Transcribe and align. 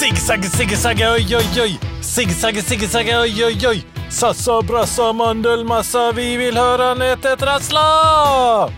Zigzag, 0.00 0.44
zigzag, 0.44 0.96
oj, 1.00 1.36
oj, 1.36 1.60
oj. 1.62 1.78
Zigzag, 2.02 2.62
zigzag, 2.62 3.06
oj, 3.06 3.44
oj, 3.44 3.68
oj. 3.68 3.84
Sassa, 4.10 4.62
brassa, 4.62 5.12
mandelmassa, 5.12 6.12
vi 6.12 6.36
vill 6.36 6.56
höra 6.56 6.94
nätet 6.94 7.42
rassla! 7.42 8.70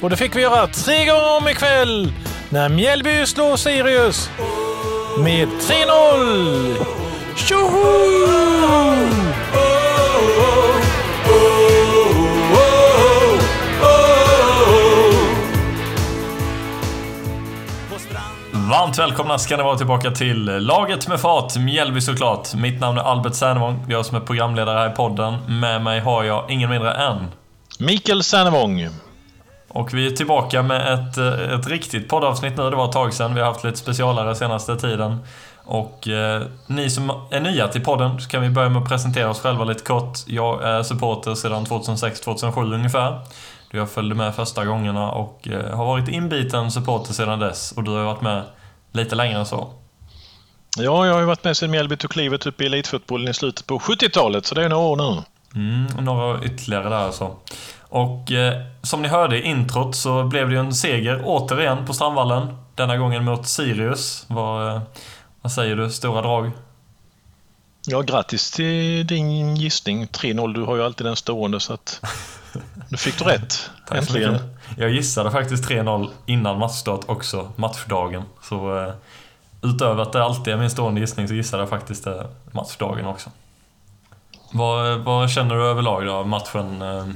Och 0.00 0.10
det 0.10 0.16
fick 0.16 0.36
vi 0.36 0.40
göra 0.40 0.66
tre 0.66 1.04
gånger 1.04 1.36
om 1.36 1.48
ikväll 1.48 2.12
när 2.48 2.68
Mjällby 2.68 3.26
slår 3.26 3.56
Sirius 3.56 4.30
med 5.18 5.48
3-0! 5.48 6.84
Tjoho! 7.36 9.07
Varmt 18.70 18.98
välkomna 18.98 19.38
ska 19.38 19.56
ni 19.56 19.62
vara 19.62 19.76
tillbaka 19.76 20.10
till 20.10 20.44
Laget 20.44 21.08
med 21.08 21.20
fart, 21.20 21.56
Mjällby 21.56 22.00
såklart. 22.00 22.54
Mitt 22.54 22.80
namn 22.80 22.98
är 22.98 23.02
Albert 23.02 23.34
Sernevång, 23.34 23.84
jag 23.88 24.06
som 24.06 24.16
är 24.16 24.20
programledare 24.20 24.78
här 24.78 24.92
i 24.92 24.94
podden. 24.94 25.36
Med 25.46 25.82
mig 25.82 26.00
har 26.00 26.24
jag 26.24 26.50
ingen 26.50 26.70
mindre 26.70 26.92
än... 26.92 27.16
Mikael 27.78 28.22
Sernevång. 28.22 28.88
Och 29.68 29.94
vi 29.94 30.06
är 30.06 30.10
tillbaka 30.10 30.62
med 30.62 30.94
ett, 30.94 31.18
ett 31.60 31.68
riktigt 31.68 32.08
poddavsnitt 32.08 32.56
nu. 32.56 32.70
Det 32.70 32.76
var 32.76 32.84
ett 32.84 32.92
tag 32.92 33.14
sedan. 33.14 33.34
Vi 33.34 33.40
har 33.40 33.48
haft 33.48 33.64
lite 33.64 33.78
specialare 33.78 34.34
senaste 34.34 34.76
tiden. 34.76 35.18
Och 35.64 36.08
eh, 36.08 36.42
ni 36.66 36.90
som 36.90 37.10
är 37.30 37.40
nya 37.40 37.68
till 37.68 37.84
podden 37.84 38.20
så 38.20 38.28
kan 38.28 38.42
vi 38.42 38.50
börja 38.50 38.68
med 38.68 38.82
att 38.82 38.88
presentera 38.88 39.30
oss 39.30 39.40
själva 39.40 39.64
lite 39.64 39.84
kort. 39.84 40.18
Jag 40.26 40.62
är 40.62 40.82
supporter 40.82 41.34
sedan 41.34 41.64
2006-2007 41.64 42.74
ungefär. 42.74 43.20
Jag 43.70 43.90
följde 43.90 44.14
med 44.14 44.34
första 44.34 44.64
gångerna 44.64 45.10
och 45.10 45.48
eh, 45.48 45.76
har 45.76 45.84
varit 45.84 46.08
inbiten 46.08 46.70
supporter 46.70 47.12
sedan 47.12 47.38
dess. 47.38 47.72
Och 47.72 47.84
du 47.84 47.90
har 47.90 48.04
varit 48.04 48.20
med 48.20 48.42
lite 48.98 49.14
längre 49.14 49.38
än 49.38 49.46
så. 49.46 49.72
Ja, 50.76 51.06
jag 51.06 51.12
har 51.12 51.20
ju 51.20 51.26
varit 51.26 51.44
med 51.44 51.56
sedan 51.56 51.70
Mjällby 51.70 51.96
tog 51.96 52.10
klivet 52.10 52.46
upp 52.46 52.60
i 52.60 52.66
elitfotbollen 52.66 53.28
i 53.28 53.34
slutet 53.34 53.66
på 53.66 53.78
70-talet, 53.78 54.46
så 54.46 54.54
det 54.54 54.64
är 54.64 54.68
några 54.68 54.84
år 54.84 54.96
nu. 54.96 55.22
Mm, 55.54 56.04
några 56.04 56.44
ytterligare 56.44 56.88
där 56.88 56.96
alltså. 56.96 57.36
Och 57.80 58.32
eh, 58.32 58.62
som 58.82 59.02
ni 59.02 59.08
hörde 59.08 59.38
i 59.38 59.42
introt 59.42 59.96
så 59.96 60.24
blev 60.24 60.48
det 60.48 60.54
ju 60.54 60.60
en 60.60 60.74
seger 60.74 61.22
återigen 61.24 61.86
på 61.86 61.94
Strandvallen. 61.94 62.56
Denna 62.74 62.96
gången 62.96 63.24
mot 63.24 63.48
Sirius. 63.48 64.24
Vad, 64.28 64.68
eh, 64.68 64.82
vad 65.42 65.52
säger 65.52 65.76
du? 65.76 65.90
Stora 65.90 66.22
drag? 66.22 66.50
Ja, 67.86 68.00
grattis 68.00 68.50
till 68.50 69.06
din 69.06 69.56
gissning. 69.56 70.06
3-0. 70.06 70.54
Du 70.54 70.62
har 70.62 70.76
ju 70.76 70.82
alltid 70.82 71.06
den 71.06 71.16
stående 71.16 71.60
så 71.60 71.72
att 71.72 72.00
nu 72.88 72.96
fick 72.96 73.18
du 73.18 73.24
rätt. 73.24 73.70
Äntligen. 73.90 74.38
Jag 74.76 74.90
gissade 74.90 75.30
faktiskt 75.30 75.68
3-0 75.68 76.08
innan 76.26 76.58
matchstart 76.58 77.00
också, 77.06 77.52
matchdagen. 77.56 78.22
Så 78.42 78.78
eh, 78.78 78.92
utöver 79.62 80.02
att 80.02 80.12
det 80.12 80.24
alltid 80.24 80.52
är 80.52 80.58
min 80.58 80.70
stående 80.70 81.00
gissning 81.00 81.28
så 81.28 81.34
gissade 81.34 81.62
jag 81.62 81.70
faktiskt 81.70 82.04
det 82.04 82.26
matchdagen 82.52 83.06
också. 83.06 83.30
Vad, 84.52 84.98
vad 84.98 85.30
känner 85.30 85.54
du 85.54 85.62
överlag 85.62 86.06
då 86.06 86.12
av 86.12 86.28
matchen? 86.28 86.82
Eh, 86.82 87.06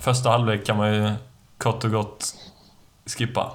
första 0.00 0.30
halvlek 0.30 0.66
kan 0.66 0.76
man 0.76 0.94
ju 0.94 1.12
kort 1.58 1.84
och 1.84 1.90
gott 1.90 2.34
skippa. 3.06 3.52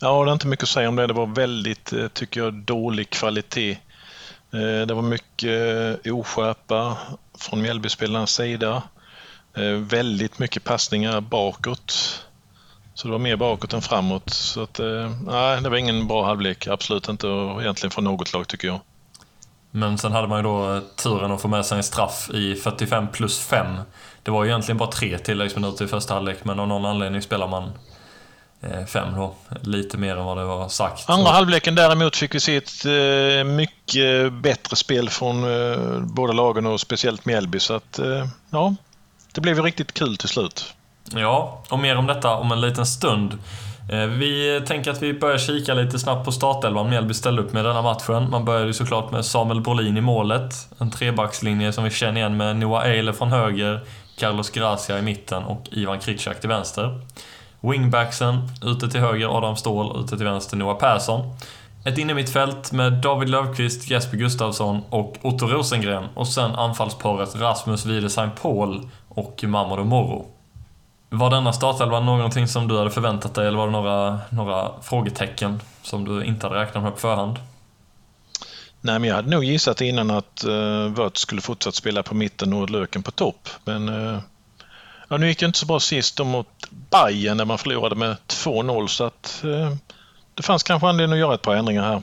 Ja, 0.00 0.24
det 0.24 0.30
är 0.30 0.32
inte 0.32 0.46
mycket 0.46 0.62
att 0.62 0.68
säga 0.68 0.88
om 0.88 0.96
det. 0.96 1.06
Det 1.06 1.12
var 1.12 1.26
väldigt, 1.26 1.92
eh, 1.92 2.08
tycker 2.08 2.40
jag, 2.40 2.54
dålig 2.54 3.10
kvalitet. 3.10 3.70
Eh, 4.52 4.86
det 4.86 4.94
var 4.94 5.02
mycket 5.02 6.06
oskärpa 6.06 6.96
från 7.38 7.62
Mjällbyspelarnas 7.62 8.30
sida. 8.32 8.82
Väldigt 9.78 10.38
mycket 10.38 10.64
passningar 10.64 11.20
bakåt. 11.20 12.22
Så 13.00 13.08
det 13.08 13.12
var 13.12 13.18
mer 13.18 13.36
bakåt 13.36 13.72
än 13.72 13.82
framåt. 13.82 14.30
Så 14.30 14.62
att, 14.62 14.80
nej, 15.26 15.60
det 15.60 15.68
var 15.68 15.76
ingen 15.76 16.06
bra 16.06 16.26
halvlek. 16.26 16.66
Absolut 16.66 17.08
inte. 17.08 17.26
Och 17.26 17.62
egentligen 17.62 17.90
från 17.90 18.04
något 18.04 18.32
lag 18.32 18.48
tycker 18.48 18.68
jag. 18.68 18.80
Men 19.70 19.98
sen 19.98 20.12
hade 20.12 20.28
man 20.28 20.38
ju 20.38 20.42
då 20.42 20.80
turen 20.96 21.32
att 21.32 21.42
få 21.42 21.48
med 21.48 21.66
sig 21.66 21.76
en 21.76 21.82
straff 21.82 22.30
i 22.34 22.54
45 22.54 23.08
plus 23.08 23.38
5. 23.38 23.66
Det 24.22 24.30
var 24.30 24.44
ju 24.44 24.50
egentligen 24.50 24.78
bara 24.78 24.90
tre 24.90 25.18
tilläggsminuter 25.18 25.84
i 25.84 25.88
första 25.88 26.14
halvlek, 26.14 26.44
men 26.44 26.60
av 26.60 26.68
någon 26.68 26.84
anledning 26.84 27.22
spelar 27.22 27.48
man 27.48 27.72
fem 28.88 29.14
då. 29.16 29.34
Lite 29.60 29.98
mer 29.98 30.16
än 30.16 30.24
vad 30.24 30.36
det 30.36 30.44
var 30.44 30.68
sagt. 30.68 31.10
Andra 31.10 31.30
halvleken 31.30 31.74
däremot 31.74 32.16
fick 32.16 32.34
vi 32.34 32.40
se 32.40 32.56
ett 32.56 32.84
mycket 33.46 34.32
bättre 34.32 34.76
spel 34.76 35.10
från 35.10 35.44
båda 36.14 36.32
lagen 36.32 36.66
och 36.66 36.80
speciellt 36.80 37.24
Mjällby. 37.24 37.60
Så 37.60 37.74
att, 37.74 38.00
ja, 38.50 38.74
det 39.32 39.40
blev 39.40 39.56
ju 39.56 39.62
riktigt 39.62 39.92
kul 39.92 40.16
till 40.16 40.28
slut. 40.28 40.74
Ja, 41.14 41.62
och 41.68 41.78
mer 41.78 41.96
om 41.96 42.06
detta 42.06 42.34
om 42.36 42.52
en 42.52 42.60
liten 42.60 42.86
stund. 42.86 43.38
Eh, 43.92 44.06
vi 44.06 44.62
tänker 44.66 44.90
att 44.90 45.02
vi 45.02 45.12
börjar 45.14 45.38
kika 45.38 45.74
lite 45.74 45.98
snabbt 45.98 46.24
på 46.24 46.32
startelvan 46.32 46.90
Mjällby 46.90 47.14
ställde 47.14 47.42
upp 47.42 47.52
med 47.52 47.64
denna 47.64 47.82
matchen. 47.82 48.30
Man 48.30 48.44
började 48.44 48.66
ju 48.66 48.72
såklart 48.72 49.10
med 49.10 49.24
Samuel 49.24 49.60
Brolin 49.60 49.96
i 49.96 50.00
målet. 50.00 50.68
En 50.78 50.90
trebackslinje 50.90 51.72
som 51.72 51.84
vi 51.84 51.90
känner 51.90 52.20
igen 52.20 52.36
med 52.36 52.56
Noah 52.56 52.84
Eiler 52.84 53.12
från 53.12 53.28
höger, 53.28 53.80
Carlos 54.18 54.50
Gracia 54.50 54.98
i 54.98 55.02
mitten 55.02 55.42
och 55.42 55.68
Ivan 55.70 55.98
Kritschak 55.98 56.40
till 56.40 56.48
vänster. 56.48 57.00
Wingbacksen, 57.60 58.48
ute 58.62 58.88
till 58.88 59.00
höger 59.00 59.38
Adam 59.38 59.56
Ståhl, 59.56 60.00
ute 60.04 60.16
till 60.16 60.26
vänster 60.26 60.56
Noah 60.56 60.78
Persson. 60.78 61.34
Ett 61.84 61.98
innermittfält 61.98 62.72
med 62.72 62.92
David 62.92 63.28
Löfqvist, 63.28 63.90
Jesper 63.90 64.16
Gustafsson 64.16 64.80
och 64.90 65.16
Otto 65.22 65.46
Rosengren. 65.46 66.04
Och 66.14 66.28
sen 66.28 66.50
anfallsparet 66.50 67.36
Rasmus 67.36 67.86
Wiedesheim 67.86 68.30
Paul 68.42 68.88
och 69.08 69.44
Mamadou 69.44 69.84
Moro. 69.84 70.26
Var 71.12 71.30
denna 71.30 71.52
startelva 71.52 72.00
någonting 72.00 72.48
som 72.48 72.68
du 72.68 72.78
hade 72.78 72.90
förväntat 72.90 73.34
dig 73.34 73.46
eller 73.48 73.58
var 73.58 73.66
det 73.66 73.72
några, 73.72 74.20
några 74.30 74.82
frågetecken 74.82 75.62
som 75.82 76.04
du 76.04 76.24
inte 76.24 76.46
hade 76.46 76.60
räknat 76.60 76.82
med 76.82 76.92
på 76.92 76.98
förhand? 76.98 77.38
Nej, 78.80 78.98
men 78.98 79.08
jag 79.08 79.16
hade 79.16 79.30
nog 79.30 79.44
gissat 79.44 79.80
innan 79.80 80.10
att 80.10 80.44
uh, 80.46 80.86
Wörth 80.88 81.20
skulle 81.20 81.40
fortsatt 81.40 81.74
spela 81.74 82.02
på 82.02 82.14
mitten 82.14 82.52
och 82.52 82.70
Löken 82.70 83.02
på 83.02 83.10
topp. 83.10 83.48
Men 83.64 83.88
uh, 83.88 84.18
ja, 85.08 85.16
nu 85.16 85.28
gick 85.28 85.38
det 85.38 85.46
inte 85.46 85.58
så 85.58 85.66
bra 85.66 85.80
sist 85.80 86.18
mot 86.18 86.46
Bayern 86.70 87.36
när 87.36 87.44
man 87.44 87.58
förlorade 87.58 87.94
med 87.94 88.16
2-0 88.28 88.86
så 88.86 89.04
att 89.04 89.42
uh, 89.44 89.74
det 90.34 90.42
fanns 90.42 90.62
kanske 90.62 90.88
anledning 90.88 91.12
att 91.12 91.20
göra 91.20 91.34
ett 91.34 91.42
par 91.42 91.54
ändringar 91.54 91.82
här. 91.82 92.02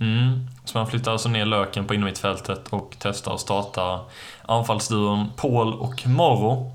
Mm. 0.00 0.48
Så 0.64 0.78
man 0.78 0.86
flyttar 0.86 1.12
alltså 1.12 1.28
ner 1.28 1.46
Löken 1.46 1.86
på 1.86 1.94
innermittfältet 1.94 2.68
och 2.68 2.96
testar 2.98 3.34
att 3.34 3.40
starta 3.40 4.00
anfallsduon 4.42 5.30
Paul 5.36 5.74
och 5.74 6.06
Morro. 6.06 6.72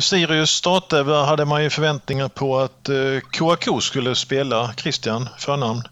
Sirius 0.00 0.50
startelva 0.50 1.24
hade 1.24 1.44
man 1.44 1.62
ju 1.62 1.70
förväntningar 1.70 2.28
på 2.28 2.58
att 2.58 2.88
eh, 2.88 3.20
Kouakou 3.30 3.80
skulle 3.80 4.14
spela, 4.14 4.74
Christian, 4.76 5.28
förnamn. 5.38 5.82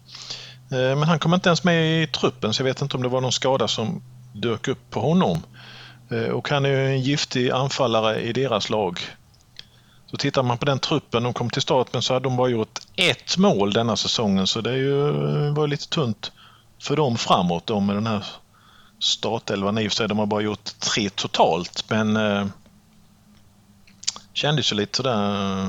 Eh, 0.71 0.77
men 0.77 1.03
han 1.03 1.19
kom 1.19 1.33
inte 1.33 1.49
ens 1.49 1.63
med 1.63 2.03
i 2.03 2.07
truppen 2.07 2.53
så 2.53 2.61
jag 2.61 2.65
vet 2.65 2.81
inte 2.81 2.97
om 2.97 3.03
det 3.03 3.09
var 3.09 3.21
någon 3.21 3.31
skada 3.31 3.67
som 3.67 4.03
dök 4.33 4.67
upp 4.67 4.89
på 4.89 4.99
honom. 4.99 5.43
Eh, 6.11 6.29
och 6.29 6.49
han 6.49 6.65
är 6.65 6.69
ju 6.69 6.87
en 6.87 7.01
giftig 7.01 7.51
anfallare 7.51 8.21
i 8.21 8.33
deras 8.33 8.69
lag. 8.69 8.99
Så 10.11 10.17
tittar 10.17 10.43
man 10.43 10.57
på 10.57 10.65
den 10.65 10.79
truppen 10.79 11.23
de 11.23 11.33
kom 11.33 11.49
till 11.49 11.61
start 11.61 11.87
men 11.93 12.01
så 12.01 12.13
hade 12.13 12.23
de 12.23 12.37
bara 12.37 12.49
gjort 12.49 12.79
ett 12.95 13.37
mål 13.37 13.73
denna 13.73 13.95
säsongen 13.95 14.47
så 14.47 14.61
det 14.61 14.69
är 14.69 14.75
ju, 14.75 15.11
var 15.51 15.67
lite 15.67 15.89
tunt 15.89 16.31
för 16.81 16.95
dem 16.95 17.17
framåt 17.17 17.67
då 17.67 17.79
med 17.79 17.95
den 17.95 18.07
här 18.07 18.25
startelvan. 18.99 19.77
I 19.77 19.87
och 19.87 19.91
för 19.91 19.95
sig 19.95 20.07
de 20.07 20.19
har 20.19 20.25
bara 20.25 20.41
gjort 20.41 20.79
tre 20.79 21.09
totalt 21.09 21.85
men 21.87 22.17
kändes 24.33 24.71
ju 24.71 24.75
lite 24.75 24.97
sådär 24.97 25.67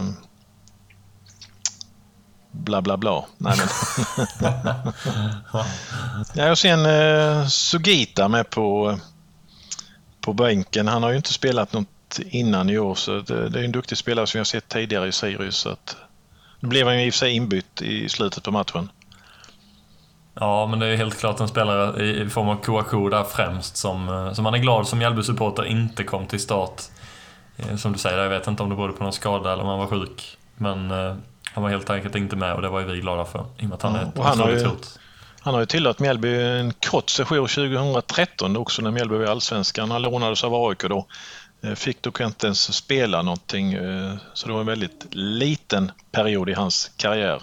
bla 2.53 2.83
bla 2.83 2.97
bla. 2.97 3.25
Nej, 3.39 3.57
men. 3.59 3.69
ja, 6.35 6.51
och 6.51 6.59
sen 6.59 6.87
eh, 6.87 7.47
Sugita 7.47 8.29
med 8.29 8.51
på, 8.51 8.99
på 10.21 10.33
bänken. 10.33 10.89
Han 10.89 11.03
har 11.03 11.11
ju 11.11 11.17
inte 11.17 11.33
spelat 11.33 11.73
något 11.73 12.19
innan 12.27 12.71
i 12.71 12.79
år 12.79 12.95
så 12.95 13.21
det, 13.21 13.49
det 13.49 13.61
är 13.61 13.65
en 13.65 13.73
duktig 13.73 13.99
spelare 13.99 14.27
som 14.27 14.39
jag 14.39 14.47
sett 14.47 14.69
tidigare 14.69 15.09
i 15.09 15.13
Sirius. 15.13 15.57
Så 15.57 15.69
att, 15.69 15.97
nu 16.61 16.69
blev 16.69 16.87
han 16.87 16.99
ju 16.99 17.07
i 17.07 17.11
och 17.11 17.15
för 17.15 17.19
sig 17.19 17.33
inbytt 17.33 17.83
i 17.83 18.09
slutet 18.09 18.45
på 18.45 18.51
matchen. 18.51 18.91
Ja, 20.35 20.67
men 20.67 20.79
det 20.79 20.87
är 20.87 20.97
helt 20.97 21.19
klart 21.19 21.41
en 21.41 21.49
spelare 21.49 22.05
i 22.05 22.29
form 22.29 22.49
av 22.49 22.57
Kouakou 22.57 23.09
där 23.09 23.25
främst 23.25 23.77
som, 23.77 24.31
som 24.35 24.45
man 24.45 24.55
är 24.55 24.59
glad 24.59 24.89
som 24.89 24.99
Mjällby-supporter 24.99 25.65
inte 25.65 26.05
kom 26.05 26.27
till 26.27 26.41
start 26.41 26.83
som 27.77 27.93
du 27.93 27.99
säger, 27.99 28.19
jag 28.19 28.31
vet 28.31 28.47
inte 28.47 28.63
om 28.63 28.69
det 28.69 28.77
berodde 28.77 28.93
på 28.93 29.05
någon 29.05 29.13
skada 29.13 29.53
eller 29.53 29.63
om 29.63 29.69
han 29.69 29.79
var 29.79 29.87
sjuk. 29.87 30.39
Men 30.57 30.91
eh, 30.91 31.15
han 31.55 31.63
var 31.63 31.71
helt 31.71 31.91
enkelt 31.91 32.15
inte 32.15 32.37
med 32.37 32.55
och 32.55 32.63
det 32.63 32.69
var 32.69 32.81
ju 32.81 32.87
vi 32.87 33.01
glada 33.01 33.25
för. 33.25 33.45
I 33.59 33.65
och 33.65 33.69
med 33.69 33.75
att 33.75 33.83
han 33.83 33.97
är 33.97 34.03
ett 34.03 34.19
han, 34.19 34.41
har 34.41 34.51
ju, 34.51 34.67
han 35.41 35.55
har 35.55 35.61
ju 35.61 35.67
tillhört 35.67 35.99
Mjällby 35.99 36.43
en 36.43 36.73
kort 36.73 37.11
session 37.11 37.49
2013 37.49 38.57
också 38.57 38.83
när 38.83 38.91
Mjällby 38.91 39.17
var 39.17 39.25
i 39.25 39.29
Allsvenskan. 39.29 39.91
Han 39.91 40.03
lånades 40.03 40.45
av 40.45 40.55
AIK 40.55 40.83
då. 40.89 41.07
Fick 41.75 42.03
dock 42.03 42.21
inte 42.21 42.47
ens 42.47 42.75
spela 42.75 43.23
någonting. 43.23 43.77
Så 44.35 44.47
det 44.47 44.53
var 44.53 44.61
en 44.61 44.67
väldigt 44.67 45.07
liten 45.11 45.91
period 46.13 46.49
i 46.49 46.53
hans 46.53 46.91
karriär. 46.97 47.43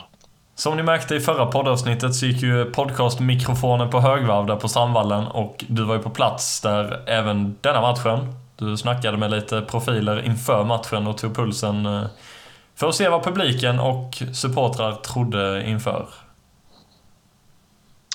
Som 0.59 0.77
ni 0.77 0.83
märkte 0.83 1.15
i 1.15 1.19
förra 1.19 1.45
poddavsnittet 1.45 2.15
så 2.15 2.25
gick 2.25 2.41
ju 2.41 2.65
podcastmikrofonen 2.65 3.89
på 3.89 3.99
högvarv 3.99 4.45
där 4.45 4.55
på 4.55 4.67
Strandvallen 4.67 5.27
och 5.27 5.65
du 5.67 5.83
var 5.83 5.95
ju 5.95 6.01
på 6.01 6.09
plats 6.09 6.61
där 6.61 7.09
även 7.09 7.57
denna 7.61 7.81
matchen. 7.81 8.35
Du 8.59 8.77
snackade 8.77 9.17
med 9.17 9.31
lite 9.31 9.61
profiler 9.61 10.25
inför 10.25 10.63
matchen 10.63 11.07
och 11.07 11.17
tog 11.17 11.35
pulsen 11.35 11.85
eh, 11.85 12.05
för 12.75 12.89
att 12.89 12.95
se 12.95 13.09
vad 13.09 13.23
publiken 13.23 13.79
och 13.79 14.23
supportrar 14.33 14.95
trodde 14.95 15.63
inför. 15.67 16.07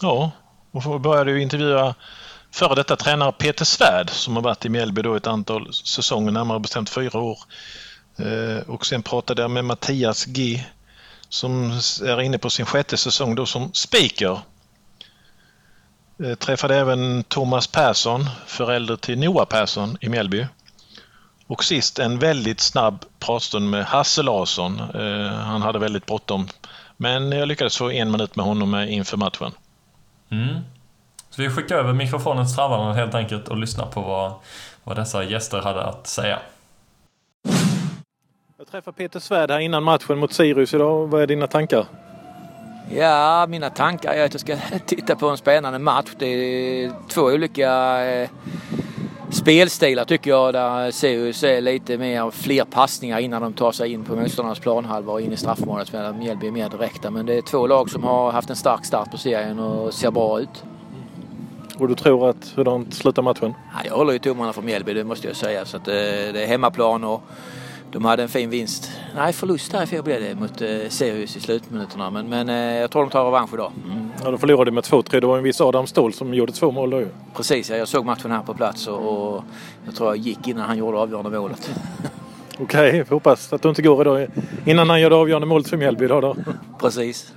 Ja, 0.03 0.31
och 0.71 1.01
började 1.01 1.31
ju 1.31 1.43
intervjua 1.43 1.95
före 2.51 2.75
detta 2.75 2.97
tränare 2.97 3.33
Peter 3.33 3.65
Svärd 3.65 4.11
som 4.11 4.37
har 4.37 4.43
varit 4.43 4.65
i 4.65 4.69
Mjällby 4.69 5.03
då 5.03 5.15
ett 5.15 5.27
antal 5.27 5.73
säsonger, 5.73 6.33
närmare 6.33 6.61
bestämt 6.61 6.91
fyra 6.91 7.19
år. 7.19 7.39
Eh, 8.17 8.69
och 8.69 8.87
sen 8.87 9.03
pratade 9.03 9.43
jag 9.43 9.51
med 9.51 9.65
Mattias 9.65 10.25
G 10.25 10.65
som 11.29 11.71
är 12.03 12.21
inne 12.21 12.39
på 12.39 12.51
sin 12.51 12.67
sjätte 12.67 12.97
säsong 12.97 13.35
då 13.35 13.47
som 13.47 13.73
speaker. 13.73 14.39
Träffade 16.39 16.77
även 16.77 17.23
Thomas 17.23 17.67
Persson, 17.67 18.25
förälder 18.47 18.97
till 18.97 19.19
Noah 19.19 19.45
Persson 19.47 19.97
i 20.01 20.09
Mjällby. 20.09 20.47
Och 21.47 21.65
sist 21.65 21.99
en 21.99 22.19
väldigt 22.19 22.61
snabb 22.61 23.05
pratstund 23.19 23.71
med 23.71 23.85
Hasse 23.85 24.23
Larsson. 24.23 24.81
Eh, 24.81 25.35
han 25.35 25.63
hade 25.63 25.79
väldigt 25.79 26.07
bråttom. 26.07 26.49
Men 26.97 27.33
jag 27.33 27.49
lyckades 27.49 27.79
få 27.79 27.91
en 27.91 28.11
minut 28.11 28.37
med 28.37 28.47
honom 28.47 28.75
inför 28.75 29.17
matchen. 29.17 29.53
Mm. 30.31 30.61
Så 31.31 31.43
vi 31.43 31.51
skickar 31.51 31.77
över 31.77 31.93
mikrofonen 31.93 32.47
till 32.47 32.55
Travarna 32.55 32.93
helt 32.93 33.15
enkelt 33.15 33.49
och 33.49 33.57
lyssnar 33.57 33.87
på 33.87 34.01
vad, 34.01 34.33
vad 34.85 34.97
dessa 34.97 35.25
gäster 35.25 35.61
hade 35.63 35.83
att 35.83 36.07
säga. 36.07 36.39
Jag 38.59 38.67
träffade 38.71 38.97
Peter 38.97 39.21
Svärd 39.21 39.51
här 39.51 39.59
innan 39.59 39.83
matchen 39.83 40.19
mot 40.19 40.33
Sirius 40.33 40.75
idag. 40.75 41.07
Vad 41.07 41.23
är 41.23 41.27
dina 41.27 41.47
tankar? 41.47 41.87
Ja, 42.91 43.47
mina 43.49 43.71
tankar 43.71 44.13
är 44.13 44.25
att 44.25 44.35
jag 44.35 44.41
ska 44.41 44.57
titta 44.87 45.17
på 45.17 45.29
en 45.29 45.37
spännande 45.37 45.79
match. 45.79 46.11
Det 46.19 46.27
är 46.27 46.93
två 47.09 47.23
olika 47.23 48.05
eh, 48.05 48.29
spelstilar 49.31 50.05
tycker 50.05 50.31
jag 50.31 50.53
där 50.53 50.91
Sirius 50.91 51.43
är 51.43 51.61
lite 51.61 51.99
mer 51.99 52.31
fler 52.31 52.65
passningar 52.65 53.19
innan 53.19 53.43
de 53.43 53.53
tar 53.53 53.73
sig 53.73 53.93
in 53.93 54.05
på 54.05 54.17
motståndarnas 54.17 54.59
planhalva 54.59 55.13
och 55.13 55.21
in 55.21 55.33
i 55.33 55.37
straffområdet 55.37 55.93
medan 55.93 56.19
Mjällby 56.19 56.47
är 56.47 56.51
mer 56.51 56.69
direkta. 56.69 57.11
Men 57.11 57.27
det 57.27 57.35
är 57.35 57.43
två 57.43 57.67
lag 57.67 57.91
som 57.91 58.05
har 58.05 58.33
haft 58.33 58.51
en 58.51 58.57
stark 58.57 58.85
start 58.85 59.11
på 59.11 59.19
serien 59.19 59.59
och 59.59 59.95
ser 59.95 60.11
bra 60.11 60.41
ut. 60.41 60.65
Och 61.79 61.89
du 61.89 61.95
tror 61.95 62.31
att 62.31 62.53
hurdant 62.57 62.95
slutar 62.95 63.23
matchen? 63.23 63.55
Ja, 63.73 63.81
jag 63.85 63.97
håller 63.97 64.13
ju 64.13 64.19
tummarna 64.19 64.53
för 64.53 64.63
Mjällby, 64.63 64.95
det 64.95 65.05
måste 65.05 65.27
jag 65.27 65.37
säga. 65.37 65.65
Så 65.65 65.77
att, 65.77 65.89
eh, 65.89 65.95
det 65.95 66.43
är 66.43 66.47
hemmaplan 66.47 67.05
och 67.05 67.23
de 67.95 68.05
hade 68.05 68.23
en 68.23 68.29
fin 68.29 68.51
vinst. 68.51 68.91
Nej, 69.15 69.33
förlust 69.33 69.75
fjol 69.89 70.03
blev 70.03 70.21
det 70.21 70.35
mot 70.35 70.63
eh, 70.63 70.89
Sirius 70.89 71.37
i 71.37 71.41
slutminuterna. 71.41 72.11
Men, 72.11 72.29
men 72.29 72.49
eh, 72.49 72.81
jag 72.81 72.91
tror 72.91 73.03
de 73.03 73.11
tar 73.11 73.25
revansch 73.25 73.55
idag. 73.55 73.73
Mm. 73.85 74.09
Ja, 74.25 74.31
de 74.31 74.39
förlorade 74.39 74.71
med 74.71 74.85
2-3. 74.85 75.21
Det 75.21 75.27
var 75.27 75.39
en 75.39 75.45
viss 75.45 75.61
Adam 75.61 75.87
Ståhl 75.87 76.13
som 76.13 76.35
gjorde 76.35 76.53
två 76.53 76.71
mål 76.71 76.91
då 76.91 77.01
ju. 77.01 77.09
Precis, 77.35 77.71
ja, 77.71 77.77
jag 77.77 77.89
såg 77.89 78.05
matchen 78.05 78.31
här 78.31 78.43
på 78.43 78.55
plats 78.55 78.87
och, 78.87 79.35
och 79.35 79.45
jag 79.85 79.95
tror 79.95 80.09
jag 80.09 80.17
gick 80.17 80.49
innan 80.49 80.65
han 80.67 80.79
gjorde 80.79 80.99
avgörande 80.99 81.39
målet. 81.39 81.71
Okej, 82.59 82.89
okay, 82.89 83.05
hoppas 83.11 83.53
att 83.53 83.63
du 83.63 83.69
inte 83.69 83.83
går 83.83 84.01
idag 84.01 84.27
innan 84.65 84.91
han 84.91 85.01
gör 85.01 85.11
det 85.11 85.17
avgörande 85.17 85.47
målet 85.47 85.69
för 85.69 85.77
Mjällby 85.77 86.05
idag 86.05 86.23
då. 86.23 86.37
Precis. 86.81 87.33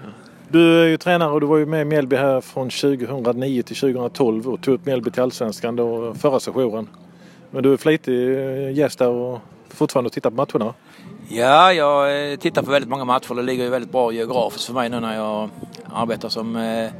Du 0.49 0.81
är 0.81 0.87
ju 0.87 0.97
tränare 0.97 1.31
och 1.31 1.41
du 1.41 1.47
var 1.47 1.57
ju 1.57 1.65
med 1.65 1.81
i 1.81 1.85
Mjällby 1.85 2.15
här 2.15 2.41
från 2.41 2.69
2009 2.69 3.61
till 3.61 3.75
2012 3.75 4.49
och 4.49 4.61
tog 4.61 4.73
upp 4.73 4.85
Mjällby 4.85 5.11
till 5.11 5.21
Allsvenskan 5.21 5.75
då 5.75 6.13
förra 6.13 6.39
sessionen. 6.39 6.87
Men 7.51 7.63
du 7.63 7.73
är 7.73 7.77
flitig 7.77 8.37
eh, 8.37 8.71
gäst 8.71 8.99
där 8.99 9.09
och 9.09 9.39
fortfarande 9.77 10.09
tittar 10.09 10.29
på 10.29 10.35
matcherna? 10.35 10.73
Ja, 11.29 11.73
jag 11.73 12.31
eh, 12.31 12.37
tittar 12.37 12.61
på 12.61 12.71
väldigt 12.71 12.89
många 12.89 13.05
matcher. 13.05 13.35
Det 13.35 13.41
ligger 13.41 13.63
ju 13.63 13.69
väldigt 13.69 13.91
bra 13.91 14.11
geografiskt 14.11 14.65
för 14.65 14.73
mig 14.73 14.89
nu 14.89 14.99
när 14.99 15.15
jag 15.15 15.49
arbetar 15.93 16.29
som 16.29 16.55
eh, 16.55 16.91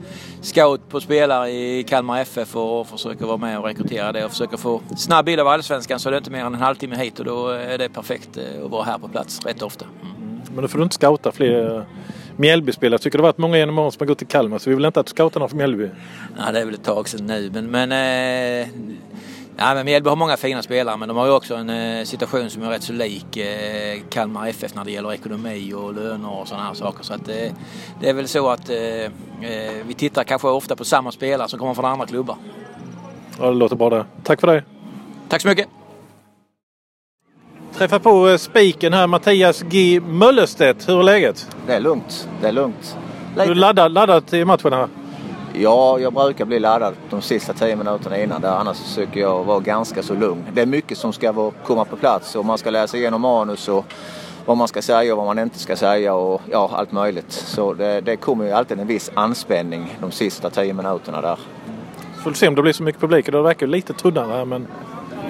scout 0.41 0.89
på 0.89 0.99
spelare 0.99 1.49
i 1.49 1.83
Kalmar 1.83 2.21
FF 2.21 2.55
och 2.55 2.87
försöker 2.87 3.25
vara 3.25 3.37
med 3.37 3.59
och 3.59 3.65
rekrytera 3.65 4.11
det 4.11 4.25
och 4.25 4.31
försöker 4.31 4.57
få 4.57 4.81
snabb 4.97 5.25
bild 5.25 5.39
av 5.39 5.47
Allsvenskan 5.47 5.99
så 5.99 6.09
det 6.09 6.15
är 6.15 6.17
inte 6.17 6.31
mer 6.31 6.45
än 6.45 6.53
en 6.53 6.61
halvtimme 6.61 6.95
hit 6.95 7.19
och 7.19 7.25
då 7.25 7.47
är 7.47 7.77
det 7.77 7.89
perfekt 7.89 8.37
att 8.63 8.71
vara 8.71 8.83
här 8.83 8.97
på 8.97 9.07
plats 9.07 9.45
rätt 9.45 9.61
ofta. 9.61 9.85
Mm. 9.85 10.41
Men 10.51 10.61
då 10.61 10.67
får 10.67 10.77
du 10.77 10.83
inte 10.83 10.95
scouta 10.95 11.31
fler 11.31 11.85
Mjällby-spelare. 12.37 12.99
Tycker 12.99 13.17
det 13.17 13.21
har 13.21 13.27
varit 13.27 13.37
många 13.37 13.57
genom 13.57 13.79
åren 13.79 13.91
som 13.91 13.99
har 13.99 14.07
gått 14.07 14.17
till 14.17 14.27
Kalmar 14.27 14.57
så 14.57 14.69
vi 14.69 14.75
vill 14.75 14.85
inte 14.85 14.99
att 14.99 15.05
du 15.05 15.09
scoutar 15.09 15.39
någon 15.39 15.49
från 15.49 15.57
Mjällby. 15.57 15.89
Nej, 16.37 16.53
det 16.53 16.59
är 16.59 16.65
väl 16.65 16.73
ett 16.73 16.83
tag 16.83 17.09
sedan 17.09 17.27
nu 17.27 17.51
men, 17.53 17.71
men 17.71 17.91
eh, 17.91 18.67
Ja, 19.59 19.73
men 19.73 19.85
Mjällby 19.85 20.09
har 20.09 20.15
många 20.15 20.37
fina 20.37 20.63
spelare 20.63 20.97
men 20.97 21.07
de 21.07 21.17
har 21.17 21.25
ju 21.25 21.31
också 21.31 21.55
en 21.55 21.69
eh, 21.69 22.03
situation 22.03 22.49
som 22.49 22.63
är 22.63 22.69
rätt 22.69 22.83
så 22.83 22.93
lik 22.93 23.37
eh, 23.37 23.99
Kalmar 24.09 24.47
FF 24.47 24.75
när 24.75 24.85
det 24.85 24.91
gäller 24.91 25.13
ekonomi 25.13 25.73
och 25.73 25.93
löner 25.93 26.39
och 26.39 26.47
sådana 26.47 26.65
här 26.65 26.73
saker. 26.73 27.03
Så 27.03 27.13
att, 27.13 27.25
det, 27.25 27.53
det 28.01 28.09
är 28.09 28.13
väl 28.13 28.27
så 28.27 28.49
att 28.49 28.69
eh, 28.69 29.11
vi 29.85 29.93
tittar 29.97 30.23
kanske 30.23 30.47
ofta 30.47 30.75
på 30.75 30.85
samma 30.85 31.11
spelare 31.11 31.47
som 31.47 31.59
kommer 31.59 31.73
från 31.73 31.85
andra 31.85 32.05
klubbar. 32.05 32.35
Ja, 33.39 33.45
det 33.45 33.55
låter 33.55 33.75
bra 33.75 33.89
det. 33.89 34.05
Tack 34.23 34.39
för 34.39 34.47
det. 34.47 34.63
Tack 35.29 35.41
så 35.41 35.47
mycket. 35.47 35.67
Träffa 37.73 37.99
på 37.99 38.37
spiken 38.37 38.93
här, 38.93 39.07
Mattias 39.07 39.61
G 39.61 39.99
Möllerstedt. 39.99 40.89
Hur 40.89 40.99
är 40.99 41.03
läget? 41.03 41.49
Det 41.67 41.73
är 41.73 41.79
lugnt. 41.79 42.29
Det 42.41 42.47
är 42.47 42.51
lugnt. 42.51 42.97
Lite. 43.35 43.47
Du 43.47 43.55
laddad, 43.55 43.91
laddad 43.91 44.25
till 44.25 44.45
matchen 44.45 44.73
här? 44.73 44.87
Ja, 45.59 45.99
jag 45.99 46.13
brukar 46.13 46.45
bli 46.45 46.59
laddad 46.59 46.93
de 47.09 47.21
sista 47.21 47.53
tio 47.53 47.75
minuterna 47.75 48.17
innan. 48.17 48.41
Där. 48.41 48.49
Annars 48.49 48.79
försöker 48.79 49.19
jag 49.19 49.43
vara 49.43 49.59
ganska 49.59 50.03
så 50.03 50.13
lugn. 50.13 50.43
Det 50.53 50.61
är 50.61 50.65
mycket 50.65 50.97
som 50.97 51.13
ska 51.13 51.51
komma 51.65 51.85
på 51.85 51.95
plats 51.95 52.35
och 52.35 52.45
man 52.45 52.57
ska 52.57 52.69
läsa 52.69 52.97
igenom 52.97 53.21
manus 53.21 53.67
och 53.67 53.85
vad 54.45 54.57
man 54.57 54.67
ska 54.67 54.81
säga 54.81 55.13
och 55.13 55.17
vad 55.17 55.25
man 55.25 55.39
inte 55.39 55.59
ska 55.59 55.75
säga 55.75 56.13
och 56.13 56.41
ja, 56.51 56.69
allt 56.73 56.91
möjligt. 56.91 57.31
Så 57.31 57.73
det, 57.73 58.01
det 58.01 58.15
kommer 58.15 58.45
ju 58.45 58.51
alltid 58.51 58.79
en 58.79 58.87
viss 58.87 59.11
anspänning 59.13 59.97
de 59.99 60.11
sista 60.11 60.49
tio 60.49 60.73
minuterna 60.73 61.21
där. 61.21 61.39
Får 62.23 62.33
se 62.33 62.47
om 62.47 62.55
det 62.55 62.61
blir 62.61 62.73
så 62.73 62.83
mycket 62.83 63.01
publik. 63.01 63.25
Det 63.25 63.41
verkar 63.41 63.67
lite 63.67 63.93
tunnare 63.93 64.37
här 64.37 64.45
men 64.45 64.67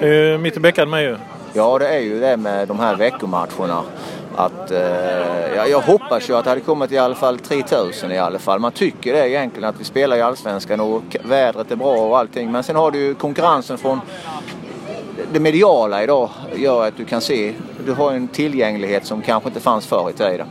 eh, 0.00 0.38
mitt 0.38 0.56
i 0.56 0.60
bäckan 0.60 0.90
med 0.90 1.02
ju. 1.02 1.16
Ja, 1.52 1.78
det 1.78 1.88
är 1.88 2.00
ju 2.00 2.20
det 2.20 2.36
med 2.36 2.68
de 2.68 2.78
här 2.78 2.96
veckomatcherna 2.96 3.82
att 4.38 4.70
eh, 4.70 5.56
ja, 5.56 5.66
jag 5.66 5.80
hoppas 5.80 6.30
ju 6.30 6.36
att 6.36 6.44
det 6.44 6.50
hade 6.50 6.60
kommit 6.60 6.92
i 6.92 6.98
alla 6.98 7.14
fall 7.14 7.38
3000 7.38 8.12
i 8.12 8.18
alla 8.18 8.38
fall. 8.38 8.58
Man 8.58 8.72
tycker 8.72 9.12
det 9.12 9.28
egentligen 9.28 9.68
att 9.68 9.80
vi 9.80 9.84
spelar 9.84 10.16
i 10.16 10.22
Allsvenskan 10.22 10.80
och 10.80 11.16
vädret 11.22 11.70
är 11.70 11.76
bra 11.76 11.96
och 11.96 12.18
allting. 12.18 12.52
Men 12.52 12.62
sen 12.62 12.76
har 12.76 12.90
du 12.90 12.98
ju 12.98 13.14
konkurrensen 13.14 13.78
från 13.78 14.00
det 15.32 15.40
mediala 15.40 16.02
idag 16.02 16.30
gör 16.56 16.88
att 16.88 16.96
du 16.96 17.04
kan 17.04 17.20
se, 17.20 17.54
du 17.86 17.92
har 17.92 18.12
en 18.12 18.28
tillgänglighet 18.28 19.06
som 19.06 19.22
kanske 19.22 19.48
inte 19.48 19.60
fanns 19.60 19.86
förr 19.86 20.10
i 20.10 20.12
tiden. 20.12 20.46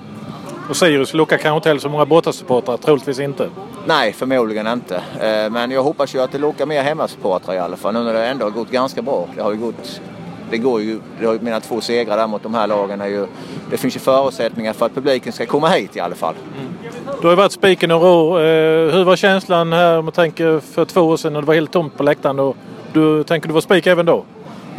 Och 0.70 0.76
Sirius 0.76 1.14
lockar 1.14 1.38
kanske 1.38 1.56
inte 1.58 1.70
heller 1.70 1.82
så 1.82 1.90
många 1.90 2.06
bortasupportrar, 2.06 2.78
troligtvis 2.78 3.20
inte. 3.20 3.50
Nej, 3.86 4.14
förmodligen 4.14 4.68
inte. 4.68 4.96
Eh, 4.96 5.50
men 5.50 5.72
jag 5.72 5.84
hoppas 5.84 6.16
ju 6.16 6.22
att 6.22 6.32
det 6.32 6.38
lockar 6.38 6.66
mer 6.66 6.84
hemmasupportrar 6.84 7.56
i 7.56 7.60
alla 7.60 7.78
fall 7.78 7.94
nu 7.94 8.04
när 8.04 8.14
det 8.14 8.26
ändå 8.26 8.46
har 8.46 8.52
gått 8.52 8.72
ganska 8.72 9.02
bra. 9.02 9.28
Det 9.36 9.42
har 9.42 9.52
ju 9.52 9.58
gått 9.58 10.02
det 10.50 10.58
går 10.58 10.82
ju, 10.82 11.00
mina 11.42 11.60
två 11.60 11.82
segrar 11.82 12.18
där 12.18 12.28
mot 12.28 12.44
de 12.44 12.54
här 12.54 12.68
lagen 12.68 13.02
är 13.02 13.08
ju, 13.08 13.28
det 13.72 13.78
finns 13.78 13.96
ju 13.96 14.00
förutsättningar 14.00 14.74
för 14.74 14.86
att 14.86 14.96
publiken 14.96 15.34
ska 15.34 15.46
komma 15.46 15.70
hit 15.70 15.96
i 15.96 16.00
alla 16.00 16.16
fall. 16.16 16.36
Mm. 16.60 16.74
Du 17.22 17.28
har 17.28 17.36
varit 17.36 17.52
spiken 17.52 17.90
några 17.90 18.08
år. 18.08 18.40
Eh, 18.40 18.94
hur 18.94 19.04
var 19.04 19.16
känslan 19.16 19.74
här 19.74 20.02
med 20.02 20.14
tanke 20.14 20.60
för 20.60 20.86
två 20.86 21.02
år 21.02 21.18
sedan 21.18 21.34
när 21.34 21.42
det 21.42 21.48
var 21.48 21.54
helt 21.54 21.72
tomt 21.72 21.98
på 21.98 22.04
läktaren? 22.04 22.40
Och 22.40 22.58
du, 22.94 23.24
tänker 23.24 23.48
du 23.48 23.54
vara 23.54 23.62
spik 23.62 23.88
även 23.88 24.06
då? 24.06 24.26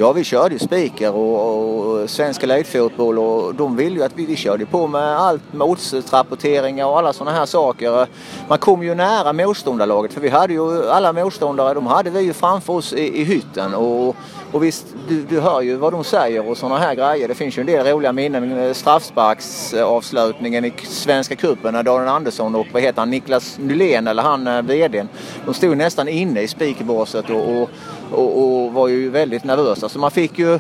Ja, 0.01 0.13
vi 0.13 0.25
körde 0.25 0.55
ju 0.55 0.59
spiker 0.59 1.15
och, 1.15 2.01
och 2.01 2.11
svensk 2.11 2.43
elitfotboll 2.43 3.19
och 3.19 3.55
de 3.55 3.77
ville 3.77 3.97
ju 3.97 4.03
att 4.03 4.13
vi, 4.15 4.27
vi 4.27 4.37
körde 4.37 4.67
på 4.67 4.87
med 4.87 5.19
allt 5.19 5.53
motsrapporteringar 5.53 6.87
och 6.87 6.99
alla 6.99 7.13
sådana 7.13 7.37
här 7.37 7.47
saker. 7.47 8.07
Man 8.49 8.59
kom 8.59 8.83
ju 8.83 8.95
nära 8.95 9.33
motståndarlaget 9.33 10.13
för 10.13 10.21
vi 10.21 10.29
hade 10.29 10.53
ju 10.53 10.89
alla 10.91 11.13
motståndare, 11.13 11.75
de 11.75 11.87
hade 11.87 12.11
vi 12.11 12.21
ju 12.21 12.33
framför 12.33 12.73
oss 12.73 12.93
i, 12.93 13.21
i 13.21 13.25
hytten. 13.25 13.75
Och, 13.75 14.17
och 14.53 14.65
visst, 14.65 14.87
du, 15.09 15.23
du 15.23 15.41
hör 15.41 15.61
ju 15.61 15.77
vad 15.77 15.93
de 15.93 16.05
säger 16.05 16.49
och 16.49 16.57
sådana 16.57 16.79
här 16.79 16.95
grejer. 16.95 17.29
Det 17.29 17.35
finns 17.35 17.59
ju 17.59 17.61
en 17.61 17.67
del 17.67 17.87
roliga 17.87 18.13
minnen. 18.13 18.75
Straffsparksavslutningen 18.75 20.65
i 20.65 20.73
Svenska 20.85 21.37
cupen 21.37 21.75
när 21.75 21.83
Daniel 21.83 22.09
Andersson 22.09 22.55
och 22.55 22.67
vad 22.73 22.83
heter 22.83 23.03
han, 23.03 23.11
Niklas 23.11 23.59
Nylén 23.59 24.07
eller 24.07 24.23
han 24.23 24.47
eh, 24.47 24.63
VDn. 24.63 25.09
De 25.45 25.55
stod 25.55 25.77
nästan 25.77 26.09
inne 26.09 26.41
i 26.41 26.49
speakerbåset 26.49 27.31
och, 27.31 27.63
och, 27.63 27.71
och, 28.13 28.43
och, 28.43 28.73
var 28.73 28.89
ju 28.89 29.11
väldigt 29.11 29.45
nervösa. 29.45 29.89
Så 29.89 29.99
man 29.99 30.11
fick 30.11 30.39
ju 30.39 30.59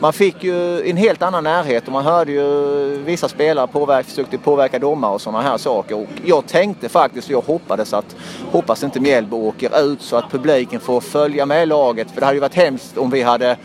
man 0.00 0.12
fick 0.12 0.44
ju 0.44 0.90
en 0.90 0.96
helt 0.96 1.22
annan 1.22 1.44
närhet 1.44 1.86
och 1.86 1.92
man 1.92 2.04
hörde 2.04 2.32
ju 2.32 3.02
vissa 3.04 3.28
spelare 3.28 3.66
påverka, 3.66 4.08
försökte 4.08 4.38
påverka 4.38 4.78
domare 4.78 5.14
och 5.14 5.20
sådana 5.20 5.42
här 5.42 5.58
saker. 5.58 5.96
Och 5.96 6.08
jag 6.24 6.46
tänkte 6.46 6.88
faktiskt, 6.88 7.30
jag 7.30 7.40
hoppades 7.40 7.94
att, 7.94 8.16
hoppas 8.52 8.82
inte 8.82 9.00
Mjällby 9.00 9.36
åker 9.36 9.92
ut 9.92 10.02
så 10.02 10.16
att 10.16 10.30
publiken 10.30 10.80
får 10.80 11.00
följa 11.00 11.46
med 11.46 11.68
laget. 11.68 12.10
För 12.10 12.20
det 12.20 12.26
hade 12.26 12.36
ju 12.36 12.40
varit 12.40 12.54
hemskt 12.54 12.98
om 12.98 13.10
vi 13.10 13.22
hade 13.22 13.56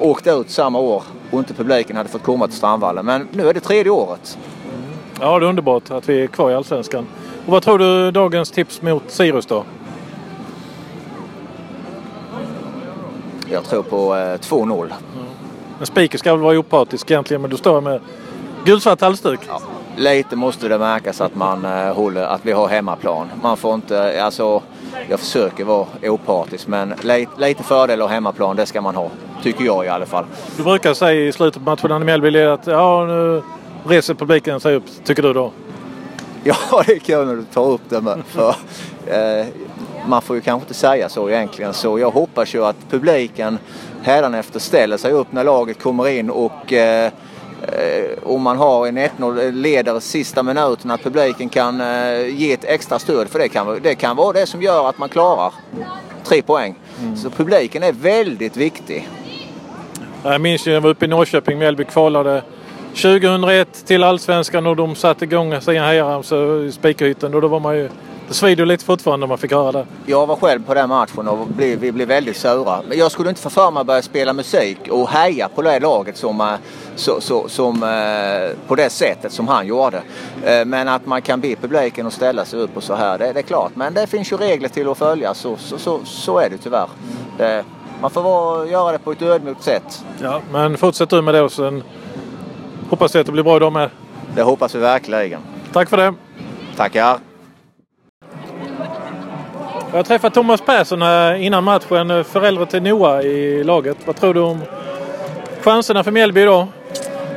åkt 0.00 0.26
ut 0.26 0.50
samma 0.50 0.78
år 0.78 1.02
och 1.30 1.38
inte 1.38 1.54
publiken 1.54 1.96
hade 1.96 2.08
fått 2.08 2.22
komma 2.22 2.46
till 2.46 2.56
Strandvallen. 2.56 3.06
Men 3.06 3.28
nu 3.32 3.48
är 3.48 3.54
det 3.54 3.60
tredje 3.60 3.92
året. 3.92 4.38
Ja, 5.20 5.38
det 5.38 5.46
är 5.46 5.48
underbart 5.48 5.90
att 5.90 6.08
vi 6.08 6.22
är 6.22 6.26
kvar 6.26 6.50
i 6.50 6.54
Allsvenskan. 6.54 7.06
Och 7.46 7.52
vad 7.52 7.62
tror 7.62 7.78
du 7.78 8.10
dagens 8.10 8.50
tips 8.50 8.82
mot 8.82 9.02
Sirius 9.06 9.46
då? 9.46 9.64
Jag 13.50 13.64
tror 13.64 13.82
på 13.82 14.16
eh, 14.16 14.18
2-0. 14.18 14.84
Mm. 14.84 14.94
En 15.80 15.86
speaker 15.86 16.18
ska 16.18 16.32
väl 16.32 16.40
vara 16.40 16.58
opartisk 16.58 17.10
egentligen 17.10 17.40
men 17.40 17.50
du 17.50 17.56
står 17.56 17.80
med 17.80 18.00
gulsvart 18.64 19.00
halsduk. 19.00 19.40
Ja, 19.48 19.60
lite 19.96 20.36
måste 20.36 20.68
det 20.68 20.78
märkas 20.78 21.20
att 21.20 21.34
man 21.34 21.64
eh, 21.64 21.94
håller, 21.94 22.22
att 22.22 22.40
vi 22.42 22.52
har 22.52 22.68
hemmaplan. 22.68 23.28
Man 23.42 23.56
får 23.56 23.74
inte, 23.74 24.22
alltså 24.24 24.62
jag 25.08 25.20
försöker 25.20 25.64
vara 25.64 25.86
opartisk 26.02 26.66
men 26.66 26.94
lite, 27.02 27.30
lite 27.36 27.62
fördel 27.62 28.02
av 28.02 28.08
hemmaplan 28.08 28.56
det 28.56 28.66
ska 28.66 28.80
man 28.80 28.94
ha. 28.94 29.10
Tycker 29.42 29.64
jag 29.64 29.84
i 29.84 29.88
alla 29.88 30.06
fall. 30.06 30.24
Du 30.56 30.62
brukar 30.62 30.94
säga 30.94 31.28
i 31.28 31.32
slutet 31.32 31.64
på 31.64 31.70
matchen 31.70 31.90
när 31.90 31.98
Mjällby 31.98 32.42
att 32.42 32.66
ja, 32.66 33.04
nu 33.06 33.42
reser 33.84 34.14
publiken 34.14 34.60
sig 34.60 34.74
upp. 34.74 34.84
Tycker 35.04 35.22
du 35.22 35.32
då? 35.32 35.52
Ja, 36.44 36.82
det 36.86 36.92
är 36.92 36.98
kul 36.98 37.26
när 37.26 37.36
du 37.36 37.44
tar 37.44 37.68
upp 37.68 37.80
det. 37.88 38.00
Med, 38.00 38.22
för, 38.26 38.48
eh, 39.06 39.46
man 40.06 40.22
får 40.22 40.36
ju 40.36 40.42
kanske 40.42 40.64
inte 40.64 40.74
säga 40.74 41.08
så 41.08 41.30
egentligen. 41.30 41.74
Så 41.74 41.98
jag 41.98 42.10
hoppas 42.10 42.54
ju 42.54 42.64
att 42.64 42.76
publiken 42.90 43.58
hädanefter 44.02 44.60
ställer 44.60 44.96
sig 44.96 45.12
upp 45.12 45.32
när 45.32 45.44
laget 45.44 45.82
kommer 45.82 46.08
in 46.08 46.30
och 46.30 46.72
eh, 46.72 47.12
om 48.22 48.42
man 48.42 48.56
har 48.56 48.86
en 48.86 48.98
1-0 48.98 49.52
leder 49.52 50.00
sista 50.00 50.42
minuten 50.42 50.90
att 50.90 51.02
publiken 51.02 51.48
kan 51.48 51.80
eh, 51.80 52.26
ge 52.28 52.52
ett 52.52 52.64
extra 52.64 52.98
stöd 52.98 53.28
för 53.28 53.38
det 53.38 53.48
kan, 53.48 53.80
det 53.82 53.94
kan 53.94 54.16
vara 54.16 54.32
det 54.32 54.46
som 54.46 54.62
gör 54.62 54.88
att 54.88 54.98
man 54.98 55.08
klarar 55.08 55.52
tre 56.24 56.42
poäng. 56.42 56.74
Mm. 57.00 57.16
Så 57.16 57.30
publiken 57.30 57.82
är 57.82 57.92
väldigt 57.92 58.56
viktig. 58.56 59.08
Jag 60.22 60.40
minns 60.40 60.66
ju 60.66 60.70
när 60.70 60.76
jag 60.76 60.80
var 60.80 60.90
uppe 60.90 61.04
i 61.04 61.08
Norrköping, 61.08 61.58
Mjällby 61.58 61.84
kvalade 61.84 62.42
2001 62.88 63.86
till 63.86 64.02
Allsvenskan 64.02 64.66
och 64.66 64.76
de 64.76 64.94
satte 64.94 65.24
igång 65.24 65.60
sina 65.60 65.86
hejaramsor 65.86 66.64
i 66.64 66.72
Spikerhytten 66.72 67.34
och 67.34 67.40
då 67.40 67.48
var 67.48 67.60
man 67.60 67.76
ju 67.76 67.88
det 68.30 68.34
svider 68.34 68.66
lite 68.66 68.84
fortfarande 68.84 69.26
när 69.26 69.28
man 69.28 69.38
fick 69.38 69.52
höra 69.52 69.72
det. 69.72 69.86
Jag 70.06 70.26
var 70.26 70.36
själv 70.36 70.64
på 70.64 70.74
den 70.74 70.88
matchen 70.88 71.28
och 71.28 71.46
blev, 71.46 71.78
vi 71.78 71.92
blev 71.92 72.08
väldigt 72.08 72.36
sura. 72.36 72.82
Men 72.88 72.98
jag 72.98 73.12
skulle 73.12 73.28
inte 73.28 73.40
få 73.40 73.50
för 73.50 73.70
mig 73.70 73.80
att 73.80 73.86
börja 73.86 74.02
spela 74.02 74.32
musik 74.32 74.78
och 74.90 75.08
heja 75.08 75.48
på 75.48 75.62
det 75.62 75.80
laget 75.80 76.16
som, 76.16 76.40
eh, 76.40 76.54
så, 76.96 77.20
så, 77.20 77.48
som, 77.48 77.82
eh, 77.82 78.68
på 78.68 78.74
det 78.74 78.90
sättet 78.90 79.32
som 79.32 79.48
han 79.48 79.66
gjorde. 79.66 80.02
Eh, 80.44 80.64
men 80.64 80.88
att 80.88 81.06
man 81.06 81.22
kan 81.22 81.40
be 81.40 81.56
publiken 81.56 82.06
att 82.06 82.12
ställa 82.12 82.44
sig 82.44 82.60
upp 82.60 82.76
och 82.76 82.82
så 82.82 82.94
här, 82.94 83.18
det, 83.18 83.32
det 83.32 83.40
är 83.40 83.42
klart. 83.42 83.72
Men 83.74 83.94
det 83.94 84.06
finns 84.06 84.32
ju 84.32 84.36
regler 84.36 84.68
till 84.68 84.88
att 84.88 84.98
följa, 84.98 85.34
så, 85.34 85.56
så, 85.56 85.78
så, 85.78 86.00
så 86.04 86.38
är 86.38 86.50
det 86.50 86.56
tyvärr. 86.56 86.88
Det, 87.38 87.64
man 88.00 88.10
får 88.10 88.22
vara, 88.22 88.66
göra 88.66 88.92
det 88.92 88.98
på 88.98 89.12
ett 89.12 89.22
ödmjukt 89.22 89.62
sätt. 89.62 90.04
Ja, 90.22 90.40
men 90.52 90.76
fortsätt 90.76 91.10
du 91.10 91.22
med 91.22 91.34
det 91.34 91.42
och 91.42 91.52
sen 91.52 91.82
hoppas 92.90 93.14
vi 93.14 93.18
att 93.18 93.26
det 93.26 93.32
blir 93.32 93.42
bra 93.42 93.56
idag 93.56 93.72
med. 93.72 93.90
Det 94.34 94.42
hoppas 94.42 94.74
vi 94.74 94.78
verkligen. 94.78 95.40
Tack 95.72 95.88
för 95.88 95.96
det. 95.96 96.14
Tackar. 96.76 97.29
Jag 99.92 100.06
träffade 100.06 100.34
Thomas 100.34 100.60
Persson 100.60 101.02
innan 101.36 101.64
matchen, 101.64 102.24
förälder 102.24 102.64
till 102.64 102.82
Noah 102.82 103.20
i 103.20 103.64
laget. 103.64 103.96
Vad 104.04 104.16
tror 104.16 104.34
du 104.34 104.40
om 104.40 104.60
chanserna 105.60 106.04
för 106.04 106.10
Mjällby 106.10 106.40
idag? 106.40 106.66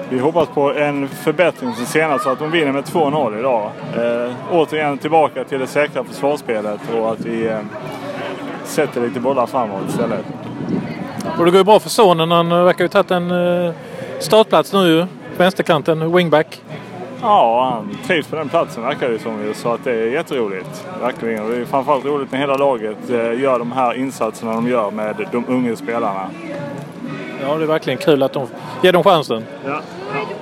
Vi 0.10 0.19
hoppas 0.19 0.48
på 0.48 0.74
en 0.74 1.07
förbättring 1.07 1.74
sen 1.75 1.86
senast 1.86 2.24
så 2.24 2.29
att 2.29 2.39
de 2.39 2.51
vinner 2.51 2.72
med 2.72 2.83
2-0 2.83 3.39
idag. 3.39 3.72
Eh, 3.95 4.33
återigen 4.51 4.98
tillbaka 4.98 5.43
till 5.43 5.60
det 5.60 5.67
säkra 5.67 6.03
försvarsspelet 6.03 6.79
och 6.98 7.12
att 7.12 7.19
vi 7.19 7.48
eh, 7.48 7.60
sätter 8.63 9.01
lite 9.01 9.19
bollar 9.19 9.45
framåt 9.45 9.89
istället. 9.89 10.25
Och 11.38 11.45
det 11.45 11.51
går 11.51 11.57
ju 11.57 11.63
bra 11.63 11.79
för 11.79 11.89
sonen. 11.89 12.31
Han 12.31 12.50
verkar 12.50 12.83
ju 12.83 12.88
ha 12.88 13.03
tagit 13.03 13.12
en 13.12 13.31
eh, 13.31 13.74
startplats 14.19 14.74
nu 14.74 15.07
Vänsterkanten, 15.38 16.15
wingback. 16.15 16.62
Ja, 17.24 17.70
han 17.74 17.98
trivs 18.08 18.27
på 18.27 18.36
den 18.36 18.50
platsen 18.50 18.84
verkar 18.84 19.10
det 19.10 19.20
som. 19.20 19.53
Så 19.56 19.74
att 19.74 19.84
det 19.84 19.92
är 19.92 20.08
jätteroligt. 20.08 20.86
Verkligen. 21.01 21.44
Och 21.44 21.51
det 21.51 21.58
är 21.58 21.65
framförallt 21.65 22.06
roligt 22.06 22.32
när 22.32 22.39
hela 22.39 22.58
laget 22.58 23.10
eh, 23.10 23.39
gör 23.39 23.60
de 23.60 23.72
här 23.72 23.94
insatserna 23.94 24.53
de 24.53 24.68
gör 24.68 24.92
med 24.92 25.27
de 25.32 25.46
unga 25.48 25.75
spelarna. 25.75 26.30
Ja, 27.42 27.56
det 27.56 27.63
är 27.63 27.68
verkligen 27.68 28.00
kul 28.00 28.24
att 28.24 28.34
de 28.34 28.48
ger 28.82 28.94
dem 28.94 29.03
chansen. 29.03 29.44
Ja. 29.65 29.82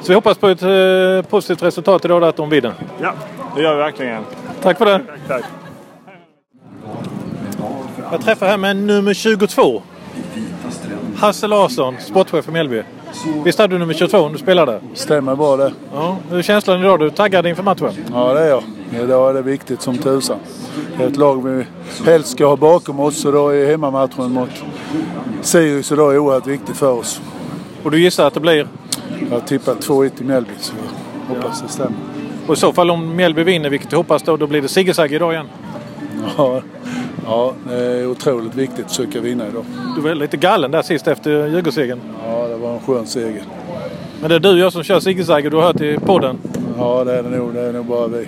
Så 0.02 0.08
vi 0.08 0.14
hoppas 0.14 0.38
på 0.38 0.48
ett 0.48 0.62
eh, 0.62 1.30
positivt 1.30 1.64
resultat 1.64 2.06
idag, 2.06 2.24
att 2.24 2.36
de 2.36 2.50
vinner. 2.50 2.74
Ja, 3.02 3.14
det 3.56 3.62
gör 3.62 3.76
vi 3.76 3.82
verkligen. 3.82 4.24
Tack 4.62 4.78
för 4.78 4.86
det. 4.86 5.02
Tack, 5.08 5.20
tack. 5.28 5.44
Jag 8.12 8.22
träffar 8.22 8.48
här 8.48 8.58
med 8.58 8.76
nummer 8.76 9.14
22. 9.14 9.82
Hasse 11.18 11.48
Larsson, 11.48 11.96
sportchef 12.00 12.46
för 12.46 12.52
Mjällby. 12.52 12.84
Visst 13.44 13.60
hade 13.60 13.76
du 13.76 13.80
nummer 13.80 13.94
22 13.94 14.22
när 14.22 14.30
du 14.30 14.38
spelade? 14.38 14.80
Stämmer 14.94 15.36
bra 15.36 15.58
det. 15.58 15.72
Ja. 15.94 16.18
Hur 16.30 16.38
är 16.38 16.42
känslan 16.42 16.80
idag? 16.80 17.00
Du 17.00 17.06
är 17.06 17.10
taggad 17.10 17.48
inför 17.48 17.64
matchen? 17.64 17.92
Ja, 18.14 18.34
det 18.34 18.40
är 18.40 18.50
jag. 18.50 18.64
Idag 19.04 19.30
är 19.30 19.34
det 19.34 19.42
viktigt 19.42 19.82
som 19.82 19.98
tusan. 19.98 20.38
Det 20.98 21.04
är 21.04 21.08
ett 21.08 21.18
lag 21.18 21.44
vi 21.44 21.66
helst 22.06 22.30
ska 22.30 22.46
ha 22.46 22.56
bakom 22.56 23.00
oss 23.00 23.26
och 23.26 23.32
då 23.32 23.50
är 23.50 23.68
hemmamatchen 23.68 24.32
mot 24.32 24.50
Sirius 25.42 25.92
idag 25.92 26.18
oerhört 26.18 26.48
viktigt 26.48 26.78
för 26.78 26.92
oss. 26.92 27.22
Och 27.84 27.92
du 27.92 28.00
gissar 28.00 28.28
att 28.28 28.34
det 28.34 28.40
blir? 28.40 28.68
Jag 29.30 29.36
har 29.36 29.40
tippat 29.40 29.88
2-1 29.88 30.12
i 30.22 30.24
Mjällby 30.24 30.52
så 30.60 30.74
jag 31.30 31.36
hoppas 31.36 31.62
det 31.62 31.68
stämmer. 31.68 31.98
Och 32.48 32.54
i 32.54 32.58
så 32.58 32.74
fall 32.74 32.92
om 32.92 33.16
Mjällby 33.16 33.44
vinner, 33.44 33.70
vilket 33.70 33.90
du 33.90 33.96
hoppas 33.96 34.24
då, 34.24 34.38
då 34.38 34.48
blir 34.48 34.62
det 34.62 34.68
Siggesagge 34.68 35.16
idag 35.16 35.34
igen? 35.34 35.48
Ja, 36.38 36.62
ja, 37.26 37.54
det 37.70 37.76
är 37.76 38.08
otroligt 38.08 38.56
viktigt 38.56 38.86
att 38.86 38.92
försöka 38.92 39.20
vinna 39.20 39.48
idag. 39.48 39.66
Du 39.96 40.02
var 40.02 40.16
lite 40.16 40.38
gallen 40.38 40.72
där 40.72 40.82
sist 40.82 41.08
efter 41.08 41.48
Djurgårdssegern. 41.48 42.00
Ja, 42.26 42.41
skön 42.86 43.08
seger. 43.08 43.44
Men 44.22 44.30
det 44.30 44.36
är 44.36 44.40
du 44.40 44.52
och 44.52 44.58
jag 44.58 44.74
som 44.74 44.84
kör 44.84 45.00
Siggesagge, 45.00 45.50
du 45.50 45.58
har 45.58 45.64
hört 45.64 45.82
i 45.82 45.98
podden? 45.98 46.40
Ja, 46.78 47.04
det 47.04 47.14
är 47.14 47.24
det 47.24 47.30
nog. 47.30 47.54
Det 47.54 47.62
är 47.62 47.74
nog 47.74 47.86
bara 47.86 48.08
vi. 48.08 48.28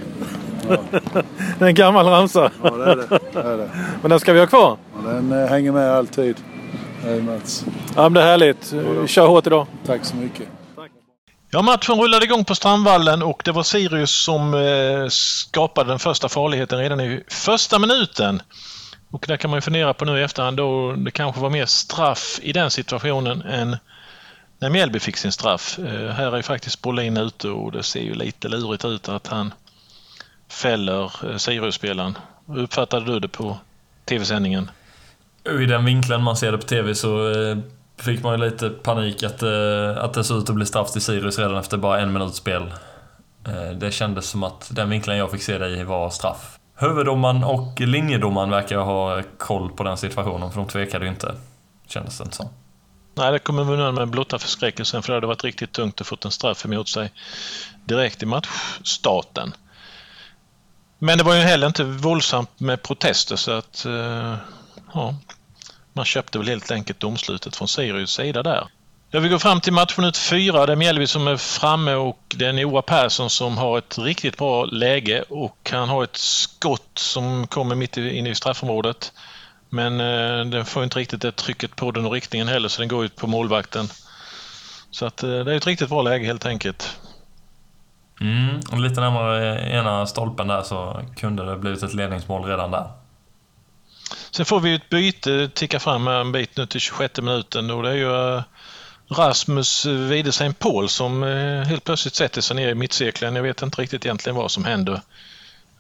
Ja. 0.70 0.78
det 1.60 1.66
är 1.66 1.70
en 1.70 1.76
gammal 1.76 2.06
ramsa. 2.06 2.52
Ja, 2.64 2.70
det 2.70 2.92
är 2.92 2.96
det. 2.96 3.20
det, 3.34 3.40
är 3.40 3.58
det. 3.58 3.70
Men 4.02 4.10
den 4.10 4.20
ska 4.20 4.34
vi 4.34 4.40
ha 4.40 4.48
kvar? 4.48 4.78
Ja, 4.96 5.12
den 5.12 5.32
eh, 5.32 5.50
hänger 5.50 5.72
med 5.72 5.92
alltid. 5.92 6.36
Det 7.04 7.22
Mats. 7.22 7.66
Ja, 7.96 8.02
men 8.02 8.14
det 8.14 8.22
är 8.22 8.26
härligt. 8.26 8.74
Kör 9.06 9.28
hårt 9.28 9.48
idag. 9.48 9.68
Tack 9.86 10.06
så 10.06 10.16
mycket. 10.16 10.48
Ja, 11.50 11.62
matchen 11.62 12.02
rullade 12.02 12.26
igång 12.26 12.46
på 12.46 12.56
Strandvallen 12.56 13.24
och 13.24 13.42
det 13.46 13.52
var 13.52 13.64
Sirius 13.64 14.12
som 14.12 14.54
eh, 14.54 15.08
skapade 15.10 15.90
den 15.90 16.00
första 16.00 16.30
farligheten 16.30 16.80
redan 16.80 17.00
i 17.00 17.24
första 17.28 17.80
minuten. 17.80 18.42
Och 19.12 19.26
där 19.28 19.38
kan 19.38 19.50
man 19.50 19.58
ju 19.58 19.62
fundera 19.62 19.94
på 19.94 20.06
nu 20.06 20.20
i 20.20 20.24
efterhand 20.24 20.58
då 20.58 20.92
det 20.92 21.12
kanske 21.12 21.42
var 21.42 21.50
mer 21.50 21.66
straff 21.66 22.40
i 22.42 22.54
den 22.54 22.72
situationen 22.72 23.42
än 23.42 23.78
när 24.64 24.70
Mjällby 24.70 25.00
fick 25.00 25.18
sin 25.18 25.32
straff. 25.32 25.80
Eh, 25.80 26.10
här 26.10 26.32
är 26.32 26.38
ju 26.38 26.44
faktiskt 26.44 26.82
Brolin 26.82 27.18
ute 27.18 27.50
och 27.50 27.72
det 27.72 27.84
ser 27.84 28.02
ju 28.02 28.14
lite 28.14 28.48
lurigt 28.48 28.86
ut 28.86 29.10
att 29.10 29.28
han 29.28 29.54
fäller 30.48 31.30
eh, 31.30 31.38
Sirius-spelaren. 31.38 32.18
Hur 32.48 32.64
uppfattade 32.64 33.06
du 33.06 33.20
det 33.20 33.28
på 33.28 33.58
tv-sändningen? 34.06 34.72
I 35.62 35.66
den 35.66 35.86
vinkeln 35.86 36.24
man 36.24 36.38
ser 36.38 36.52
det 36.52 36.58
på 36.58 36.68
tv 36.68 36.96
så 36.96 37.32
eh, 37.32 37.58
fick 37.98 38.24
man 38.24 38.40
ju 38.40 38.46
lite 38.46 38.70
panik 38.70 39.24
att, 39.24 39.44
att 39.98 40.14
det 40.14 40.24
såg 40.24 40.38
ut 40.38 40.50
att 40.50 40.56
bli 40.56 40.66
straff 40.66 40.92
till 40.92 41.02
Sirius 41.02 41.40
redan 41.40 41.58
efter 41.58 41.78
bara 41.78 42.00
en 42.00 42.14
minuts 42.14 42.38
spel. 42.38 42.74
Det 43.76 43.92
kändes 43.92 44.26
som 44.26 44.44
att 44.44 44.70
den 44.72 44.90
vinkeln 44.90 45.18
jag 45.18 45.32
fick 45.32 45.42
se 45.42 45.58
det 45.58 45.70
i 45.70 45.84
var 45.84 46.10
straff. 46.10 46.58
Huvuddomaren 46.76 47.44
och 47.44 47.82
linjedomaren 47.82 48.50
verkar 48.50 48.78
ha 48.78 49.22
koll 49.38 49.70
på 49.70 49.84
den 49.84 49.98
situationen, 49.98 50.52
för 50.52 50.60
de 50.60 50.68
tvekade 50.68 51.06
ju 51.06 51.12
inte. 51.12 51.36
Kändes 51.88 52.18
det 52.18 52.24
inte 52.24 52.36
som. 52.36 52.50
Nej, 53.16 53.32
det 53.32 53.40
kommer 53.40 53.64
vi 53.64 53.74
undan 53.74 53.96
med 53.96 54.08
blotta 54.08 54.40
förskräckelsen 54.40 55.04
för 55.04 55.14
det 55.14 55.18
hade 55.18 55.28
varit 55.28 55.44
riktigt 55.44 55.72
tungt 55.72 56.02
att 56.02 56.08
få 56.08 56.18
en 56.26 56.32
straff 56.32 56.66
emot 56.66 56.90
sig 56.90 57.12
direkt 57.86 58.24
i 58.24 58.26
matchstarten. 58.26 59.54
Men 61.00 61.18
det 61.18 61.24
var 61.24 61.36
ju 61.36 61.42
heller 61.42 61.68
inte 61.68 61.84
våldsamt 61.84 62.60
med 62.60 62.82
protester 62.82 63.36
så 63.36 63.52
att 63.52 63.86
eh, 63.86 64.36
ja, 64.94 65.16
man 65.94 66.06
köpte 66.06 66.38
väl 66.38 66.48
helt 66.48 66.72
enkelt 66.72 67.00
domslutet 67.00 67.56
från 67.56 67.68
Sirius 67.68 68.12
sida 68.14 68.44
där. 68.44 68.68
Jag 69.12 69.22
vi 69.22 69.30
går 69.30 69.40
fram 69.40 69.62
till 69.62 69.74
matchminut 69.74 70.18
fyra. 70.18 70.66
Det 70.66 70.72
är 70.72 70.76
Mjällby 70.76 71.08
som 71.08 71.28
är 71.28 71.38
framme 71.38 71.94
och 71.94 72.20
det 72.36 72.46
är 72.46 72.54
Noah 72.54 72.82
Persson 72.82 73.30
som 73.30 73.58
har 73.58 73.78
ett 73.78 73.98
riktigt 73.98 74.38
bra 74.38 74.66
läge 74.66 75.24
och 75.30 75.70
han 75.72 75.90
har 75.90 76.04
ett 76.04 76.16
skott 76.18 76.92
som 76.96 77.48
kommer 77.48 77.76
mitt 77.76 77.98
inne 77.98 78.30
i 78.30 78.36
straffområdet. 78.36 79.14
Men 79.74 80.00
eh, 80.02 80.46
den 80.46 80.66
får 80.66 80.84
inte 80.84 81.00
riktigt 81.00 81.22
det 81.22 81.32
trycket 81.32 81.76
på 81.76 81.92
den 81.92 82.06
och 82.06 82.12
riktningen 82.12 82.48
heller 82.48 82.70
så 82.70 82.82
den 82.82 82.88
går 82.88 83.06
ut 83.06 83.16
på 83.16 83.28
målvakten. 83.28 83.88
Så 84.92 85.06
att 85.06 85.24
eh, 85.24 85.30
det 85.30 85.54
är 85.54 85.58
ett 85.58 85.68
riktigt 85.68 85.90
bra 85.90 86.02
läge 86.02 86.26
helt 86.26 86.46
enkelt. 86.46 86.98
Mm, 88.22 88.82
lite 88.84 89.02
närmare 89.02 89.70
ena 89.70 90.06
stolpen 90.06 90.48
där 90.48 90.62
så 90.62 91.02
kunde 91.18 91.46
det 91.46 91.58
blivit 91.58 91.84
ett 91.84 91.94
ledningsmål 91.94 92.46
redan 92.46 92.72
där. 92.72 92.92
Sen 94.32 94.46
får 94.46 94.60
vi 94.60 94.74
ett 94.74 94.90
byte, 94.90 95.50
ticka 95.54 95.80
fram 95.80 96.08
en 96.08 96.32
bit 96.32 96.58
nu 96.58 96.66
till 96.66 96.82
26 96.82 97.22
minuten 97.22 97.72
och 97.72 97.84
det 97.84 97.90
är 97.90 97.96
ju 97.96 98.36
eh, 98.36 98.44
Rasmus 99.08 99.86
Widesheim 99.86 100.54
Paul 100.54 100.90
som 100.90 101.24
eh, 101.24 101.64
helt 101.64 101.84
plötsligt 101.84 102.16
sätter 102.16 102.42
sig 102.42 102.56
ner 102.56 102.70
i 102.70 102.76
mittcirkeln. 102.76 103.36
Jag 103.36 103.44
vet 103.44 103.62
inte 103.62 103.82
riktigt 103.82 104.06
egentligen 104.06 104.36
vad 104.36 104.52
som 104.52 104.66
händer. 104.66 105.02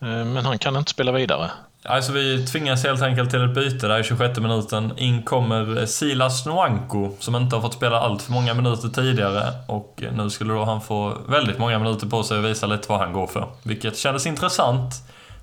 Eh, 0.01 0.25
men 0.25 0.45
han 0.45 0.59
kan 0.59 0.75
inte 0.75 0.91
spela 0.91 1.11
vidare. 1.11 1.51
Alltså 1.85 2.11
vi 2.11 2.45
tvingas 2.45 2.83
helt 2.83 3.01
enkelt 3.01 3.29
till 3.29 3.43
ett 3.43 3.55
byte 3.55 3.87
där 3.87 3.99
i 3.99 4.03
26 4.03 4.39
minuten. 4.39 4.93
In 4.97 5.23
kommer 5.23 5.85
Silas 5.85 6.45
Nwanko 6.45 7.11
som 7.19 7.35
inte 7.35 7.55
har 7.55 7.61
fått 7.61 7.73
spela 7.73 7.99
allt 7.99 8.21
för 8.21 8.31
många 8.31 8.53
minuter 8.53 8.87
tidigare 8.87 9.53
och 9.67 10.03
nu 10.13 10.29
skulle 10.29 10.53
då 10.53 10.63
han 10.63 10.81
få 10.81 11.17
väldigt 11.27 11.57
många 11.57 11.79
minuter 11.79 12.07
på 12.07 12.23
sig 12.23 12.39
att 12.39 12.45
visa 12.45 12.67
lite 12.67 12.89
vad 12.89 12.99
han 12.99 13.13
går 13.13 13.27
för. 13.27 13.47
Vilket 13.63 13.97
kändes 13.97 14.25
intressant 14.25 14.93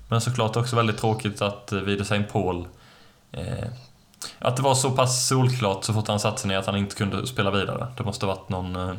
men 0.07 0.21
såklart 0.21 0.55
också 0.55 0.75
väldigt 0.75 0.97
tråkigt 0.97 1.41
att 1.41 1.71
eh, 1.71 1.79
Widesheim 1.79 2.23
Paul 2.31 2.67
eh, 3.31 3.67
att 4.39 4.55
det 4.55 4.61
var 4.61 4.75
så 4.75 4.91
pass 4.91 5.27
solklart 5.27 5.83
så 5.83 5.93
fort 5.93 6.07
han 6.07 6.19
satte 6.19 6.41
sig 6.41 6.47
ner 6.47 6.57
att 6.57 6.65
han 6.65 6.77
inte 6.77 6.95
kunde 6.95 7.27
spela 7.27 7.51
vidare. 7.51 7.87
Det 7.97 8.03
måste 8.03 8.25
varit 8.25 8.49
någon, 8.49 8.75
eh, 8.75 8.95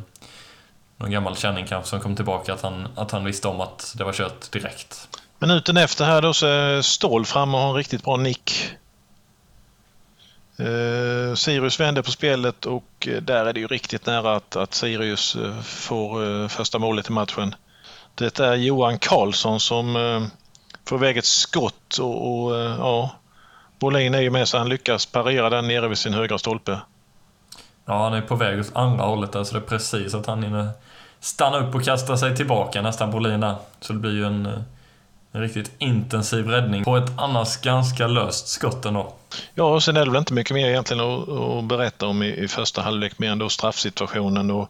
någon 0.97 1.11
gammal 1.11 1.35
känning 1.35 1.65
kanske 1.65 1.89
som 1.89 1.99
kom 1.99 2.15
tillbaka 2.15 2.53
att 2.53 2.61
han, 2.61 2.87
att 2.95 3.11
han 3.11 3.25
visste 3.25 3.47
om 3.47 3.61
att 3.61 3.93
det 3.97 4.03
var 4.03 4.13
kört 4.13 4.51
direkt. 4.51 5.07
Minuten 5.43 5.77
efter 5.77 6.05
här 6.05 6.21
då 6.21 6.33
så 6.33 6.47
är 6.47 6.81
Ståhl 6.81 7.25
fram 7.25 7.55
och 7.55 7.61
har 7.61 7.69
en 7.69 7.75
riktigt 7.75 8.03
bra 8.03 8.17
nick. 8.17 8.71
Uh, 10.59 11.35
Sirius 11.35 11.79
vänder 11.79 12.01
på 12.01 12.11
spelet 12.11 12.65
och 12.65 13.07
eh, 13.07 13.21
där 13.21 13.45
är 13.45 13.53
det 13.53 13.59
ju 13.59 13.67
riktigt 13.67 14.05
nära 14.05 14.35
att, 14.35 14.55
att 14.55 14.73
Sirius 14.73 15.35
eh, 15.35 15.61
får 15.61 16.23
uh, 16.23 16.47
första 16.47 16.79
målet 16.79 17.09
i 17.09 17.11
matchen. 17.11 17.55
Det 18.15 18.39
är 18.39 18.55
Johan 18.55 18.99
Karlsson 18.99 19.59
som 19.59 19.95
uh, 19.95 20.23
får 20.85 20.97
iväg 20.97 21.17
ett 21.17 21.25
skott 21.25 21.97
och, 21.97 22.45
och 22.45 22.55
ja, 22.55 23.11
Brolin 23.79 24.13
är 24.13 24.21
ju 24.21 24.29
med 24.29 24.47
så 24.47 24.57
han 24.57 24.69
lyckas 24.69 25.05
parera 25.05 25.49
den 25.49 25.67
nere 25.67 25.87
vid 25.87 25.97
sin 25.97 26.13
högra 26.13 26.37
stolpe. 26.37 26.79
Ja, 27.85 28.03
han 28.03 28.13
är 28.13 28.21
på 28.21 28.35
väg 28.35 28.59
åt 28.59 28.75
andra 28.75 29.05
hållet 29.05 29.31
där, 29.31 29.43
så 29.43 29.53
det 29.53 29.59
är 29.59 29.67
precis 29.67 30.13
att 30.13 30.25
han 30.25 30.43
hinner 30.43 30.69
stanna 31.19 31.57
upp 31.57 31.75
och 31.75 31.83
kasta 31.83 32.17
sig 32.17 32.35
tillbaka 32.35 32.81
nästan 32.81 33.11
Brolin 33.11 33.39
där. 33.39 33.55
Så 33.79 33.93
det 33.93 33.99
blir 33.99 34.11
ju 34.11 34.25
en, 34.25 34.63
en 35.33 35.41
riktigt 35.41 35.71
intensiv 35.77 36.47
räddning 36.47 36.83
på 36.83 36.97
ett 36.97 37.11
annars 37.17 37.57
ganska 37.61 38.07
löst 38.07 38.47
skott 38.47 38.85
ändå. 38.85 39.13
Ja, 39.53 39.63
och 39.63 39.83
sen 39.83 39.97
är 39.97 40.05
det 40.05 40.11
väl 40.11 40.19
inte 40.19 40.33
mycket 40.33 40.53
mer 40.53 40.69
egentligen 40.69 41.03
att, 41.03 41.29
att 41.29 41.63
berätta 41.63 42.07
om 42.07 42.23
i, 42.23 42.43
i 42.43 42.47
första 42.47 42.81
halvlek 42.81 43.19
mer 43.19 43.31
än 43.31 43.39
då 43.39 43.49
straffsituationen. 43.49 44.51
Och 44.51 44.69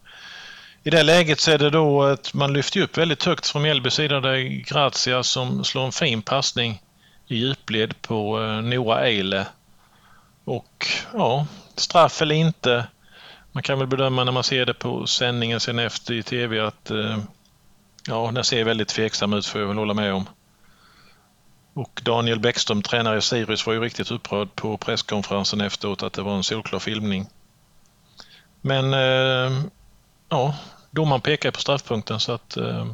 I 0.84 0.90
det 0.90 1.04
läget 1.04 1.40
så 1.40 1.52
är 1.52 1.58
det 1.58 1.70
då 1.70 2.04
att 2.04 2.34
man 2.34 2.54
lyfter 2.54 2.82
upp 2.82 2.98
väldigt 2.98 3.24
högt 3.24 3.48
från 3.48 3.62
Mjällbys 3.62 3.94
sida. 3.94 4.20
Det 4.20 4.30
är 4.30 4.44
Grazia 4.44 5.24
som 5.24 5.64
slår 5.64 5.86
en 5.86 5.92
fin 5.92 6.22
passning 6.22 6.82
i 7.28 7.36
djupled 7.36 8.02
på 8.02 8.38
Nora 8.38 8.62
Noah 8.62 9.04
Eile. 9.04 9.48
Och 10.46 10.88
ja, 11.14 11.48
straff 11.76 12.22
eller 12.22 12.36
inte. 12.36 12.88
Man 13.52 13.64
kan 13.64 13.80
väl 13.80 13.88
bedöma 13.88 14.24
när 14.24 14.32
man 14.32 14.44
ser 14.44 14.66
det 14.66 14.74
på 14.74 15.08
sändningen 15.08 15.60
sen 15.60 15.80
efter 15.80 16.14
i 16.14 16.24
TV 16.24 16.60
att 16.60 16.92
eh, 16.92 17.18
ja, 18.08 18.32
den 18.34 18.44
ser 18.44 18.64
väldigt 18.64 18.88
tveksam 18.88 19.34
ut 19.34 19.46
får 19.46 19.62
jag 19.62 19.68
väl 19.68 19.78
hålla 19.78 19.94
med 19.94 20.14
om. 20.14 20.26
Och 21.74 22.02
Daniel 22.04 22.40
Bäckström, 22.40 22.82
tränare 22.82 23.18
i 23.18 23.22
Sirius, 23.22 23.66
var 23.66 23.74
ju 23.74 23.80
riktigt 23.80 24.12
upprörd 24.12 24.56
på 24.56 24.78
presskonferensen 24.78 25.62
efteråt 25.62 26.04
att 26.04 26.14
det 26.14 26.22
var 26.22 26.36
en 26.36 26.44
solklar 26.44 26.80
filmning. 26.80 27.28
Men 28.62 28.94
eh, 28.94 29.64
ja, 30.30 30.56
domaren 30.92 31.22
pekar 31.22 31.52
på 31.52 31.60
straffpunkten 31.60 32.20
så 32.20 32.32
att 32.32 32.58
eh, 32.58 32.86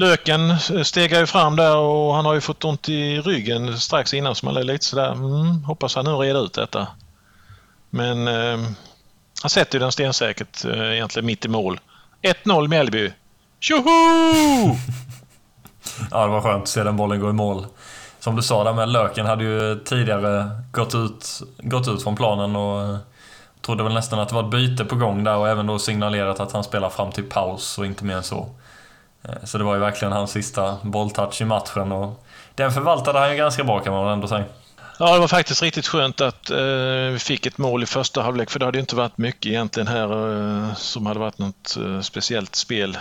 Löken 0.00 0.50
eh, 0.50 0.82
stegar 0.82 1.20
ju 1.20 1.26
fram 1.26 1.56
där 1.56 1.76
och 1.76 2.14
han 2.14 2.24
har 2.24 2.34
ju 2.34 2.40
fått 2.40 2.64
ont 2.64 2.88
i 2.88 3.20
ryggen 3.20 3.78
strax 3.78 4.14
innan 4.14 4.34
så 4.34 4.46
man 4.46 4.56
är 4.56 4.62
lite 4.62 4.84
sådär, 4.84 5.12
mm, 5.12 5.64
hoppas 5.64 5.94
han 5.94 6.04
nu 6.04 6.10
reder 6.10 6.44
ut 6.44 6.52
detta. 6.52 6.86
Men 7.90 8.28
eh, 8.28 8.58
han 9.42 9.50
sätter 9.50 9.74
ju 9.74 9.80
den 9.80 9.92
stensäkert 9.92 10.64
eh, 10.64 10.92
egentligen 10.92 11.26
mitt 11.26 11.44
i 11.44 11.48
mål. 11.48 11.80
1-0 12.22 12.68
Mjällby. 12.68 13.12
Tjoho! 13.60 14.76
Ja, 16.10 16.26
det 16.26 16.32
var 16.32 16.40
skönt 16.40 16.62
att 16.62 16.68
se 16.68 16.82
den 16.82 16.96
bollen 16.96 17.20
gå 17.20 17.30
i 17.30 17.32
mål. 17.32 17.66
Som 18.20 18.36
du 18.36 18.42
sa 18.42 18.64
där 18.64 18.72
med 18.72 18.88
Löken 18.88 19.26
hade 19.26 19.44
ju 19.44 19.78
tidigare 19.84 20.50
gått 20.72 20.94
ut, 20.94 21.40
gått 21.58 21.88
ut 21.88 22.02
från 22.02 22.16
planen 22.16 22.56
och 22.56 22.82
eh, 22.82 22.96
trodde 23.60 23.82
väl 23.82 23.94
nästan 23.94 24.18
att 24.18 24.28
det 24.28 24.34
var 24.34 24.42
ett 24.42 24.50
byte 24.50 24.84
på 24.84 24.96
gång 24.96 25.24
där 25.24 25.36
och 25.36 25.48
även 25.48 25.66
då 25.66 25.78
signalerat 25.78 26.40
att 26.40 26.52
han 26.52 26.64
spelar 26.64 26.90
fram 26.90 27.12
till 27.12 27.24
paus 27.24 27.78
och 27.78 27.86
inte 27.86 28.04
mer 28.04 28.16
än 28.16 28.22
så. 28.22 28.48
Eh, 29.22 29.44
så 29.44 29.58
det 29.58 29.64
var 29.64 29.74
ju 29.74 29.80
verkligen 29.80 30.12
hans 30.12 30.30
sista 30.30 30.76
bolltouch 30.82 31.40
i 31.40 31.44
matchen 31.44 31.92
och 31.92 32.24
den 32.54 32.72
förvaltade 32.72 33.18
han 33.18 33.30
ju 33.30 33.36
ganska 33.36 33.64
bra 33.64 33.80
kan 33.80 33.92
man 33.92 34.04
väl 34.04 34.12
ändå 34.12 34.28
säga. 34.28 34.44
Ja, 34.98 35.12
det 35.12 35.18
var 35.18 35.28
faktiskt 35.28 35.62
riktigt 35.62 35.86
skönt 35.86 36.20
att 36.20 36.50
eh, 36.50 36.56
vi 37.12 37.18
fick 37.18 37.46
ett 37.46 37.58
mål 37.58 37.82
i 37.82 37.86
första 37.86 38.22
halvlek 38.22 38.50
för 38.50 38.58
det 38.58 38.64
hade 38.64 38.78
inte 38.78 38.96
varit 38.96 39.18
mycket 39.18 39.46
egentligen 39.46 39.86
här 39.86 40.32
eh, 40.68 40.74
som 40.74 41.06
hade 41.06 41.20
varit 41.20 41.38
något 41.38 41.76
eh, 41.76 42.00
speciellt 42.00 42.54
spel. 42.54 42.98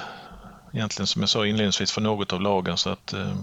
Egentligen 0.73 1.07
som 1.07 1.21
jag 1.21 1.29
sa 1.29 1.45
inledningsvis 1.45 1.91
för 1.91 2.01
något 2.01 2.33
av 2.33 2.41
lagen 2.41 2.77
så 2.77 2.89
att 2.89 3.13
eh, 3.13 3.35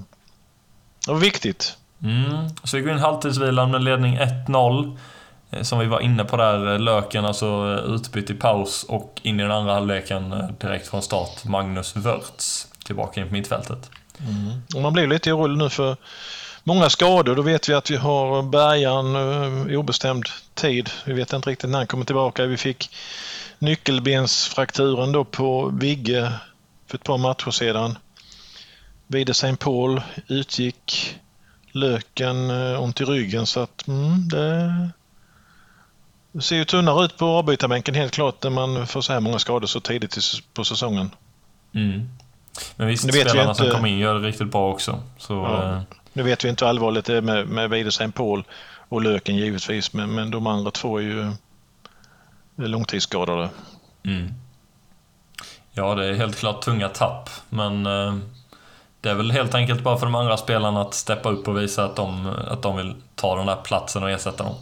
det 1.06 1.12
var 1.12 1.18
viktigt. 1.20 1.76
Mm. 2.02 2.48
Så 2.64 2.76
vi 2.76 2.82
går 2.82 2.92
in 2.92 2.98
halvtidsvilan 2.98 3.70
med 3.70 3.82
ledning 3.84 4.18
1-0. 4.18 4.98
Eh, 5.50 5.62
Som 5.62 5.78
vi 5.78 5.86
var 5.86 6.00
inne 6.00 6.24
på 6.24 6.36
där, 6.36 6.72
eh, 6.72 6.78
Löken 6.80 7.24
alltså 7.24 7.78
utbytt 7.88 8.30
i 8.30 8.34
paus 8.34 8.84
och 8.88 9.20
in 9.22 9.40
i 9.40 9.42
den 9.42 9.52
andra 9.52 9.74
halvleken 9.74 10.32
eh, 10.32 10.48
direkt 10.60 10.88
från 10.88 11.02
start 11.02 11.44
Magnus 11.44 11.96
Wörts 11.96 12.66
tillbaka 12.84 13.20
in 13.20 13.26
på 13.26 13.32
mittfältet. 13.32 13.90
Och 14.74 14.82
man 14.82 14.92
blir 14.92 15.06
lite 15.06 15.32
orolig 15.32 15.58
nu 15.58 15.70
för 15.70 15.96
många 16.62 16.90
skador. 16.90 17.36
Då 17.36 17.42
vet 17.42 17.68
vi 17.68 17.74
att 17.74 17.90
vi 17.90 17.96
har 17.96 18.42
Bergan 18.42 19.16
eh, 19.16 19.72
i 19.72 19.76
obestämd 19.76 20.24
tid. 20.54 20.90
Vi 21.04 21.12
vet 21.12 21.32
inte 21.32 21.50
riktigt 21.50 21.70
när 21.70 21.78
han 21.78 21.86
kommer 21.86 22.04
tillbaka. 22.04 22.46
Vi 22.46 22.56
fick 22.56 22.90
nyckelbensfrakturen 23.58 25.12
då 25.12 25.24
på 25.24 25.70
Vigge 25.74 26.32
för 26.86 26.98
ett 26.98 27.04
par 27.04 27.18
matcher 27.18 27.50
sedan. 27.50 27.98
Vide 29.06 29.30
St. 29.30 29.56
Paul 29.56 30.02
utgick. 30.28 31.16
Löken 31.72 32.50
eh, 32.50 32.82
ont 32.82 33.00
i 33.00 33.04
ryggen 33.04 33.46
så 33.46 33.60
att 33.60 33.86
mm, 33.88 34.28
det 34.28 34.90
ser 36.42 36.56
ju 36.56 36.64
tunnare 36.64 37.04
ut 37.04 37.16
på 37.16 37.26
avbytarbänken 37.26 37.94
helt 37.94 38.12
klart 38.12 38.42
när 38.42 38.50
man 38.50 38.86
får 38.86 39.00
så 39.00 39.12
här 39.12 39.20
många 39.20 39.38
skador 39.38 39.66
så 39.66 39.80
tidigt 39.80 40.18
på 40.54 40.64
säsongen. 40.64 41.10
Mm. 41.74 42.08
Men 42.76 42.86
visst, 42.86 43.04
Nu 43.06 43.12
vet 43.12 43.28
spelarna 43.30 43.54
som 43.54 43.64
inte- 43.66 43.76
kom 43.76 43.86
in 43.86 43.98
gör 43.98 44.14
det 44.20 44.28
riktigt 44.28 44.50
bra 44.50 44.72
också. 44.72 45.02
Så, 45.18 45.34
Ja. 45.34 45.72
eh, 45.72 45.80
Nu 46.12 46.22
vet 46.22 46.44
vi 46.44 46.48
inte 46.48 46.64
hur 46.64 46.70
allvarligt 46.70 47.04
det 47.04 47.16
är 47.16 47.20
med, 47.20 47.48
med 47.48 47.70
Vide 47.70 47.88
St. 47.88 48.10
Paul 48.12 48.44
och 48.88 49.02
Löken 49.02 49.36
givetvis, 49.36 49.92
men, 49.92 50.14
men 50.14 50.30
de 50.30 50.46
andra 50.46 50.70
två 50.70 50.98
är 50.98 51.02
ju 51.02 51.32
långtidsskadade. 52.56 53.48
mm. 54.04 54.34
Ja, 55.74 55.94
det 55.94 56.06
är 56.06 56.14
helt 56.14 56.36
klart 56.36 56.62
tunga 56.62 56.88
tapp, 56.88 57.30
men 57.48 57.86
eh, 57.86 58.14
det 59.00 59.10
är 59.10 59.14
väl 59.14 59.30
helt 59.30 59.54
enkelt 59.54 59.82
bara 59.82 59.98
för 59.98 60.06
de 60.06 60.14
andra 60.14 60.36
spelarna 60.36 60.80
att 60.80 60.94
steppa 60.94 61.28
upp 61.30 61.48
och 61.48 61.58
visa 61.58 61.84
att 61.84 61.96
de, 61.96 62.26
att 62.48 62.62
de 62.62 62.76
vill 62.76 62.94
ta 63.14 63.36
den 63.36 63.46
där 63.46 63.56
platsen 63.56 64.02
och 64.02 64.10
ersätta 64.10 64.44
dem. 64.44 64.54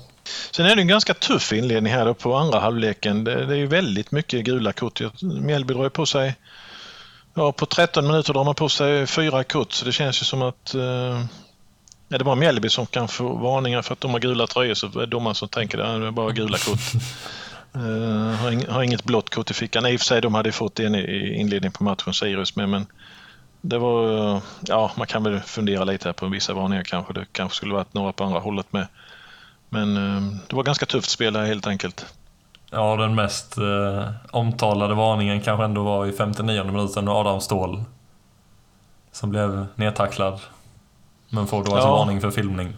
Sen 0.50 0.66
är 0.66 0.76
det 0.76 0.82
en 0.82 0.88
ganska 0.88 1.14
tuff 1.14 1.52
inledning 1.52 1.92
här 1.92 2.12
på 2.12 2.34
andra 2.34 2.60
halvleken. 2.60 3.24
Det, 3.24 3.46
det 3.46 3.54
är 3.54 3.58
ju 3.58 3.66
väldigt 3.66 4.10
mycket 4.10 4.44
gula 4.44 4.72
kort. 4.72 5.00
Mjällby 5.22 5.74
drar 5.74 5.84
ju 5.84 5.90
på 5.90 6.06
sig, 6.06 6.34
ja 7.34 7.52
på 7.52 7.66
13 7.66 8.06
minuter 8.06 8.32
drar 8.32 8.44
man 8.44 8.54
på 8.54 8.68
sig 8.68 9.06
fyra 9.06 9.44
kort 9.44 9.72
så 9.72 9.84
det 9.84 9.92
känns 9.92 10.22
ju 10.22 10.24
som 10.24 10.42
att 10.42 10.74
eh, 10.74 11.24
är 12.08 12.18
det 12.18 12.24
bara 12.24 12.34
Mjällby 12.34 12.68
som 12.68 12.86
kan 12.86 13.08
få 13.08 13.36
varningar 13.36 13.82
för 13.82 13.92
att 13.92 14.00
de 14.00 14.10
har 14.10 14.20
gula 14.20 14.46
tröjor 14.46 14.74
så 14.74 14.86
är 14.86 14.90
det 14.90 15.06
domaren 15.06 15.34
som 15.34 15.48
tänker 15.48 15.78
att 15.78 16.00
det 16.00 16.06
är 16.06 16.10
bara 16.10 16.30
gula 16.30 16.58
kort. 16.58 16.80
Eh, 17.74 18.36
har, 18.40 18.50
ing, 18.50 18.66
har 18.68 18.82
inget 18.82 19.04
blått 19.04 19.34
kort 19.34 19.50
i 19.50 19.54
fickan. 19.54 19.86
I 19.86 19.96
och 19.96 20.00
för 20.00 20.04
sig 20.06 20.20
de 20.20 20.34
hade 20.34 20.52
fått 20.52 20.80
en 20.80 20.94
i- 20.94 21.34
inledningen 21.40 21.72
på 21.72 21.84
matchen, 21.84 22.14
Sirius 22.14 22.56
med, 22.56 22.68
men 22.68 22.86
det 23.60 23.78
var, 23.78 24.40
ja 24.60 24.90
man 24.96 25.06
kan 25.06 25.22
väl 25.22 25.40
fundera 25.40 25.84
lite 25.84 26.08
här 26.08 26.12
på 26.12 26.26
vissa 26.26 26.54
varningar 26.54 26.82
kanske. 26.84 27.12
Det 27.12 27.26
kanske 27.32 27.56
skulle 27.56 27.74
varit 27.74 27.94
några 27.94 28.12
på 28.12 28.24
andra 28.24 28.40
hållet 28.40 28.72
med. 28.72 28.86
Men 29.68 29.96
eh, 29.96 30.36
det 30.48 30.56
var 30.56 30.62
ganska 30.62 30.86
tufft 30.86 31.10
spel 31.10 31.36
här 31.36 31.44
helt 31.46 31.66
enkelt. 31.66 32.06
Ja, 32.70 32.96
den 32.96 33.14
mest 33.14 33.58
eh, 33.58 34.08
omtalade 34.30 34.94
varningen 34.94 35.40
kanske 35.40 35.64
ändå 35.64 35.82
var 35.82 36.06
i 36.06 36.12
59 36.12 36.64
minuten 36.64 37.08
Adam 37.08 37.40
Ståhl. 37.40 37.84
Som 39.12 39.30
blev 39.30 39.66
nedtacklad. 39.74 40.40
Men 41.28 41.46
får 41.46 41.64
då 41.64 41.72
alltså 41.72 41.88
Ja. 41.88 41.96
varning 41.96 42.20
för 42.20 42.30
filmning. 42.30 42.76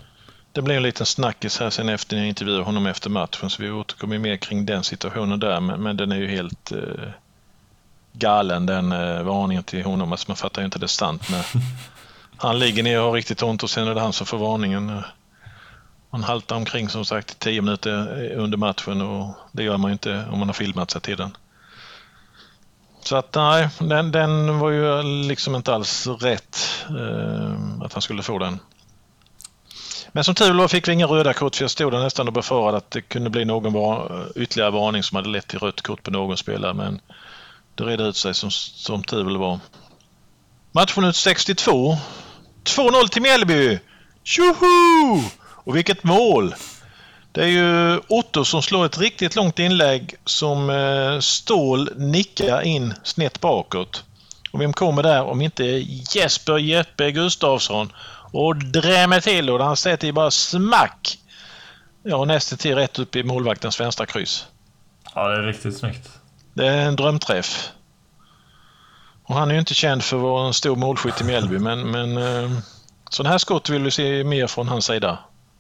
Det 0.55 0.63
blev 0.63 0.77
en 0.77 0.83
liten 0.83 1.07
snackis 1.07 1.61
här 1.61 1.71
sen 1.71 1.89
efter 1.89 2.17
när 2.17 2.23
jag 2.23 2.29
intervjuade 2.29 2.63
honom 2.63 2.87
efter 2.87 3.11
matchen 3.11 3.51
så 3.51 3.63
vi 3.63 3.71
återkommer 3.71 4.19
mer 4.19 4.37
kring 4.37 4.67
den 4.67 4.85
situationen 4.85 5.41
där 5.41 5.61
men, 5.61 5.83
men 5.83 5.97
den 5.97 6.13
är 6.13 6.17
ju 6.17 6.29
helt 6.29 6.73
eh, 6.73 7.09
galen 8.13 8.67
den 8.67 8.93
eh, 8.93 9.23
varningen 9.23 9.63
till 9.63 9.85
honom. 9.85 10.13
Alltså 10.13 10.31
man 10.31 10.37
fattar 10.37 10.63
ju 10.63 10.67
inte 10.67 10.79
det 10.79 10.89
sant 10.89 11.31
när 11.31 11.47
han 12.37 12.59
ligger 12.59 12.83
ner 12.83 12.99
och 13.01 13.07
har 13.07 13.13
riktigt 13.13 13.43
ont 13.43 13.63
och 13.63 13.71
sen 13.71 13.89
är 13.89 13.95
det 13.95 14.01
han 14.01 14.13
som 14.13 14.27
får 14.27 14.39
varningen. 14.39 15.03
Han 16.11 16.25
haltar 16.25 16.57
omkring 16.57 16.89
som 16.89 17.05
sagt 17.05 17.33
i 17.33 17.35
tio 17.35 17.63
minuter 17.63 18.31
eh, 18.33 18.43
under 18.43 18.59
matchen 18.59 19.01
och 19.01 19.35
det 19.53 19.63
gör 19.63 19.77
man 19.77 19.91
ju 19.91 19.93
inte 19.93 20.25
om 20.31 20.39
man 20.39 20.49
har 20.49 20.55
filmat 20.55 20.91
sig 20.91 21.01
till 21.01 21.17
den. 21.17 21.37
Så 23.01 23.17
att 23.17 23.35
nej, 23.35 23.69
den, 23.81 24.13
den 24.13 24.59
var 24.59 24.71
ju 24.71 25.03
liksom 25.03 25.55
inte 25.55 25.75
alls 25.75 26.07
rätt 26.07 26.85
eh, 26.89 27.83
att 27.85 27.93
han 27.93 28.03
skulle 28.03 28.23
få 28.23 28.39
den. 28.39 28.59
Men 30.17 30.25
som 30.25 30.35
tur 30.35 30.55
var 30.55 30.69
fick 30.69 30.89
vi 30.89 30.93
inga 30.93 31.07
röda 31.07 31.33
kort 31.33 31.57
för 31.57 31.65
jag 31.65 31.71
stod 31.71 31.93
där 31.93 32.03
nästan 32.03 32.27
och 32.27 32.33
befarade 32.33 32.77
att 32.77 32.91
det 32.91 33.03
kunde 33.03 33.31
bli 33.31 33.45
någon 33.45 33.73
var, 33.73 34.27
ytterligare 34.37 34.71
varning 34.71 35.03
som 35.03 35.17
hade 35.17 35.29
lett 35.29 35.47
till 35.47 35.59
rött 35.59 35.81
kort 35.83 36.03
på 36.03 36.11
någon 36.11 36.37
spelare 36.37 36.75
men 36.75 37.01
det 37.75 37.85
redde 37.85 38.05
ut 38.05 38.17
sig 38.17 38.35
som, 38.35 38.51
som 38.51 39.05
tur 39.05 39.39
var. 39.39 39.59
Matchminut 40.73 41.17
62. 41.17 41.97
2-0 42.65 43.09
till 43.09 43.23
Mjällby! 43.23 43.79
Tjoho! 44.25 45.23
Och 45.41 45.77
vilket 45.77 46.05
mål! 46.05 46.55
Det 47.33 47.43
är 47.43 47.49
ju 47.49 48.01
Otto 48.09 48.45
som 48.45 48.63
slår 48.63 48.87
ett 48.87 48.99
riktigt 48.99 49.37
långt 49.37 49.59
inlägg 49.59 50.15
som 50.25 50.71
eh, 50.71 51.21
Ståhl 51.21 51.91
nickar 51.97 52.63
in 52.63 52.95
snett 53.03 53.41
bakåt. 53.41 54.05
Och 54.53 54.61
vem 54.61 54.73
kommer 54.73 55.03
där 55.03 55.23
om 55.25 55.41
inte 55.41 55.65
Jesper 56.15 56.59
Jeppe 56.59 57.11
Gustafsson 57.11 57.93
och 58.35 58.57
drämmer 58.57 59.21
till 59.21 59.51
och 59.51 59.65
han 59.65 59.77
sätter 59.77 60.07
ju 60.07 60.13
bara 60.13 60.31
smack. 60.31 61.19
Ja, 62.03 62.25
nästan 62.25 62.59
till 62.59 62.75
rätt 62.75 62.99
upp 62.99 63.17
i 63.17 63.23
målvaktens 63.23 63.81
vänstra 63.81 64.07
kryss. 64.07 64.47
Ja, 65.15 65.29
det 65.29 65.37
är 65.37 65.43
riktigt 65.43 65.77
snyggt. 65.77 66.09
Det 66.55 66.67
är 66.67 66.87
en 66.87 66.97
drömträff. 66.97 67.69
Och 69.25 69.35
han 69.35 69.49
är 69.49 69.55
ju 69.55 69.61
inte 69.61 69.75
känd 69.75 70.05
för 70.05 70.17
att 70.17 70.23
vara 70.23 70.47
en 70.47 70.53
stor 70.53 70.77
målskytt 70.77 71.21
i 71.21 71.25
Mjällby, 71.25 71.59
men, 71.59 71.91
men 71.91 72.17
eh, 72.17 72.51
sådana 73.11 73.31
här 73.31 73.39
skott 73.39 73.69
vill 73.69 73.83
vi 73.83 73.91
se 73.91 74.25
mer 74.25 74.47
från 74.47 74.69
hans 74.69 74.85
sida. 74.85 75.19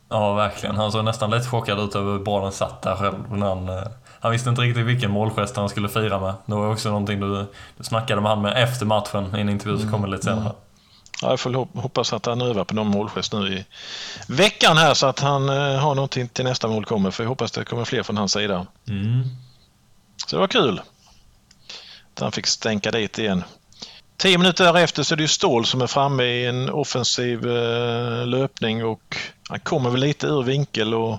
Ja, 0.08 0.34
verkligen. 0.34 0.76
Han 0.76 0.92
såg 0.92 1.04
nästan 1.04 1.30
lite 1.30 1.48
chockad 1.48 1.80
ut 1.80 1.94
över 1.94 2.12
hur 2.12 2.18
bra 2.18 2.42
den 2.42 2.52
satt 2.52 2.82
där 2.82 2.96
själv. 2.96 3.36
När 3.36 3.46
han, 3.46 3.68
eh, 3.68 3.84
han 4.20 4.32
visste 4.32 4.50
inte 4.50 4.62
riktigt 4.62 4.86
vilken 4.86 5.10
målgest 5.10 5.56
han 5.56 5.68
skulle 5.68 5.88
fira 5.88 6.20
med. 6.20 6.34
Det 6.46 6.54
var 6.54 6.72
också 6.72 6.88
någonting 6.88 7.20
du, 7.20 7.46
du 7.76 7.84
snackade 7.84 8.20
med 8.20 8.30
han 8.30 8.42
med 8.42 8.62
efter 8.62 8.86
matchen 8.86 9.36
i 9.36 9.40
en 9.40 9.48
intervju 9.48 9.78
som 9.78 9.90
kommer 9.90 10.08
lite 10.08 10.24
senare. 10.24 10.52
Ja, 11.22 11.30
jag 11.30 11.40
får 11.40 11.80
hoppas 11.80 12.12
att 12.12 12.26
han 12.26 12.42
övar 12.42 12.64
på 12.64 12.74
någon 12.74 12.86
målgest 12.86 13.32
nu 13.32 13.54
i 13.54 13.64
veckan 14.28 14.76
här 14.76 14.94
så 14.94 15.06
att 15.06 15.20
han 15.20 15.48
eh, 15.48 15.78
har 15.78 15.94
någonting 15.94 16.28
till 16.28 16.44
nästa 16.44 16.68
mål 16.68 16.84
kommer. 16.84 17.10
För 17.10 17.24
jag 17.24 17.28
hoppas 17.28 17.52
det 17.52 17.64
kommer 17.64 17.84
fler 17.84 18.02
från 18.02 18.16
hans 18.16 18.32
sida. 18.32 18.66
Mm. 18.88 19.22
Så 20.26 20.36
det 20.36 20.40
var 20.40 20.48
kul. 20.48 20.80
Att 22.14 22.20
han 22.20 22.32
fick 22.32 22.46
stänka 22.46 22.90
dit 22.90 23.18
igen. 23.18 23.44
Tio 24.16 24.38
minuter 24.38 24.64
därefter 24.64 25.02
så 25.02 25.14
är 25.14 25.16
det 25.16 25.22
ju 25.22 25.28
Ståhl 25.28 25.66
som 25.66 25.82
är 25.82 25.86
framme 25.86 26.24
i 26.24 26.46
en 26.46 26.70
offensiv 26.70 27.46
eh, 27.46 28.26
löpning 28.26 28.84
och 28.84 29.16
han 29.48 29.60
kommer 29.60 29.90
väl 29.90 30.00
lite 30.00 30.26
ur 30.26 30.42
vinkel 30.42 30.94
och 30.94 31.18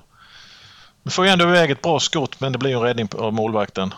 får 1.10 1.26
ju 1.26 1.32
ändå 1.32 1.46
iväg 1.46 1.72
ett 1.72 1.82
bra 1.82 2.00
skott 2.00 2.40
men 2.40 2.52
det 2.52 2.58
blir 2.58 2.76
en 2.76 2.82
räddning 2.82 3.10
av 3.18 3.34
målvakten. 3.34 3.94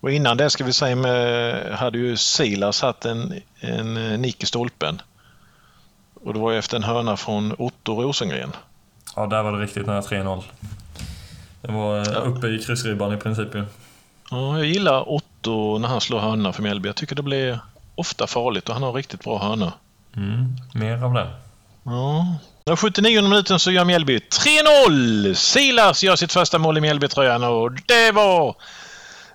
Och 0.00 0.10
innan 0.10 0.36
det 0.36 0.50
ska 0.50 0.64
vi 0.64 0.72
säga 0.72 0.96
med, 0.96 1.72
hade 1.72 1.98
ju 1.98 2.16
Silas 2.16 2.82
haft 2.82 3.04
en, 3.04 3.34
en 3.60 3.96
eh, 3.96 4.18
nick 4.18 4.42
i 4.42 4.46
stolpen. 4.46 5.02
Och 6.24 6.34
det 6.34 6.40
var 6.40 6.52
efter 6.52 6.76
en 6.76 6.82
hörna 6.82 7.16
från 7.16 7.54
Otto 7.58 8.02
Rosengren. 8.02 8.52
Ja, 9.16 9.26
där 9.26 9.42
var 9.42 9.52
det 9.52 9.64
riktigt 9.64 9.86
nära 9.86 10.00
3-0. 10.00 10.42
Det 11.62 11.72
var 11.72 11.98
eh, 11.98 12.28
uppe 12.28 12.46
i 12.46 12.58
kryssribban 12.58 13.14
i 13.14 13.16
princip 13.16 13.54
ju. 13.54 13.64
Ja, 14.30 14.58
jag 14.58 14.66
gillar 14.66 15.08
Otto 15.08 15.78
när 15.78 15.88
han 15.88 16.00
slår 16.00 16.18
hörna 16.20 16.52
för 16.52 16.62
Mjällby. 16.62 16.88
Jag 16.88 16.96
tycker 16.96 17.16
det 17.16 17.22
blir 17.22 17.58
ofta 17.94 18.26
farligt 18.26 18.68
och 18.68 18.74
han 18.74 18.82
har 18.82 18.92
riktigt 18.92 19.24
bra 19.24 19.38
hörnor. 19.38 19.72
Mm, 20.16 20.56
mer 20.74 21.04
av 21.04 21.14
det. 21.14 21.30
Ja. 21.82 22.26
Den 22.64 22.76
79 22.76 23.22
minuten 23.22 23.58
så 23.58 23.70
gör 23.70 23.84
Mjällby 23.84 24.18
3-0! 24.88 25.34
Silas 25.34 26.02
gör 26.02 26.16
sitt 26.16 26.32
första 26.32 26.58
mål 26.58 26.78
i 26.78 26.80
Mjällbytröjan 26.80 27.44
och 27.44 27.72
det 27.72 28.12
var 28.12 28.54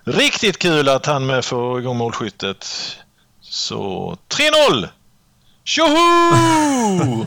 riktigt 0.06 0.58
kul 0.58 0.88
att 0.88 1.06
han 1.06 1.26
med 1.26 1.44
får 1.44 1.80
igång 1.80 1.96
målskyttet. 1.96 2.66
Så 3.40 4.16
3-0! 4.28 4.88
Tjoho! 5.64 7.26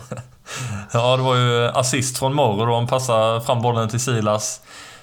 ja, 0.92 1.16
det 1.16 1.22
var 1.22 1.36
ju 1.36 1.68
assist 1.68 2.18
från 2.18 2.34
Morro 2.34 2.66
då. 2.66 2.74
Han 2.74 2.86
passar 2.86 3.40
fram 3.40 3.62
bollen 3.62 3.88
till 3.88 4.00
Silas. 4.00 4.60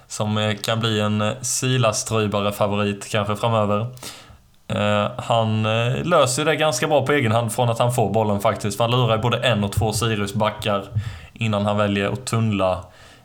Som 0.07 0.37
eh, 0.37 0.55
kan 0.55 0.79
bli 0.79 0.99
en 0.99 1.21
eh, 1.21 1.33
Silas-strypare-favorit 1.41 3.09
kanske 3.09 3.35
framöver. 3.35 3.87
Uh, 4.75 5.11
han 5.17 5.65
uh, 5.65 6.03
löser 6.03 6.45
det 6.45 6.55
ganska 6.55 6.87
bra 6.87 7.05
på 7.05 7.13
egen 7.13 7.31
hand 7.31 7.51
från 7.51 7.69
att 7.69 7.79
han 7.79 7.93
får 7.93 8.13
bollen 8.13 8.39
faktiskt. 8.39 8.77
För 8.77 8.83
han 8.83 8.91
lurar 8.91 9.17
både 9.17 9.37
en 9.37 9.63
och 9.63 9.71
två 9.71 9.93
Sirius-backar 9.93 10.83
innan 11.33 11.65
han 11.65 11.77
väljer 11.77 12.13
att 12.13 12.25
tunnla 12.25 12.83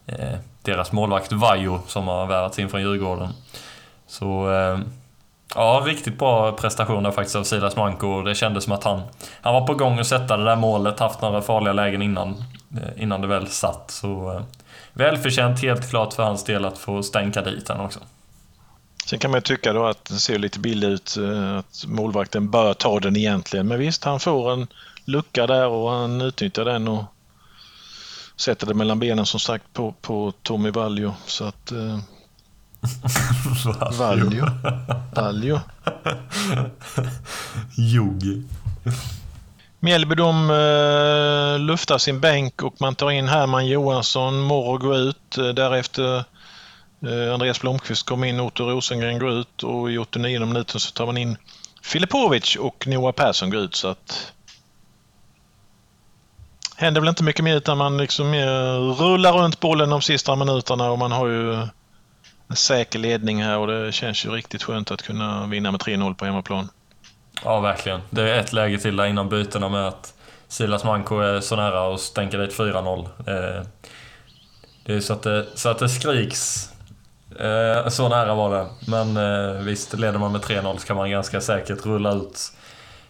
uh, 0.08 0.38
deras 0.62 0.92
målvakt 0.92 1.32
Vajo 1.32 1.80
som 1.86 2.08
har 2.08 2.26
värvats 2.26 2.58
in 2.58 2.68
från 2.68 2.80
Djurgården. 2.80 3.28
Så 4.12 4.52
eh, 4.52 4.78
ja, 5.54 5.82
riktigt 5.86 6.18
bra 6.18 6.52
prestation 6.52 7.02
där 7.02 7.10
faktiskt 7.10 7.36
av 7.36 7.44
Silas 7.44 7.76
Manko. 7.76 8.22
Det 8.22 8.34
kändes 8.34 8.64
som 8.64 8.72
att 8.72 8.84
han, 8.84 9.02
han 9.40 9.54
var 9.54 9.66
på 9.66 9.74
gång 9.74 9.98
att 9.98 10.06
sätta 10.06 10.36
det 10.36 10.44
där 10.44 10.56
målet, 10.56 10.98
haft 10.98 11.20
några 11.22 11.42
farliga 11.42 11.72
lägen 11.72 12.02
innan, 12.02 12.44
eh, 12.76 13.02
innan 13.02 13.20
det 13.20 13.26
väl 13.26 13.46
satt. 13.46 13.90
Så 13.90 14.32
eh, 14.32 14.42
välförtjänt 14.92 15.62
helt 15.62 15.90
klart 15.90 16.12
för 16.12 16.22
hans 16.22 16.44
del 16.44 16.64
att 16.64 16.78
få 16.78 17.02
stänka 17.02 17.42
dit 17.42 17.66
den 17.66 17.80
också. 17.80 18.00
Sen 19.06 19.18
kan 19.18 19.30
man 19.30 19.38
ju 19.38 19.42
tycka 19.42 19.72
då 19.72 19.86
att 19.86 20.04
det 20.04 20.14
ser 20.14 20.38
lite 20.38 20.58
billigt 20.58 21.16
ut 21.18 21.18
att 21.58 21.84
målvakten 21.86 22.50
bör 22.50 22.74
ta 22.74 23.00
den 23.00 23.16
egentligen. 23.16 23.68
Men 23.68 23.78
visst, 23.78 24.04
han 24.04 24.20
får 24.20 24.52
en 24.52 24.66
lucka 25.04 25.46
där 25.46 25.68
och 25.68 25.90
han 25.90 26.20
utnyttjar 26.20 26.64
den 26.64 26.88
och 26.88 27.04
sätter 28.36 28.66
det 28.66 28.74
mellan 28.74 28.98
benen 28.98 29.26
som 29.26 29.40
sagt 29.40 29.72
på, 29.72 29.94
på 30.00 30.32
Tommy 30.42 30.70
Valjo. 30.70 31.14
Så 31.26 31.44
att... 31.44 31.72
Eh, 31.72 31.98
Valljo. 33.98 34.46
Valljo. 35.14 35.60
Jogi. 37.76 38.42
Mjällby 39.80 40.14
de 40.14 40.50
eh, 40.50 41.58
luftar 41.58 41.98
sin 41.98 42.20
bänk 42.20 42.62
och 42.62 42.74
man 42.80 42.94
tar 42.94 43.10
in 43.10 43.28
Herman 43.28 43.66
Johansson. 43.66 44.40
Morro 44.40 44.78
går 44.78 44.96
ut. 44.96 45.38
Eh, 45.38 45.48
därefter 45.48 46.24
Eh, 47.06 47.34
Andreas 47.34 47.60
Blomqvist 47.60 48.06
kom 48.06 48.24
in, 48.24 48.40
Otto 48.40 48.64
Rosengren 48.64 49.18
går 49.18 49.30
ut 49.30 49.62
och 49.62 49.90
i 49.90 49.98
89 49.98 50.46
minuten 50.46 50.80
så 50.80 50.92
tar 50.92 51.06
man 51.06 51.16
in 51.16 51.36
Filipovic 51.82 52.56
och 52.56 52.86
Noah 52.86 53.12
Persson 53.12 53.50
går 53.50 53.60
ut. 53.60 53.74
så 53.74 53.88
att 53.88 54.32
händer 56.76 57.00
väl 57.00 57.08
inte 57.08 57.24
mycket 57.24 57.44
mer 57.44 57.56
utan 57.56 57.78
man 57.78 57.96
liksom 57.96 58.34
rullar 58.98 59.32
runt 59.32 59.60
bollen 59.60 59.90
de 59.90 60.02
sista 60.02 60.36
minuterna 60.36 60.90
och 60.90 60.98
man 60.98 61.12
har 61.12 61.26
ju 61.26 61.68
säker 62.54 62.98
ledning 62.98 63.42
här 63.42 63.58
och 63.58 63.66
det 63.66 63.92
känns 63.92 64.24
ju 64.24 64.30
riktigt 64.30 64.62
skönt 64.62 64.90
att 64.90 65.02
kunna 65.02 65.46
vinna 65.46 65.70
med 65.70 65.80
3-0 65.80 66.14
på 66.14 66.24
hemmaplan. 66.24 66.68
Ja, 67.44 67.60
verkligen. 67.60 68.00
Det 68.10 68.30
är 68.30 68.40
ett 68.40 68.52
läge 68.52 68.78
till 68.78 68.96
där 68.96 69.06
innan 69.06 69.28
bytena 69.28 69.68
med 69.68 69.88
att 69.88 70.14
Silas 70.48 70.84
Manko 70.84 71.18
är 71.18 71.40
så 71.40 71.56
nära 71.56 71.94
att 71.94 72.00
stänka 72.00 72.38
dit 72.38 72.58
4-0. 72.58 73.08
Eh, 73.26 73.66
det 74.84 74.94
är 74.94 75.00
så 75.00 75.12
att 75.12 75.22
det, 75.22 75.46
så 75.54 75.68
att 75.68 75.78
det 75.78 75.88
skriks 75.88 76.70
eh, 77.40 77.88
så 77.88 78.08
nära 78.08 78.34
var 78.34 78.50
det. 78.50 78.66
Men 78.90 79.16
eh, 79.16 79.62
visst, 79.62 79.98
leder 79.98 80.18
man 80.18 80.32
med 80.32 80.40
3-0 80.40 80.76
så 80.76 80.86
kan 80.86 80.96
man 80.96 81.10
ganska 81.10 81.40
säkert 81.40 81.86
rulla 81.86 82.12
ut 82.12 82.52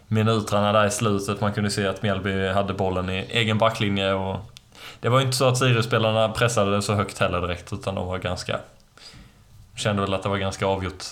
minuterna 0.08 0.72
där 0.72 0.86
i 0.86 0.90
slutet. 0.90 1.40
Man 1.40 1.52
kunde 1.52 1.70
se 1.70 1.86
att 1.86 2.02
Mjällby 2.02 2.48
hade 2.48 2.74
bollen 2.74 3.10
i 3.10 3.26
egen 3.30 3.58
backlinje 3.58 4.12
och 4.12 4.36
det 5.00 5.08
var 5.08 5.20
inte 5.20 5.36
så 5.36 5.48
att 5.48 5.58
Sirius-spelarna 5.58 6.28
pressade 6.28 6.82
så 6.82 6.94
högt 6.94 7.18
heller 7.18 7.40
direkt, 7.40 7.72
utan 7.72 7.94
de 7.94 8.06
var 8.06 8.18
ganska... 8.18 8.60
Kände 9.76 10.02
väl 10.02 10.14
att 10.14 10.22
det 10.22 10.28
var 10.28 10.38
ganska 10.38 10.66
avgjort 10.66 11.04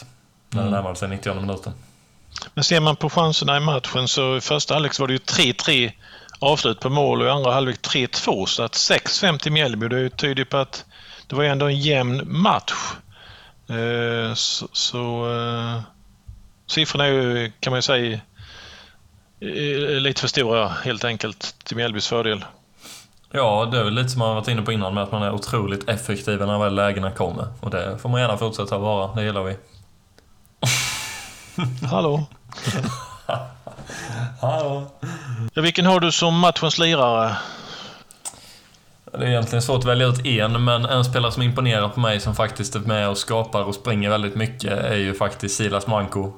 när 0.51 0.63
det 0.63 0.69
mm. 0.69 0.73
närmade 0.73 0.97
sig 0.97 1.09
90 1.09 1.35
minuten. 1.35 1.73
Men 2.55 2.65
ser 2.65 2.81
man 2.81 2.97
på 2.97 3.11
chanserna 3.11 3.57
i 3.57 3.61
matchen 3.61 4.09
så 4.09 4.37
i 4.37 4.41
första 4.41 4.75
halvlek 4.75 4.99
var 4.99 5.07
det 5.07 5.13
ju 5.13 5.19
3-3 5.19 5.93
avslut 6.39 6.81
på 6.81 6.91
mål 6.91 7.21
och 7.21 7.27
i 7.27 7.31
andra 7.31 7.53
halvlek 7.53 7.81
3-2 7.81 8.47
så 8.47 8.63
att 8.63 8.73
6-5 8.73 9.39
till 9.39 9.53
Mjällby 9.53 9.89
det 9.89 10.11
tyder 10.11 10.45
på 10.45 10.57
att 10.57 10.85
det 11.27 11.37
var 11.37 11.43
ju 11.43 11.49
ändå 11.49 11.67
en 11.67 11.79
jämn 11.79 12.23
match. 12.25 12.73
Eh, 13.69 14.35
så, 14.35 14.69
så 14.73 15.33
eh, 15.33 15.81
siffrorna 16.67 17.07
är 17.07 17.11
ju, 17.11 17.53
kan 17.61 17.71
man 17.71 17.79
ju 17.79 17.83
säga, 17.83 18.21
lite 20.01 20.21
för 20.21 20.29
stora 20.29 20.69
helt 20.69 21.05
enkelt 21.05 21.55
till 21.65 21.77
Mjällbys 21.77 22.09
fördel. 22.09 22.45
Ja, 23.33 23.69
det 23.73 23.79
är 23.79 23.85
väl 23.85 23.95
lite 23.95 24.09
som 24.09 24.19
man 24.19 24.35
varit 24.35 24.49
inne 24.49 24.63
på 24.63 24.73
innan 24.73 24.95
med 24.95 25.03
att 25.03 25.13
man 25.13 25.23
är 25.23 25.33
otroligt 25.33 25.89
effektiv 25.89 26.39
när 26.39 26.59
väl 26.59 26.75
lägena 26.75 27.11
kommer. 27.11 27.47
Och 27.61 27.71
det 27.71 27.99
får 27.99 28.09
man 28.09 28.21
gärna 28.21 28.37
fortsätta 28.37 28.79
vara, 28.79 29.15
det 29.15 29.25
gillar 29.25 29.43
vi. 29.43 29.57
Hallå? 31.91 32.27
Hallå? 34.41 34.87
Vilken 35.55 35.87
har 35.87 36.01
du 36.01 36.13
som 36.13 36.39
matchens 36.39 36.79
lirare? 36.79 37.37
Det 39.13 39.19
är 39.19 39.29
egentligen 39.29 39.63
svårt 39.63 39.79
att 39.79 39.85
välja 39.85 40.07
ut 40.07 40.27
en, 40.27 40.65
men 40.65 40.85
en 40.85 41.05
spelare 41.05 41.33
som 41.33 41.43
imponerar 41.43 41.89
på 41.89 42.01
mig 42.01 42.21
som 42.21 42.35
faktiskt 42.35 42.77
är 42.77 42.81
med 42.81 43.09
och 43.09 43.19
skapar 43.19 43.63
och 43.63 43.75
springer 43.75 44.11
väldigt 44.11 44.35
mycket 44.35 44.73
är 44.73 44.97
ju 44.97 45.15
faktiskt 45.15 45.57
Silas 45.57 45.87
Manko. 45.87 46.33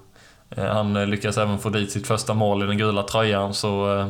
Eh, 0.51 0.67
han 0.67 0.97
eh, 0.97 1.07
lyckas 1.07 1.39
även 1.39 1.59
få 1.59 1.69
dit 1.69 1.93
sitt 1.93 2.07
första 2.07 2.35
mål 2.35 2.63
i 2.63 2.67
den 2.67 2.79
gula 2.79 3.03
tröjan, 3.03 3.55
så... 3.55 4.07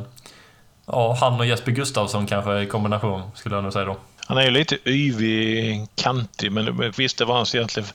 Eh, 0.93 0.99
ja, 0.99 1.17
han 1.21 1.41
och 1.41 1.47
Jesper 1.47 1.73
Gustafsson 1.73 2.27
kanske 2.27 2.61
i 2.61 2.67
kombination, 2.67 3.23
skulle 3.35 3.55
jag 3.55 3.65
nog 3.65 3.73
säga 3.73 3.85
då. 3.85 3.97
Han 4.27 4.39
är 4.39 4.43
ju 4.43 4.51
lite 4.51 4.91
yvig, 4.91 5.87
kantig, 5.95 6.53
men 6.53 6.91
visst, 6.97 7.19
det 7.19 7.25
var 7.25 7.35
hans 7.35 7.55
egentligen 7.55 7.89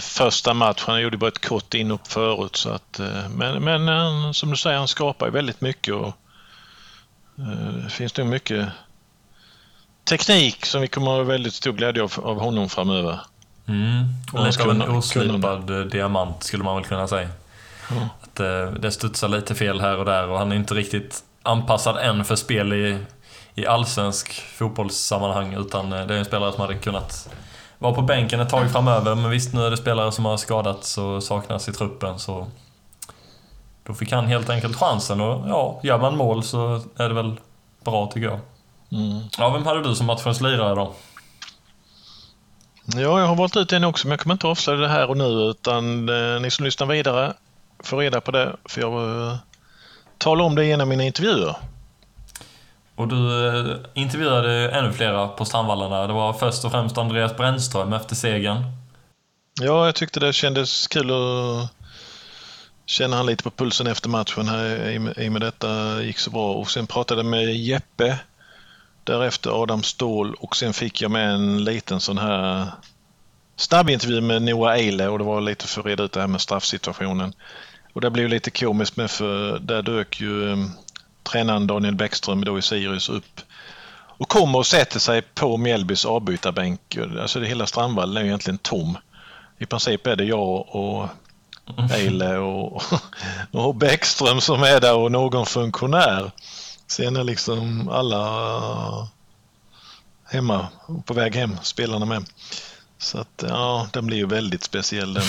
första 0.00 0.54
match. 0.54 0.84
Han 0.86 1.02
gjorde 1.02 1.16
bara 1.16 1.28
ett 1.28 1.48
kort 1.48 1.74
inhopp 1.74 2.06
förut. 2.06 2.56
Så 2.56 2.70
att, 2.70 3.00
men, 3.30 3.64
men 3.64 4.34
som 4.34 4.50
du 4.50 4.56
säger, 4.56 4.78
han 4.78 4.88
skapar 4.88 5.26
ju 5.26 5.32
väldigt 5.32 5.60
mycket 5.60 5.94
och 5.94 6.12
det 7.82 7.90
finns 7.90 8.16
nog 8.16 8.26
mycket 8.26 8.68
teknik 10.08 10.66
som 10.66 10.80
vi 10.80 10.88
kommer 10.88 11.10
att 11.10 11.16
ha 11.16 11.22
väldigt 11.22 11.54
stor 11.54 11.72
glädje 11.72 12.02
av, 12.02 12.12
av 12.22 12.40
honom 12.40 12.68
framöver. 12.68 13.20
Mm. 13.66 14.04
Lite 14.46 14.62
av 14.62 14.70
en 14.70 14.82
oslipad 14.82 15.90
diamant 15.90 16.42
skulle 16.42 16.64
man 16.64 16.76
väl 16.76 16.84
kunna 16.84 17.08
säga. 17.08 17.28
Mm. 17.90 18.04
Att, 18.20 18.40
eh, 18.40 18.80
det 18.80 18.92
studsar 18.92 19.28
lite 19.28 19.54
fel 19.54 19.80
här 19.80 19.98
och 19.98 20.04
där 20.04 20.28
och 20.28 20.38
han 20.38 20.52
är 20.52 20.56
inte 20.56 20.74
riktigt 20.74 21.22
anpassad 21.44 21.96
än 21.96 22.24
för 22.24 22.36
spel 22.36 22.72
i, 22.72 22.98
i 23.54 23.66
allsvensk 23.66 24.32
fotbollssammanhang 24.32 25.54
utan 25.54 25.92
eh, 25.92 26.06
det 26.06 26.14
är 26.14 26.18
en 26.18 26.24
spelare 26.24 26.52
som 26.52 26.60
hade 26.60 26.74
kunnat 26.74 27.28
vara 27.78 27.94
på 27.94 28.02
bänken 28.02 28.40
ett 28.40 28.48
tag 28.48 28.72
framöver. 28.72 29.14
Men 29.14 29.30
visst, 29.30 29.54
nu 29.54 29.66
är 29.66 29.70
det 29.70 29.76
spelare 29.76 30.12
som 30.12 30.24
har 30.24 30.36
skadats 30.36 30.98
och 30.98 31.22
saknas 31.22 31.68
i 31.68 31.72
truppen 31.72 32.18
så 32.18 32.46
då 33.86 33.94
fick 33.94 34.12
han 34.12 34.26
helt 34.26 34.50
enkelt 34.50 34.76
chansen 34.76 35.20
och 35.20 35.48
ja, 35.48 35.80
gör 35.82 35.98
man 35.98 36.16
mål 36.16 36.42
så 36.42 36.80
är 36.96 37.08
det 37.08 37.14
väl 37.14 37.36
bra 37.84 38.10
tycker 38.14 38.26
jag. 38.26 38.40
Mm. 38.92 39.20
Ja, 39.38 39.50
vem 39.50 39.66
hade 39.66 39.82
du 39.82 39.94
som 39.94 40.06
matchens 40.06 40.40
lirare 40.40 40.74
då? 40.74 40.94
Ja, 42.86 43.20
jag 43.20 43.26
har 43.26 43.36
valt 43.36 43.56
ut 43.56 43.72
en 43.72 43.84
också, 43.84 44.06
men 44.06 44.10
jag 44.12 44.20
kommer 44.20 44.34
inte 44.34 44.46
avslöja 44.46 44.80
det 44.80 44.88
här 44.88 45.10
och 45.10 45.16
nu 45.16 45.24
utan 45.24 46.08
eh, 46.08 46.40
ni 46.40 46.50
som 46.50 46.64
lyssnar 46.64 46.86
vidare 46.86 47.32
får 47.82 47.98
reda 47.98 48.20
på 48.20 48.30
det, 48.30 48.56
för 48.64 48.80
jag 48.80 48.92
eh, 48.92 49.36
talar 50.18 50.44
om 50.44 50.54
det 50.54 50.64
i 50.64 50.72
en 50.72 50.80
av 50.80 50.88
mina 50.88 51.04
intervjuer. 51.04 51.56
Och 52.96 53.08
du 53.08 53.48
eh, 53.48 53.76
intervjuade 53.94 54.70
ännu 54.70 54.92
flera 54.92 55.28
på 55.28 55.44
Strandvallarna. 55.44 56.06
Det 56.06 56.12
var 56.12 56.32
först 56.32 56.64
och 56.64 56.70
främst 56.70 56.98
Andreas 56.98 57.36
Brännström 57.36 57.92
efter 57.92 58.14
segern. 58.14 58.64
Ja, 59.60 59.86
jag 59.86 59.94
tyckte 59.94 60.20
det 60.20 60.32
kändes 60.32 60.86
kul 60.88 61.10
att 61.10 61.70
känner 62.86 63.16
han 63.16 63.26
lite 63.26 63.44
på 63.44 63.50
pulsen 63.50 63.86
efter 63.86 64.08
matchen 64.08 64.48
här 64.48 64.90
i 65.18 65.28
och 65.28 65.32
med- 65.32 65.42
detta 65.42 66.02
gick 66.02 66.18
så 66.18 66.30
bra. 66.30 66.52
Och 66.52 66.70
sen 66.70 66.86
pratade 66.86 67.18
jag 67.20 67.26
med 67.26 67.54
Jeppe, 67.56 68.18
därefter 69.04 69.62
Adam 69.62 69.82
Ståhl 69.82 70.34
och 70.34 70.56
sen 70.56 70.72
fick 70.72 71.02
jag 71.02 71.10
med 71.10 71.30
en 71.30 71.64
liten 71.64 72.00
sån 72.00 72.18
här 72.18 72.66
snabbintervju 73.56 74.20
med 74.20 74.42
Noah 74.42 74.74
Eile 74.74 75.08
och 75.08 75.18
det 75.18 75.24
var 75.24 75.40
lite 75.40 75.66
för 75.66 75.80
att 75.80 75.86
reda 75.86 76.02
ut 76.04 76.12
det 76.12 76.20
här 76.20 76.26
med 76.26 76.40
straffsituationen. 76.40 77.32
Och 77.94 78.00
det 78.00 78.10
blev 78.10 78.28
lite 78.28 78.50
komiskt 78.50 78.96
med 78.96 79.10
för 79.10 79.58
där 79.58 79.82
dök 79.82 80.20
ju 80.20 80.52
um, 80.52 80.70
tränaren 81.22 81.66
Daniel 81.66 81.94
Bäckström 81.94 82.44
då 82.44 82.58
i 82.58 82.62
Sirius 82.62 83.08
upp 83.08 83.40
och 84.18 84.28
kommer 84.28 84.58
och 84.58 84.66
sätter 84.66 84.98
sig 84.98 85.22
på 85.22 85.56
Mjällbys 85.56 86.04
avbytarbänk. 86.04 86.96
Alltså 87.20 87.40
det 87.40 87.46
hela 87.46 87.66
Strandvallen 87.66 88.16
är 88.16 88.20
ju 88.20 88.26
egentligen 88.26 88.58
tom. 88.58 88.98
I 89.58 89.66
princip 89.66 90.06
är 90.06 90.16
det 90.16 90.24
jag 90.24 90.66
och 90.68 91.08
Eile 91.90 92.36
och, 92.36 92.82
och 93.50 93.74
Bäckström 93.74 94.40
som 94.40 94.62
är 94.62 94.80
där 94.80 94.94
och 94.94 95.12
någon 95.12 95.46
funktionär. 95.46 96.30
Sen 96.86 97.16
är 97.16 97.24
liksom 97.24 97.88
alla 97.88 99.08
hemma 100.24 100.66
och 100.86 101.06
på 101.06 101.14
väg 101.14 101.36
hem, 101.36 101.56
spelarna 101.62 102.06
med. 102.06 102.24
Så 103.04 103.18
att 103.18 103.44
ja, 103.48 103.88
den 103.92 104.06
blir 104.06 104.16
ju 104.16 104.26
väldigt 104.26 104.62
speciell 104.62 105.14
den 105.14 105.24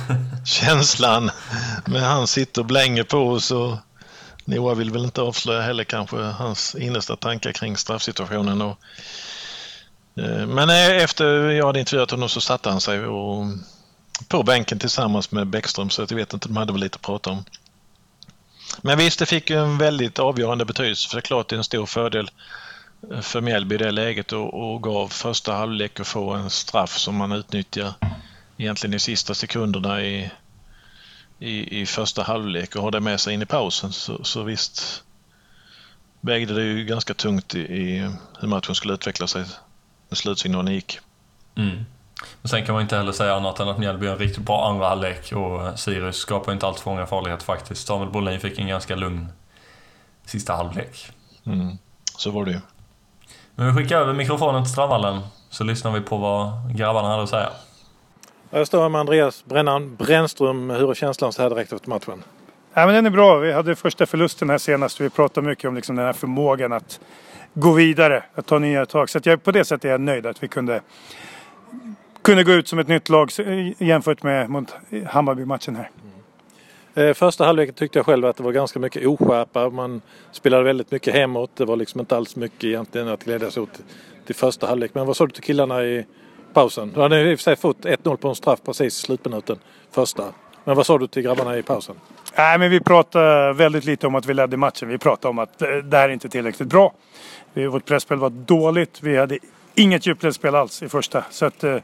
känslan. 0.46 1.30
Men 1.86 2.02
han 2.02 2.26
sitter 2.26 2.60
och 2.60 2.66
blänger 2.66 3.02
på 3.02 3.30
oss 3.30 3.50
och 3.50 3.76
Noah 4.44 4.76
vill 4.76 4.90
väl 4.90 5.04
inte 5.04 5.20
avslöja 5.20 5.60
heller 5.60 5.84
kanske 5.84 6.16
hans 6.16 6.74
innersta 6.74 7.16
tankar 7.16 7.52
kring 7.52 7.76
straffsituationen. 7.76 8.62
Och, 8.62 8.78
eh, 10.16 10.46
men 10.46 10.70
eh, 10.70 11.02
efter 11.02 11.50
jag 11.50 11.66
hade 11.66 11.80
intervjuat 11.80 12.10
honom 12.10 12.28
så 12.28 12.40
satte 12.40 12.70
han 12.70 12.80
sig 12.80 13.04
och, 13.04 13.46
på 14.28 14.42
bänken 14.42 14.78
tillsammans 14.78 15.30
med 15.30 15.46
Bäckström 15.46 15.90
så 15.90 16.02
att 16.02 16.10
jag 16.10 16.18
vet 16.18 16.34
inte, 16.34 16.48
de 16.48 16.56
hade 16.56 16.72
väl 16.72 16.80
lite 16.80 16.96
att 16.96 17.02
prata 17.02 17.30
om. 17.30 17.44
Men 18.82 18.98
visst, 18.98 19.18
det 19.18 19.26
fick 19.26 19.50
ju 19.50 19.56
en 19.56 19.78
väldigt 19.78 20.18
avgörande 20.18 20.64
betydelse 20.64 21.08
för 21.08 21.16
det 21.16 21.20
är 21.20 21.22
klart 21.22 21.48
det 21.48 21.56
är 21.56 21.58
en 21.58 21.64
stor 21.64 21.86
fördel 21.86 22.30
för 23.22 23.40
Mjällby 23.40 23.74
i 23.74 23.78
det 23.78 23.90
läget 23.90 24.32
och, 24.32 24.72
och 24.72 24.82
gav 24.82 25.08
första 25.08 25.54
halvlek 25.54 26.00
och 26.00 26.06
få 26.06 26.30
en 26.30 26.50
straff 26.50 26.96
som 26.96 27.16
man 27.16 27.32
utnyttjar 27.32 27.94
egentligen 28.56 28.94
i 28.94 28.98
sista 28.98 29.34
sekunderna 29.34 30.02
i, 30.02 30.30
i, 31.38 31.80
i 31.80 31.86
första 31.86 32.22
halvlek 32.22 32.76
och 32.76 32.82
har 32.82 32.90
det 32.90 33.00
med 33.00 33.20
sig 33.20 33.34
in 33.34 33.42
i 33.42 33.46
pausen 33.46 33.92
så, 33.92 34.24
så 34.24 34.42
visst 34.42 35.04
vägde 36.20 36.54
det 36.54 36.62
ju 36.62 36.84
ganska 36.84 37.14
tungt 37.14 37.54
i, 37.54 37.60
i 37.60 38.10
hur 38.40 38.48
matchen 38.48 38.74
skulle 38.74 38.94
utveckla 38.94 39.26
sig 39.26 39.44
när 40.08 40.16
slutsignalen 40.16 40.74
gick. 40.74 40.98
Mm. 41.54 41.84
Men 42.42 42.48
sen 42.48 42.66
kan 42.66 42.72
man 42.72 42.82
inte 42.82 42.96
heller 42.96 43.12
säga 43.12 43.34
annat 43.34 43.60
än 43.60 43.68
att 43.68 43.78
Mjällby 43.78 44.06
är 44.06 44.12
en 44.12 44.18
riktigt 44.18 44.44
bra 44.44 44.68
andra 44.70 44.88
halvlek 44.88 45.32
och 45.32 45.78
Sirius 45.78 46.16
skapar 46.16 46.52
inte 46.52 46.66
allt 46.66 46.80
för 46.80 46.90
många 46.90 47.06
farligheter 47.06 47.44
faktiskt. 47.44 47.86
Samuel 47.86 48.10
Brolin 48.10 48.40
fick 48.40 48.58
en 48.58 48.68
ganska 48.68 48.96
lugn 48.96 49.28
sista 50.24 50.56
halvlek. 50.56 51.10
Mm. 51.46 51.78
Så 52.16 52.30
var 52.30 52.44
det 52.44 52.50
ju. 52.50 52.60
Men 53.58 53.66
vi 53.66 53.72
skickar 53.72 54.00
över 54.00 54.12
mikrofonen 54.12 54.64
till 54.64 54.72
Strandvallen 54.72 55.20
så 55.50 55.64
lyssnar 55.64 55.92
vi 55.92 56.00
på 56.00 56.16
vad 56.16 56.76
grabbarna 56.76 57.08
hade 57.08 57.22
att 57.22 57.28
säga. 57.28 57.48
Jag 58.50 58.66
står 58.66 58.82
här 58.82 58.88
med 58.88 59.00
Andreas 59.00 59.44
Brännan 59.44 59.96
Brännström. 59.96 60.70
Hur 60.70 60.90
är 60.90 60.94
känslan 60.94 61.32
så 61.32 61.42
här 61.42 61.50
direkt 61.50 61.72
efter 61.72 61.88
matchen? 61.88 62.22
Ja, 62.74 62.86
men 62.86 62.94
den 62.94 63.06
är 63.06 63.10
bra. 63.10 63.36
Vi 63.36 63.52
hade 63.52 63.76
första 63.76 64.06
förlusten 64.06 64.50
här 64.50 64.58
senast. 64.58 65.00
Vi 65.00 65.10
pratade 65.10 65.46
mycket 65.46 65.64
om 65.68 65.74
liksom 65.74 65.96
den 65.96 66.04
här 66.04 66.12
förmågan 66.12 66.72
att 66.72 67.00
gå 67.54 67.72
vidare, 67.72 68.22
att 68.34 68.46
ta 68.46 68.58
nya 68.58 68.86
tag. 68.86 69.10
Så 69.10 69.18
att 69.18 69.26
jag, 69.26 69.42
på 69.42 69.52
det 69.52 69.64
sättet 69.64 69.84
är 69.84 69.88
jag 69.88 70.00
nöjd 70.00 70.26
att 70.26 70.42
vi 70.42 70.48
kunde, 70.48 70.80
kunde 72.22 72.44
gå 72.44 72.52
ut 72.52 72.68
som 72.68 72.78
ett 72.78 72.88
nytt 72.88 73.08
lag 73.08 73.30
jämfört 73.78 74.22
med 74.22 74.50
mot 74.50 74.74
Hammarby-matchen 75.06 75.76
här. 75.76 75.90
Eh, 76.98 77.14
första 77.14 77.44
halvleken 77.44 77.74
tyckte 77.74 77.98
jag 77.98 78.06
själv 78.06 78.26
att 78.26 78.36
det 78.36 78.42
var 78.42 78.52
ganska 78.52 78.78
mycket 78.78 79.06
oskärpa. 79.06 79.70
Man 79.70 80.00
spelade 80.32 80.64
väldigt 80.64 80.90
mycket 80.90 81.14
hemåt. 81.14 81.50
Det 81.56 81.64
var 81.64 81.76
liksom 81.76 82.00
inte 82.00 82.16
alls 82.16 82.36
mycket 82.36 82.64
egentligen 82.64 83.08
att 83.08 83.24
glädjas 83.24 83.56
åt 83.56 83.82
till 84.26 84.34
första 84.34 84.66
halvlek. 84.66 84.90
Men 84.94 85.06
vad 85.06 85.16
sa 85.16 85.26
du 85.26 85.32
till 85.32 85.42
killarna 85.42 85.84
i 85.84 86.06
pausen? 86.52 86.92
Du 86.94 87.00
hade 87.00 87.30
i 87.30 87.34
och 87.34 87.38
för 87.38 87.42
sig 87.42 87.56
fått 87.56 87.84
1-0 87.84 88.16
på 88.16 88.28
en 88.28 88.34
straff 88.34 88.60
precis 88.64 88.98
i 88.98 89.00
slutminuten. 89.00 89.58
Första. 89.90 90.24
Men 90.64 90.76
vad 90.76 90.86
sa 90.86 90.98
du 90.98 91.06
till 91.06 91.22
grabbarna 91.22 91.58
i 91.58 91.62
pausen? 91.62 91.96
Nej, 92.36 92.58
men 92.58 92.70
vi 92.70 92.80
pratade 92.80 93.52
väldigt 93.52 93.84
lite 93.84 94.06
om 94.06 94.14
att 94.14 94.26
vi 94.26 94.34
ledde 94.34 94.56
matchen. 94.56 94.88
Vi 94.88 94.98
pratade 94.98 95.30
om 95.30 95.38
att 95.38 95.62
eh, 95.62 95.68
det 95.68 95.96
här 95.96 96.08
är 96.08 96.12
inte 96.12 96.28
tillräckligt 96.28 96.68
bra. 96.68 96.94
Vårt 97.54 97.84
pressspel 97.84 98.18
var 98.18 98.30
dåligt. 98.30 99.02
Vi 99.02 99.16
hade 99.16 99.38
inget 99.74 100.06
djupledsspel 100.06 100.54
alls 100.54 100.82
i 100.82 100.88
första. 100.88 101.24
Så 101.30 101.46
att, 101.46 101.64
eh, 101.64 101.76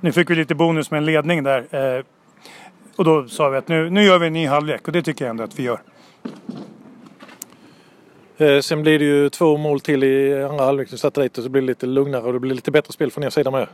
nu 0.00 0.12
fick 0.12 0.30
vi 0.30 0.34
lite 0.34 0.54
bonus 0.54 0.90
med 0.90 0.98
en 0.98 1.04
ledning 1.04 1.42
där. 1.42 2.04
Och 2.96 3.04
då 3.04 3.28
sa 3.28 3.48
vi 3.48 3.56
att 3.56 3.68
nu, 3.68 3.90
nu 3.90 4.04
gör 4.04 4.18
vi 4.18 4.26
en 4.26 4.32
ny 4.32 4.46
halvlek 4.46 4.86
och 4.86 4.92
det 4.92 5.02
tycker 5.02 5.24
jag 5.24 5.30
ändå 5.30 5.44
att 5.44 5.58
vi 5.58 5.62
gör. 5.62 5.82
Eh, 8.36 8.60
Sen 8.60 8.82
blir 8.82 8.98
det 8.98 9.04
ju 9.04 9.28
två 9.28 9.56
mål 9.56 9.80
till 9.80 10.04
i 10.04 10.42
andra 10.42 10.64
halvlek. 10.64 10.90
Du 10.90 10.96
satte 10.96 11.22
dit 11.22 11.38
och 11.38 11.44
så 11.44 11.50
blir 11.50 11.62
det 11.62 11.66
lite 11.66 11.86
lugnare 11.86 12.22
och 12.22 12.32
det 12.32 12.40
blir 12.40 12.54
lite 12.54 12.70
bättre 12.70 12.92
spel 12.92 13.10
från 13.10 13.24
er 13.24 13.30
sida 13.30 13.50
med. 13.50 13.66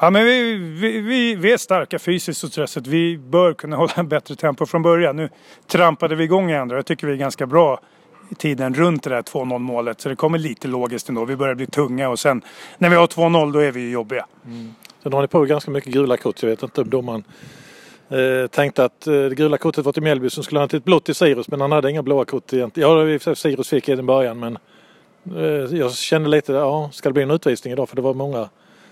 Ja, 0.00 0.10
men 0.10 0.24
vi, 0.24 0.54
vi, 0.54 1.00
vi, 1.00 1.34
vi 1.34 1.52
är 1.52 1.56
starka 1.56 1.98
fysiskt 1.98 2.44
och 2.44 2.50
stressat. 2.50 2.86
Vi 2.86 3.18
bör 3.18 3.54
kunna 3.54 3.76
hålla 3.82 3.92
en 3.96 4.08
bättre 4.08 4.36
tempo 4.36 4.66
från 4.66 4.82
början. 4.82 5.16
Nu 5.16 5.28
trampade 5.66 6.14
vi 6.14 6.24
igång 6.24 6.50
i 6.50 6.56
andra. 6.56 6.76
Jag 6.76 6.86
tycker 6.86 7.06
vi 7.06 7.12
är 7.12 7.16
ganska 7.16 7.46
bra 7.46 7.80
i 8.30 8.34
tiden 8.34 8.74
runt 8.74 9.02
det 9.02 9.10
där 9.10 9.22
2-0 9.22 9.58
målet. 9.58 10.00
Så 10.00 10.08
det 10.08 10.16
kommer 10.16 10.38
lite 10.38 10.68
logiskt 10.68 11.08
ändå. 11.08 11.24
Vi 11.24 11.36
börjar 11.36 11.54
bli 11.54 11.66
tunga 11.66 12.08
och 12.08 12.18
sen 12.18 12.42
när 12.78 12.88
vi 12.88 12.96
har 12.96 13.06
2-0 13.06 13.52
då 13.52 13.58
är 13.58 13.72
vi 13.72 13.80
ju 13.80 13.90
jobbiga. 13.90 14.26
Sen 15.02 15.12
har 15.12 15.22
ni 15.22 15.28
på 15.28 15.44
ganska 15.44 15.70
mycket 15.70 15.92
gula 15.92 16.16
kort. 16.16 16.42
Jag 16.42 16.50
vet 16.50 16.62
inte 16.62 16.80
om 16.80 16.90
domaren 16.90 17.24
eh, 18.12 18.46
tänkte 18.46 18.84
att 18.84 19.06
eh, 19.06 19.12
det 19.12 19.34
gula 19.34 19.58
kortet 19.58 19.84
var 19.84 19.92
till 19.92 20.02
Mjällby 20.02 20.30
som 20.30 20.44
skulle 20.44 20.60
ha 20.60 20.68
till 20.68 20.78
ett 20.78 20.84
blått 20.84 21.04
till 21.04 21.14
Sirius 21.14 21.48
men 21.48 21.60
han 21.60 21.72
hade 21.72 21.90
inga 21.90 22.02
blåa 22.02 22.24
kort 22.24 22.52
egentligen. 22.52 22.90
Ja, 22.90 23.08
i 23.08 23.18
Sirius 23.36 23.68
fick 23.68 23.88
i 23.88 23.94
den 23.94 24.06
början 24.06 24.40
men 24.40 24.58
eh, 25.36 25.78
jag 25.78 25.92
kände 25.92 26.28
lite, 26.28 26.52
ja, 26.52 26.90
ska 26.92 27.08
det 27.08 27.12
bli 27.12 27.22
en 27.22 27.30
utvisning 27.30 27.72
idag? 27.72 27.88
För 27.88 27.96
det 27.96 28.02
var 28.02 28.14
många 28.14 28.48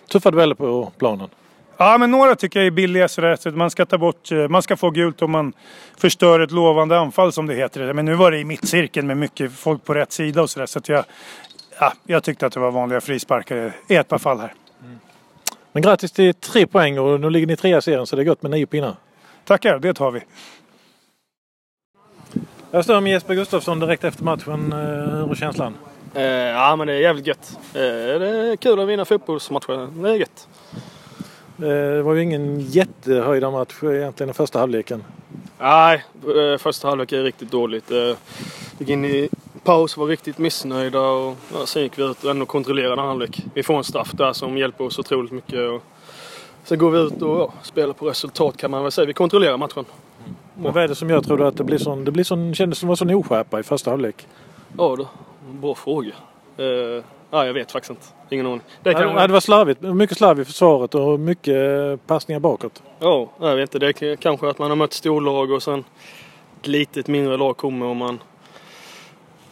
tuffa 0.08 0.30
dueller 0.30 0.54
på 0.54 0.92
planen. 0.98 1.28
Ja, 1.76 1.98
men 1.98 2.10
några 2.10 2.36
tycker 2.36 2.60
jag 2.60 2.66
är 2.66 2.70
billiga 2.70 3.08
sådär. 3.08 3.36
Så 3.36 3.48
att 3.48 3.54
man 3.54 3.70
ska 3.70 3.86
ta 3.86 3.98
bort, 3.98 4.32
eh, 4.32 4.48
man 4.48 4.62
ska 4.62 4.76
få 4.76 4.90
gult 4.90 5.22
om 5.22 5.30
man 5.30 5.52
förstör 5.98 6.40
ett 6.40 6.50
lovande 6.50 6.98
anfall 6.98 7.32
som 7.32 7.46
det 7.46 7.54
heter. 7.54 7.92
Men 7.92 8.04
nu 8.04 8.14
var 8.14 8.30
det 8.30 8.38
i 8.38 8.44
mittcirkeln 8.44 9.06
med 9.06 9.16
mycket 9.16 9.52
folk 9.52 9.84
på 9.84 9.94
rätt 9.94 10.12
sida 10.12 10.42
och 10.42 10.50
sådär. 10.50 10.66
Så 10.66 10.78
att 10.78 10.88
jag, 10.88 11.04
ja, 11.80 11.92
jag 12.06 12.22
tyckte 12.22 12.46
att 12.46 12.52
det 12.52 12.60
var 12.60 12.70
vanliga 12.70 13.00
frisparkar 13.00 13.72
i 13.88 13.94
ett 13.94 14.08
par 14.08 14.18
fall 14.18 14.38
här. 14.38 14.54
Men 15.72 15.82
grattis 15.82 16.12
till 16.12 16.34
tre 16.34 16.66
poäng 16.66 16.98
och 16.98 17.20
nu 17.20 17.30
ligger 17.30 17.46
ni 17.46 17.56
trea 17.56 17.78
i 17.78 17.82
serien 17.82 18.06
så 18.06 18.16
det 18.16 18.22
är 18.22 18.26
gott 18.26 18.42
med 18.42 18.50
nio 18.50 18.66
pinnar. 18.66 18.96
Tackar, 19.44 19.78
det 19.78 19.94
tar 19.94 20.10
vi. 20.10 20.20
Jag 22.70 22.84
står 22.84 23.00
med 23.00 23.12
Jesper 23.12 23.34
Gustafsson 23.34 23.80
direkt 23.80 24.04
efter 24.04 24.24
matchen. 24.24 24.72
Eh, 24.72 24.78
Hur 24.78 25.30
är 25.30 25.34
känslan? 25.34 25.74
Eh, 26.14 26.22
ja, 26.24 26.76
men 26.76 26.86
det 26.86 26.92
är 26.92 26.98
jävligt 27.00 27.26
gött. 27.26 27.58
Eh, 27.74 27.80
det 28.20 28.28
är 28.28 28.56
kul 28.56 28.80
att 28.80 28.88
vinna 28.88 29.04
fotbollsmatcher. 29.04 30.02
Det 30.02 30.10
är 30.10 30.14
gött. 30.14 30.48
Eh, 31.58 31.66
Det 31.68 32.02
var 32.02 32.14
ju 32.14 32.22
ingen 32.22 32.60
jättehöjdarmatch 32.60 33.82
egentligen 33.82 34.28
den 34.28 34.34
första 34.34 34.58
halvleken. 34.58 35.04
Nej, 35.58 36.04
första 36.58 36.88
halvlek 36.88 37.12
är 37.12 37.22
riktigt 37.22 37.50
dåligt. 37.50 37.90
Eh, 37.90 38.16
gick 38.78 38.88
in 38.88 39.04
i 39.04 39.28
paus, 39.64 39.96
var 39.96 40.06
riktigt 40.06 40.38
missnöjda 40.38 41.00
och 41.00 41.36
ja, 41.52 41.66
sen 41.66 41.82
gick 41.82 41.98
vi 41.98 42.02
ut 42.04 42.24
och 42.24 42.30
ändå 42.30 42.46
kontrollerade 42.46 43.02
halvlek. 43.02 43.44
Vi 43.54 43.62
får 43.62 43.76
en 43.78 43.84
straff 43.84 44.10
där 44.12 44.32
som 44.32 44.58
hjälper 44.58 44.84
oss 44.84 44.98
otroligt 44.98 45.32
mycket. 45.32 45.70
Och 45.70 45.82
sen 46.64 46.78
går 46.78 46.90
vi 46.90 46.98
ut 46.98 47.22
och 47.22 47.40
ja, 47.40 47.52
spelar 47.62 47.92
på 47.92 48.08
resultat 48.08 48.56
kan 48.56 48.70
man 48.70 48.82
väl 48.82 48.92
säga. 48.92 49.06
Vi 49.06 49.12
kontrollerar 49.12 49.56
matchen. 49.56 49.84
Men 50.54 50.72
vad 50.72 50.84
är 50.84 50.88
det 50.88 50.94
som 50.94 51.10
gör 51.10 51.20
tror 51.20 51.36
du 51.36 51.46
att 51.46 51.56
det 51.56 51.64
blir 51.64 51.78
sån, 51.78 52.04
det 52.04 52.10
blir 52.10 52.24
sån, 52.24 52.54
kändes 52.54 52.78
som 52.78 52.86
det 52.86 52.88
var 52.88 52.96
sån 52.96 53.10
oskärpa 53.10 53.60
i 53.60 53.62
första 53.62 53.90
halvlek? 53.90 54.26
Ja 54.78 54.96
du, 54.96 55.06
bra 55.52 55.74
fråga. 55.74 56.12
Eh, 56.56 56.64
ja, 57.30 57.46
jag 57.46 57.52
vet 57.52 57.72
faktiskt 57.72 57.90
inte. 57.90 58.06
Ingen 58.34 58.46
aning. 58.46 58.60
Det 58.82 58.94
kan 58.94 59.02
Ja, 59.02 59.26
det 59.26 59.32
var 59.32 59.40
slarvigt, 59.40 59.82
mycket 59.82 60.18
slarv 60.18 60.40
i 60.40 60.44
försvaret 60.44 60.94
och 60.94 61.20
mycket 61.20 61.56
passningar 62.06 62.40
bakåt. 62.40 62.82
Ja, 62.98 63.30
jag 63.40 63.56
vet 63.56 63.74
inte. 63.74 63.78
Det 63.78 64.02
är 64.02 64.16
kanske 64.16 64.48
att 64.48 64.58
man 64.58 64.70
har 64.70 64.76
mött 64.76 64.92
storlag 64.92 65.50
och 65.50 65.62
sen 65.62 65.84
ett 66.60 66.66
litet 66.66 67.06
mindre 67.06 67.36
lag 67.36 67.56
kommer 67.56 67.86
och 67.86 67.96
man 67.96 68.18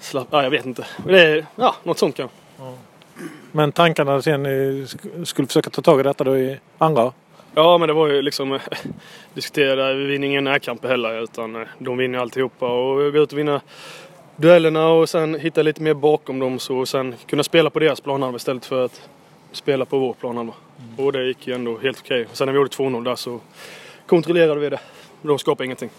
slapp... 0.01 0.29
Ja, 0.31 0.43
jag 0.43 0.51
vet 0.51 0.67
inte. 0.67 0.87
Det 1.07 1.23
är, 1.23 1.47
ja, 1.57 1.75
något 1.83 1.99
sånt 1.99 2.17
kanske. 2.17 2.37
Men 3.53 3.73
tankarna 3.73 4.23
sen 4.23 4.47
sk- 4.47 5.25
skulle 5.25 5.49
försöka 5.49 5.71
ta 5.71 5.83
tag 5.83 6.01
i 6.01 6.03
detta 6.03 6.25
då 6.25 6.37
i 6.39 6.59
andra? 6.79 7.13
Ja, 7.55 7.79
men 7.79 7.89
det 7.89 7.93
var 7.95 8.09
ju 8.09 8.23
liksom 8.23 8.53
eh, 8.53 8.61
diskutera. 9.35 9.95
Vi 9.95 10.05
vinner 10.07 10.29
ingen 10.29 10.45
närkamper 10.45 10.89
heller 10.89 11.23
utan 11.23 11.57
eh, 11.57 11.63
de 11.79 11.97
vinner 11.97 12.19
alltihopa 12.19 12.67
och 12.67 13.01
vi 13.07 13.11
går 13.11 13.23
ut 13.23 13.33
och 13.33 13.39
vinna 13.39 13.61
duellerna 14.37 14.89
och 14.89 15.09
sen 15.09 15.35
hitta 15.35 15.63
lite 15.63 15.83
mer 15.83 15.95
bakom 15.95 16.39
dem 16.39 16.59
så 16.59 16.79
och 16.79 16.89
sen 16.89 17.15
kunna 17.27 17.43
spela 17.43 17.71
på 17.71 17.79
deras 17.79 18.01
planhalva 18.01 18.37
istället 18.37 18.65
för 18.65 18.85
att 18.85 19.09
spela 19.53 19.85
på 19.85 19.99
vår 19.99 20.13
planhalva. 20.13 20.53
Och 20.97 21.13
det 21.13 21.25
gick 21.27 21.47
ju 21.47 21.55
ändå 21.55 21.79
helt 21.79 22.01
okej. 22.01 22.27
Sen 22.33 22.47
när 22.47 22.53
vi 22.53 22.57
gjorde 22.59 22.71
2-0 22.71 23.05
där 23.05 23.15
så 23.17 23.41
kontrollerade 24.07 24.61
vi 24.61 24.69
det. 24.69 24.81
De 25.23 25.39
skapade 25.39 25.65
ingenting. 25.65 25.91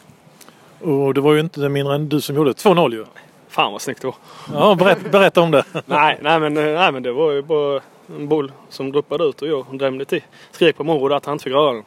Och 0.79 1.13
det 1.13 1.21
var 1.21 1.33
ju 1.33 1.39
inte 1.39 1.69
mindre 1.69 1.95
än 1.95 2.09
du 2.09 2.21
som 2.21 2.35
gjorde 2.35 2.49
det. 2.49 2.57
2-0 2.57 2.91
ju. 2.93 3.05
Fan 3.49 3.71
vad 3.71 3.81
snyggt 3.81 4.01
det 4.01 4.07
var. 4.07 4.15
Ja, 4.53 4.75
berätta, 4.75 5.09
berätta 5.09 5.41
om 5.41 5.51
det. 5.51 5.63
nej, 5.85 6.19
nej, 6.21 6.39
men, 6.39 6.57
eh, 6.57 6.63
nej 6.63 6.91
men 6.91 7.03
det 7.03 7.11
var 7.11 7.31
ju 7.31 7.41
bara 7.41 7.81
en 8.17 8.27
boll 8.27 8.51
som 8.69 8.91
droppade 8.91 9.23
ut 9.23 9.41
och 9.41 9.47
jag 9.47 9.65
drämde 9.71 10.05
till. 10.05 10.23
Skrek 10.51 10.77
på 10.77 10.83
Moro 10.83 11.13
att 11.13 11.25
han 11.25 11.33
inte 11.33 11.43
fick 11.43 11.53
röra 11.53 11.73
den. 11.73 11.83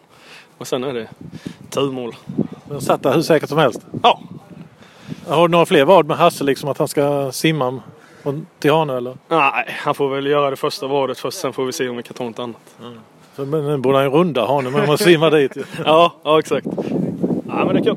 Och 0.58 0.66
sen 0.66 0.84
är 0.84 0.92
det 0.94 1.08
turmål. 1.70 2.14
Den 2.64 2.80
satt 2.80 3.02
där 3.02 3.14
hur 3.14 3.22
säkert 3.22 3.48
som 3.48 3.58
helst. 3.58 3.80
Ja. 4.02 4.20
Har 5.26 5.48
du 5.48 5.52
några 5.52 5.66
fler 5.66 5.84
vad 5.84 6.06
med 6.06 6.16
Hasse 6.16 6.44
liksom 6.44 6.68
att 6.68 6.78
han 6.78 6.88
ska 6.88 7.32
simma 7.32 7.80
till 8.58 8.72
Hanö 8.72 8.96
eller? 8.96 9.16
Nej, 9.28 9.76
han 9.80 9.94
får 9.94 10.08
väl 10.08 10.26
göra 10.26 10.50
det 10.50 10.56
första 10.56 10.86
vadet 10.86 11.18
först. 11.18 11.38
Sen 11.38 11.52
får 11.52 11.64
vi 11.64 11.72
se 11.72 11.88
om 11.88 11.96
vi 11.96 12.02
kan 12.02 12.14
ta 12.14 12.24
något 12.24 12.38
annat. 12.38 12.76
Så, 13.36 13.44
men 13.44 13.66
nu 13.66 13.76
borde 13.76 13.98
han 13.98 14.04
ju 14.04 14.10
runda 14.10 14.46
Hanö 14.46 14.70
men 14.70 14.86
man 14.86 14.98
simmar 14.98 15.30
dit 15.30 15.56
ju. 15.56 15.64
Ja, 15.84 16.12
ja 16.22 16.38
exakt. 16.38 16.66
Ja, 17.48 17.64
men 17.64 17.74
det 17.74 17.80
är 17.80 17.84
kul. 17.84 17.96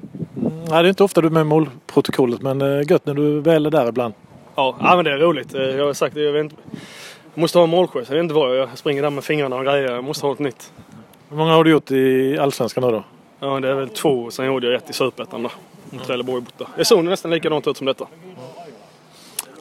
Nej, 0.70 0.84
det 0.84 0.88
är 0.88 0.90
inte 0.90 1.04
ofta 1.04 1.22
du 1.22 1.28
är 1.28 1.32
med 1.32 1.42
i 1.42 1.44
målprotokollet 1.44 2.42
men 2.42 2.62
eh, 2.62 2.92
gött 2.92 3.06
när 3.06 3.14
du 3.14 3.40
väl 3.40 3.66
är 3.66 3.70
där 3.72 3.88
ibland. 3.90 4.14
Ja, 4.56 4.76
ja 4.80 4.96
men 4.96 5.06
det 5.06 5.12
är 5.12 5.18
roligt. 5.18 5.54
Eh, 5.56 5.62
Jag 5.62 5.86
har 5.86 5.94
sagt 5.94 6.16
det, 6.16 6.22
jag 6.22 6.32
vet 6.32 6.44
inte. 6.44 6.56
Jag 7.34 7.42
måste 7.42 7.58
ha 7.58 7.64
en 7.64 7.70
målskytt. 7.70 8.10
Jag 8.10 8.16
vet 8.16 8.24
inte 8.24 8.34
vad 8.36 8.58
jag 8.58 8.78
springer 8.78 9.02
där 9.02 9.10
med 9.10 9.24
fingrarna 9.24 9.56
och 9.56 9.64
grejer. 9.66 9.92
Jag 9.92 10.04
måste 10.04 10.26
ha 10.26 10.30
något 10.30 10.40
nytt. 10.40 10.72
Hur 11.30 11.38
många 11.38 11.54
har 11.54 11.64
du 11.64 11.72
gjort 11.72 11.92
i 11.92 12.38
Allsvenskan 12.38 12.84
nu 12.84 12.92
då? 12.92 13.04
Ja, 13.40 13.60
det 13.60 13.70
är 13.70 13.74
väl 13.74 13.90
två. 13.90 14.32
Sen 14.32 14.46
gjorde 14.46 14.68
jag 14.68 14.76
ett 14.76 14.90
i 14.90 14.94
Superettan 14.94 15.44
då. 15.44 15.50
Mot 15.90 16.04
Trelleborg 16.04 16.42
borta. 16.42 16.72
Det 16.78 16.86
såg 16.86 17.04
nästan 17.04 17.32
likadant 17.32 17.68
ut 17.68 17.78
som 17.78 17.86
detta. 17.88 18.06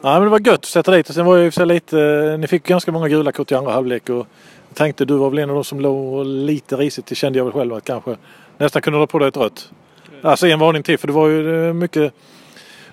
Ja, 0.01 0.13
men 0.13 0.23
det 0.23 0.29
var 0.29 0.39
gött 0.39 0.53
att 0.53 0.65
sätta 0.65 0.91
dit 0.91 1.09
och 1.09 1.15
sen 1.15 1.25
var 1.25 1.37
jag 1.37 1.53
sig 1.53 1.65
lite... 1.65 1.99
eh, 2.01 2.37
Ni 2.39 2.47
fick 2.47 2.63
ganska 2.67 2.91
många 2.91 3.07
gula 3.07 3.31
kort 3.31 3.51
i 3.51 3.55
andra 3.55 3.71
halvlek 3.71 4.09
och 4.09 4.15
jag 4.69 4.75
tänkte 4.77 5.05
du 5.05 5.13
var 5.17 5.29
väl 5.29 5.39
en 5.39 5.49
av 5.49 5.55
de 5.55 5.63
som 5.63 5.79
låg 5.79 6.25
lite 6.25 6.75
risigt. 6.75 7.05
Det 7.05 7.15
kände 7.15 7.39
jag 7.39 7.45
väl 7.45 7.53
själv 7.53 7.73
att 7.73 7.83
kanske 7.83 8.15
nästan 8.57 8.81
kunde 8.81 8.99
dra 8.99 9.07
på 9.07 9.19
dig 9.19 9.27
ett 9.27 9.37
rött. 9.37 9.69
Alltså 10.25 10.47
en 10.47 10.59
varning 10.59 10.83
till 10.83 10.97
för 10.97 11.07
det 11.07 11.13
var 11.13 11.27
ju 11.27 11.67
eh, 11.67 11.73
mycket... 11.73 12.13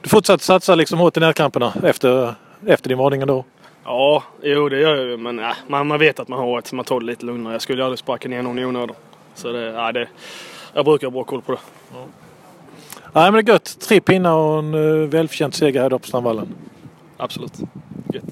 Du 0.01 0.09
fortsatte 0.09 0.45
satsa 0.45 0.75
liksom 0.75 0.99
hårt 0.99 1.17
i 1.17 1.21
närkamperna 1.21 1.73
efter, 1.83 2.35
efter 2.67 2.89
din 2.89 2.99
varning 2.99 3.27
då. 3.27 3.45
Ja, 3.85 4.23
jo 4.43 4.69
det 4.69 4.81
gör 4.81 4.97
jag 4.97 5.07
ju. 5.07 5.17
Men 5.17 5.39
äh, 5.39 5.53
man, 5.69 5.87
man 5.87 5.99
vet 5.99 6.21
att 6.21 6.29
man 6.29 6.39
har 6.39 6.59
ett 6.59 6.67
så 6.67 6.77
man 6.77 6.85
tar 6.85 7.01
det 7.01 7.07
lite 7.07 7.27
lugnare. 7.27 7.55
Jag 7.55 7.63
skulle 7.63 7.79
ju 7.79 7.85
aldrig 7.85 7.99
sparka 7.99 8.29
ner 8.29 8.43
någon 8.43 8.59
i 8.59 8.65
onödan. 8.65 8.97
Så 9.35 9.53
det, 9.53 9.61
ja, 9.61 9.93
det, 9.93 10.09
jag 10.75 10.85
brukar 10.85 11.07
ha 11.07 11.13
bra 11.13 11.25
koll 11.25 11.43
på 11.43 11.53
det. 11.53 11.59
Nej 13.13 13.33
men 13.33 13.45
det 13.45 13.51
är 13.51 13.53
gött. 13.53 13.77
Tre 13.81 14.01
pinnar 14.01 14.35
och 14.35 14.59
en 14.59 14.75
uh, 14.75 15.09
välförtjänt 15.09 15.55
seger 15.55 15.83
här 15.83 15.91
på 15.91 16.07
Strandvallen. 16.07 16.55
Absolut. 17.17 17.59
Gött. 18.13 18.25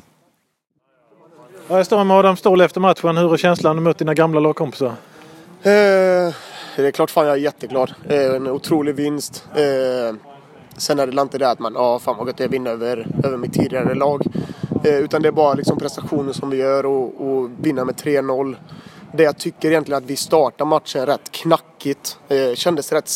Ja, 1.68 1.76
jag 1.76 1.86
står 1.86 2.04
med 2.04 2.16
Adam 2.16 2.36
Ståhl 2.36 2.60
efter 2.60 2.80
matchen. 2.80 3.16
Hur 3.16 3.32
är 3.32 3.36
känslan 3.36 3.76
att 3.76 3.82
möta 3.82 3.98
dina 3.98 4.14
gamla 4.14 4.40
lagkompisar? 4.40 4.92
Eh, 5.62 6.34
det 6.76 6.86
är 6.86 6.90
klart 6.90 7.10
fan 7.10 7.26
jag 7.26 7.36
är 7.36 7.40
jätteglad. 7.40 7.94
Eh, 8.08 8.34
en 8.34 8.46
otrolig 8.46 8.94
vinst. 8.94 9.44
Eh, 9.54 10.16
sen 10.76 10.98
är 10.98 11.06
det 11.06 11.22
inte 11.22 11.38
det 11.38 11.50
att 11.50 11.58
man, 11.58 11.74
ja 11.74 11.98
fan 11.98 12.16
vad 12.18 12.26
gött 12.26 12.36
det 12.36 12.44
är 12.44 12.48
att 12.48 12.54
vinna 12.54 12.70
över, 12.70 13.06
över 13.24 13.36
mitt 13.36 13.52
tidigare 13.52 13.94
lag. 13.94 14.22
Eh, 14.84 14.98
utan 14.98 15.22
det 15.22 15.28
är 15.28 15.32
bara 15.32 15.54
liksom 15.54 15.78
prestationen 15.78 16.34
som 16.34 16.50
vi 16.50 16.56
gör 16.56 16.86
och, 16.86 17.26
och 17.26 17.50
vinna 17.60 17.84
med 17.84 17.94
3-0. 17.94 18.56
Det 19.12 19.22
jag 19.22 19.38
tycker 19.38 19.70
egentligen 19.70 19.98
att 19.98 20.10
vi 20.10 20.16
startar 20.16 20.64
matchen 20.64 21.06
rätt 21.06 21.30
knackigt. 21.30 22.18
Eh, 22.28 22.54
kändes 22.54 22.92
rätt 22.92 23.10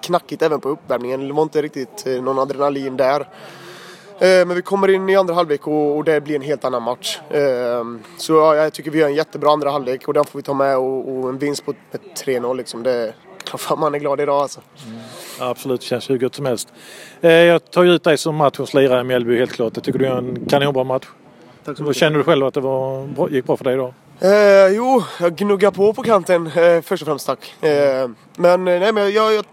knackigt 0.00 0.42
även 0.42 0.60
på 0.60 0.68
uppvärmningen. 0.68 1.28
Det 1.28 1.34
var 1.34 1.42
inte 1.42 1.62
riktigt 1.62 2.06
eh, 2.06 2.22
någon 2.22 2.38
adrenalin 2.38 2.96
där. 2.96 3.28
Eh, 4.20 4.46
Men 4.46 4.54
vi 4.54 4.62
kommer 4.62 4.88
in 4.90 5.08
i 5.08 5.16
andra 5.16 5.34
halvlek 5.34 5.66
och, 5.66 5.96
och 5.96 6.04
det 6.04 6.20
blir 6.20 6.36
en 6.36 6.42
helt 6.42 6.64
annan 6.64 6.82
match. 6.82 7.18
Eh, 7.30 7.84
Så 8.18 8.32
ja, 8.32 8.56
jag 8.56 8.72
tycker 8.72 8.90
vi 8.90 8.98
gör 8.98 9.08
en 9.08 9.14
jättebra 9.14 9.50
andra 9.50 9.70
halvlek 9.70 10.08
och 10.08 10.14
den 10.14 10.24
får 10.24 10.38
vi 10.38 10.42
ta 10.42 10.54
med 10.54 10.76
och, 10.78 11.08
och 11.18 11.28
en 11.28 11.38
vinst 11.38 11.64
på 11.66 11.74
med 11.90 12.00
3-0 12.24 12.56
liksom. 12.56 12.82
Det 12.82 12.90
är 12.92 13.14
klart 13.44 13.60
fan 13.60 13.80
man 13.80 13.94
är 13.94 13.98
glad 13.98 14.20
idag 14.20 14.40
alltså. 14.42 14.60
Ja, 15.40 15.48
absolut, 15.48 15.80
det 15.80 15.86
känns 15.86 16.10
hur 16.10 16.18
gött 16.18 16.34
som 16.34 16.46
helst. 16.46 16.68
Eh, 17.20 17.30
Jag 17.32 17.70
tar 17.70 17.82
ju 17.82 17.90
ut 17.92 18.04
dig 18.04 18.18
som 18.18 18.34
matchens 18.36 18.74
lirare 18.74 19.00
i 19.00 19.04
Mjällby 19.04 19.38
helt 19.38 19.52
klart. 19.52 19.72
Jag 19.74 19.84
tycker 19.84 19.98
du 19.98 20.04
gör 20.04 20.18
en 20.18 20.46
kanonbra 20.48 20.84
match. 20.84 21.06
Tack 21.64 21.76
så 21.76 21.82
Vad 21.82 21.88
mycket. 21.88 22.00
Känner 22.00 22.18
du 22.18 22.24
själv 22.24 22.46
att 22.46 22.54
det 22.54 22.60
var, 22.60 23.28
gick 23.30 23.44
bra 23.46 23.56
för 23.56 23.64
dig 23.64 23.74
idag? 23.74 23.94
Eh, 24.20 24.76
jo, 24.76 25.02
jag 25.20 25.36
gnuggar 25.36 25.70
på 25.70 25.92
på 25.92 26.02
kanten 26.02 26.46
eh, 26.46 26.80
först 26.82 27.02
och 27.02 27.06
främst 27.06 27.26
tack. 27.26 27.54
Eh, 27.64 28.08
men 28.36 28.68
eh, 28.68 28.80
nej 28.80 28.92
men 28.92 29.12
jag, 29.12 29.34
jag 29.34 29.44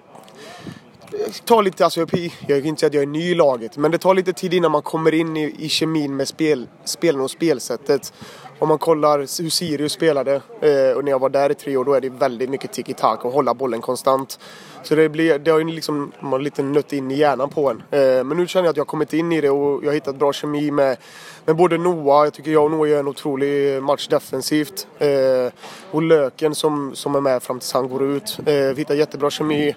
tar 1.45 1.63
lite, 1.63 1.83
alltså 1.83 1.99
jag, 1.99 2.09
jag 2.47 2.59
kan 2.59 2.65
inte 2.65 2.79
säga 2.79 2.87
att 2.87 2.93
jag 2.93 3.03
är 3.03 3.07
ny 3.07 3.31
i 3.31 3.35
laget, 3.35 3.77
men 3.77 3.91
det 3.91 3.97
tar 3.97 4.13
lite 4.13 4.33
tid 4.33 4.53
innan 4.53 4.71
man 4.71 4.81
kommer 4.81 5.13
in 5.13 5.37
i, 5.37 5.55
i 5.59 5.69
kemin 5.69 6.15
med 6.15 6.27
spel, 6.27 6.67
spelen 6.85 7.21
och 7.21 7.31
spelsättet. 7.31 8.13
Om 8.59 8.69
man 8.69 8.77
kollar 8.77 9.19
hur 9.19 9.49
Sirius 9.49 9.91
spelade 9.91 10.33
eh, 10.35 10.97
och 10.97 11.03
när 11.03 11.11
jag 11.11 11.19
var 11.19 11.29
där 11.29 11.49
i 11.49 11.55
tre 11.55 11.77
år 11.77 11.85
då 11.85 11.93
är 11.93 12.01
det 12.01 12.09
väldigt 12.09 12.49
mycket 12.49 12.71
tiki-taka 12.71 13.27
och 13.27 13.33
hålla 13.33 13.53
bollen 13.53 13.81
konstant. 13.81 14.39
Så 14.83 14.95
det, 14.95 15.09
blir, 15.09 15.39
det 15.39 15.51
har 15.51 15.59
ju 15.59 15.65
liksom, 15.65 16.11
man 16.19 16.31
har 16.31 16.39
lite 16.39 16.63
nött 16.63 16.93
in 16.93 17.11
i 17.11 17.15
hjärnan 17.15 17.49
på 17.49 17.69
en. 17.69 17.83
Eh, 17.91 18.23
men 18.23 18.37
nu 18.37 18.47
känner 18.47 18.65
jag 18.65 18.71
att 18.71 18.77
jag 18.77 18.83
har 18.83 18.87
kommit 18.89 19.13
in 19.13 19.31
i 19.31 19.41
det 19.41 19.49
och 19.49 19.83
jag 19.83 19.89
har 19.89 19.93
hittat 19.93 20.15
bra 20.15 20.33
kemi 20.33 20.71
med, 20.71 20.97
med 21.45 21.55
både 21.55 21.77
Noah, 21.77 22.23
jag 22.23 22.33
tycker 22.33 22.51
jag 22.51 22.63
och 22.63 22.71
Noah 22.71 22.89
gör 22.89 22.99
en 22.99 23.07
otrolig 23.07 23.83
match 23.83 24.07
defensivt. 24.07 24.87
Eh, 24.99 25.53
och 25.91 26.01
Löken 26.01 26.55
som, 26.55 26.95
som 26.95 27.15
är 27.15 27.21
med 27.21 27.43
fram 27.43 27.59
tills 27.59 27.73
han 27.73 27.89
går 27.89 28.03
ut. 28.03 28.37
Eh, 28.45 28.53
vi 28.53 28.75
hittar 28.75 28.95
jättebra 28.95 29.29
kemi. 29.29 29.75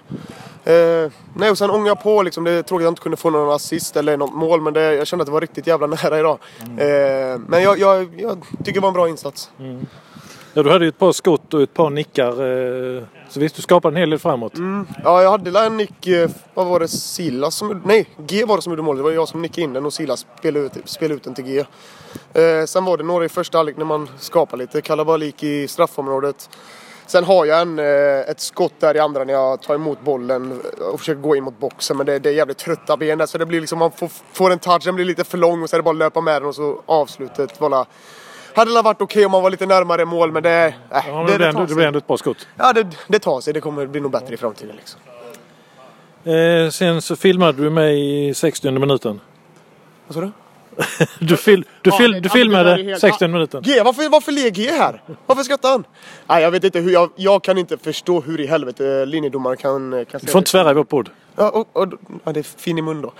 Eh, 0.73 1.11
nej, 1.35 1.49
och 1.51 1.57
sen 1.57 1.69
ångar 1.69 1.87
jag 1.87 2.03
på 2.03 2.23
liksom. 2.23 2.43
Det 2.43 2.51
är 2.51 2.61
tråkigt 2.63 2.81
att 2.81 2.83
jag 2.83 2.91
inte 2.91 3.01
kunde 3.01 3.17
få 3.17 3.29
någon 3.29 3.55
assist 3.55 3.95
eller 3.97 4.17
något 4.17 4.33
mål 4.33 4.61
men 4.61 4.73
det, 4.73 4.93
jag 4.95 5.07
kände 5.07 5.21
att 5.23 5.25
det 5.25 5.31
var 5.31 5.41
riktigt 5.41 5.67
jävla 5.67 5.87
nära 6.03 6.19
idag. 6.19 6.37
Eh, 6.61 7.39
men 7.47 7.63
jag, 7.63 7.79
jag, 7.79 8.19
jag 8.21 8.41
tycker 8.57 8.73
det 8.73 8.79
var 8.79 8.87
en 8.87 8.93
bra 8.93 9.09
insats. 9.09 9.51
Ja, 10.53 10.63
du 10.63 10.69
hade 10.69 10.85
ju 10.85 10.89
ett 10.89 10.97
par 10.99 11.11
skott 11.11 11.53
och 11.53 11.61
ett 11.61 11.73
par 11.73 11.89
nickar. 11.89 12.27
eh, 12.97 13.03
Så 13.29 13.39
visst, 13.39 13.55
du 13.55 13.61
skapade 13.61 13.93
en 13.93 13.99
hel 13.99 14.09
del 14.09 14.19
framåt. 14.19 14.53
Ja, 15.03 15.21
jag 15.23 15.31
hade 15.31 15.59
en 15.59 15.77
nick, 15.77 16.07
eh, 16.07 16.29
vad 16.53 16.67
var 16.67 16.79
det, 16.79 16.87
Silas 16.87 17.55
som 17.55 17.81
Nej, 17.85 18.09
G 18.17 18.45
var 18.45 18.55
det 18.55 18.61
som 18.61 18.71
gjorde 18.71 18.81
målet. 18.81 18.99
Det 18.99 19.03
var 19.03 19.11
jag 19.11 19.27
som 19.27 19.41
nickade 19.41 19.61
in 19.61 19.73
den 19.73 19.85
och 19.85 19.93
Silas 19.93 20.25
spelade 20.39 20.65
ut, 20.65 20.71
spelade 20.85 21.15
ut 21.15 21.23
den 21.23 21.33
till 21.35 21.43
G. 21.45 21.59
Eh, 22.33 22.65
sen 22.65 22.85
var 22.85 22.97
det 22.97 23.03
några 23.03 23.25
i 23.25 23.29
första 23.29 23.57
halvlek 23.57 23.77
när 23.77 23.85
man 23.85 24.09
skapade 24.19 24.63
lite 24.63 24.81
kalabalik 24.81 25.43
i 25.43 25.67
straffområdet. 25.67 26.49
Sen 27.07 27.23
har 27.23 27.45
jag 27.45 27.61
en, 27.61 27.79
eh, 27.79 28.19
ett 28.29 28.39
skott 28.39 28.73
där 28.79 28.95
i 28.95 28.99
andra 28.99 29.23
när 29.23 29.33
jag 29.33 29.61
tar 29.61 29.75
emot 29.75 30.01
bollen 30.01 30.61
och 30.91 30.99
försöker 30.99 31.21
gå 31.21 31.35
in 31.35 31.43
mot 31.43 31.59
boxen. 31.59 31.97
Men 31.97 32.05
det, 32.05 32.19
det 32.19 32.29
är 32.29 32.33
jävligt 32.33 32.57
trötta 32.57 32.97
ben 32.97 33.17
där 33.17 33.25
så 33.25 33.37
det 33.37 33.45
blir 33.45 33.59
liksom, 33.61 33.79
man 33.79 33.91
får, 33.91 34.09
får 34.33 34.51
en 34.51 34.59
touch, 34.59 34.83
den 34.85 34.95
blir 34.95 35.05
lite 35.05 35.23
för 35.23 35.37
lång 35.37 35.63
och 35.63 35.69
så 35.69 35.75
är 35.75 35.77
det 35.77 35.83
bara 35.83 35.91
att 35.91 35.97
löpa 35.97 36.21
med 36.21 36.41
den 36.41 36.49
och 36.49 36.55
så 36.55 36.81
avslutet. 36.85 37.59
Bara, 37.59 37.85
hade 38.55 38.73
det 38.73 38.81
varit 38.81 39.01
okej 39.01 39.25
om 39.25 39.31
man 39.31 39.43
var 39.43 39.49
lite 39.49 39.65
närmare 39.65 40.05
mål 40.05 40.31
men 40.31 40.43
det... 40.43 40.65
Äh, 40.65 40.73
Ja, 40.91 41.01
men 41.13 41.25
det, 41.25 41.31
det, 41.31 41.37
tar 41.37 41.49
ändå, 41.49 41.65
det 41.65 41.75
blev 41.75 41.87
ändå 41.87 41.99
ett 41.99 42.07
bra 42.07 42.17
skott. 42.17 42.47
Ja, 42.55 42.73
det, 42.73 42.87
det 43.07 43.19
tar 43.19 43.41
sig. 43.41 43.53
Det 43.53 43.61
kommer 43.61 43.85
bli 43.85 44.01
nog 44.01 44.11
bättre 44.11 44.33
i 44.33 44.37
framtiden. 44.37 44.75
Liksom. 44.75 44.99
Eh, 46.23 46.69
sen 46.69 47.01
så 47.01 47.15
filmade 47.15 47.63
du 47.63 47.69
mig 47.69 48.27
i 48.29 48.33
60 48.33 48.71
minuten. 48.71 49.19
Vad 50.07 50.15
sa 50.15 50.21
du? 50.21 50.31
Du, 51.19 51.37
fil, 51.37 51.65
du, 51.81 51.89
Ja, 51.89 51.97
fil, 51.97 52.11
du 52.11 52.19
ja, 52.23 52.29
filmade 52.29 52.63
där 52.69 52.77
är 52.79 52.83
helt- 52.83 53.01
60 53.01 53.17
ja. 53.23 53.27
minuten. 53.27 53.61
G, 53.63 53.81
varför, 53.85 54.09
varför 54.09 54.31
ler 54.31 54.49
G 54.49 54.71
här? 54.71 55.01
Varför 55.25 55.43
skrattar 55.43 55.69
han? 55.69 55.83
Nej, 56.27 56.43
jag 56.43 56.51
vet 56.51 56.63
inte 56.63 56.79
hur. 56.79 56.91
Jag, 56.91 57.09
jag 57.15 57.43
kan 57.43 57.57
inte 57.57 57.77
förstå 57.77 58.21
hur 58.21 58.41
i 58.41 58.47
helvete 58.47 59.05
linjedomaren 59.05 59.57
kan, 59.57 60.05
kan 60.11 60.19
Du 60.23 60.27
får 60.31 60.39
inte 60.39 60.49
svära 60.51 60.71
i 60.71 60.73
vårt 60.73 60.89
bord. 60.89 61.09
Ja, 61.35 61.49
och, 61.49 61.67
och, 61.81 61.87
ja, 62.23 62.31
det 62.31 62.39
är 62.39 62.43
fin 62.43 62.77
i 62.77 62.81
mun 62.81 63.01
då. 63.01 63.13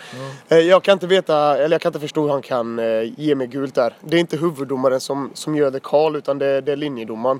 Eh, 0.50 0.58
Jag 0.58 0.84
kan 0.84 0.93
inte 0.93 1.08
veta, 1.08 1.58
eller 1.58 1.74
jag 1.74 1.82
kan 1.82 1.89
inte 1.89 2.00
förstå 2.00 2.22
hur 2.22 2.30
han 2.30 2.41
kan 2.41 2.80
eh, 2.80 2.86
ge 3.17 3.36
mig 3.36 3.48
gult 3.48 3.76
där. 3.76 3.93
Det 4.02 4.15
är 4.17 4.20
inte 4.20 4.38
huvuddomaren 4.38 5.00
som, 5.00 5.32
som 5.34 5.56
gör 5.56 5.72
det 5.72 5.80
call 5.80 6.15
utan 6.15 6.38
det, 6.38 6.62
det 6.62 6.72
är 6.72 6.76
linjedomaren. 6.76 7.39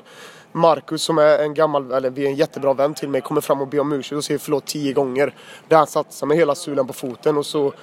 Marcus 0.52 1.02
som 1.04 1.18
är 1.18 1.40
en 1.40 1.54
gammal, 1.54 1.92
eller 1.92 2.10
vi 2.10 2.24
är 2.26 2.30
en 2.30 2.36
jättebra 2.36 2.74
vän 2.74 2.94
till 2.94 3.10
mig, 3.10 3.22
kommer 3.22 3.42
fram 3.42 3.62
och 3.62 3.68
ber 3.68 3.80
om 3.80 3.92
ursäkt 3.94 4.18
och 4.18 4.24
säger 4.24 4.38
förlåt 4.38 4.66
tio 4.66 4.94
gånger. 4.94 5.34
Där 5.68 5.78
han 5.78 5.88
satsar 5.88 6.28
med 6.28 6.38
hela 6.38 6.56
sulan 6.56 6.88
på 6.88 6.94
foten 6.94 7.38
och 7.38 7.46
så 7.46 7.74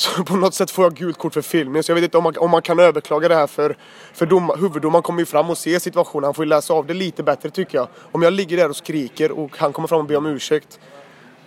så 0.00 0.24
på 0.24 0.36
något 0.36 0.54
sätt 0.54 0.70
får 0.70 0.84
jag 0.84 0.94
gult 0.94 1.18
kort 1.18 1.34
för 1.34 1.42
filmning. 1.42 1.82
Så 1.82 1.90
jag 1.90 1.94
vet 1.94 2.04
inte 2.04 2.18
om 2.18 2.24
man, 2.24 2.34
om 2.38 2.50
man 2.50 2.62
kan 2.62 2.78
överklaga 2.78 3.28
det 3.28 3.34
här 3.34 3.46
för, 3.46 3.76
för 4.12 4.26
dom, 4.26 4.52
huvuddomaren 4.58 5.02
kommer 5.02 5.20
ju 5.20 5.26
fram 5.26 5.50
och 5.50 5.58
ser 5.58 5.78
situationen. 5.78 6.24
Han 6.24 6.34
får 6.34 6.44
ju 6.44 6.48
läsa 6.48 6.74
av 6.74 6.86
det 6.86 6.94
lite 6.94 7.22
bättre 7.22 7.50
tycker 7.50 7.78
jag. 7.78 7.88
Om 8.12 8.22
jag 8.22 8.32
ligger 8.32 8.56
där 8.56 8.68
och 8.68 8.76
skriker 8.76 9.30
och 9.32 9.50
han 9.56 9.72
kommer 9.72 9.88
fram 9.88 10.00
och 10.00 10.06
ber 10.06 10.16
om 10.16 10.26
ursäkt. 10.26 10.80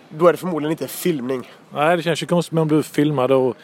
Då 0.08 0.26
är 0.26 0.32
det 0.32 0.38
förmodligen 0.38 0.70
inte 0.70 0.88
filmning. 0.88 1.50
Nej, 1.74 1.96
det 1.96 2.02
känns 2.02 2.22
ju 2.22 2.26
konstigt 2.26 2.52
med 2.52 2.62
om 2.62 2.68
du 2.68 2.82
filmade 2.82 3.34
och 3.34 3.56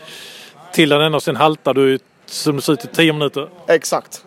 till 0.72 0.88
den 0.88 1.14
och 1.14 1.22
sen 1.22 1.36
haltar 1.36 1.74
du 1.74 1.98
som 2.26 2.56
det 2.56 2.62
ser 2.62 2.72
ut 2.72 2.84
i 2.84 2.88
10 2.88 3.12
minuter. 3.12 3.48
Exakt. 3.66 4.24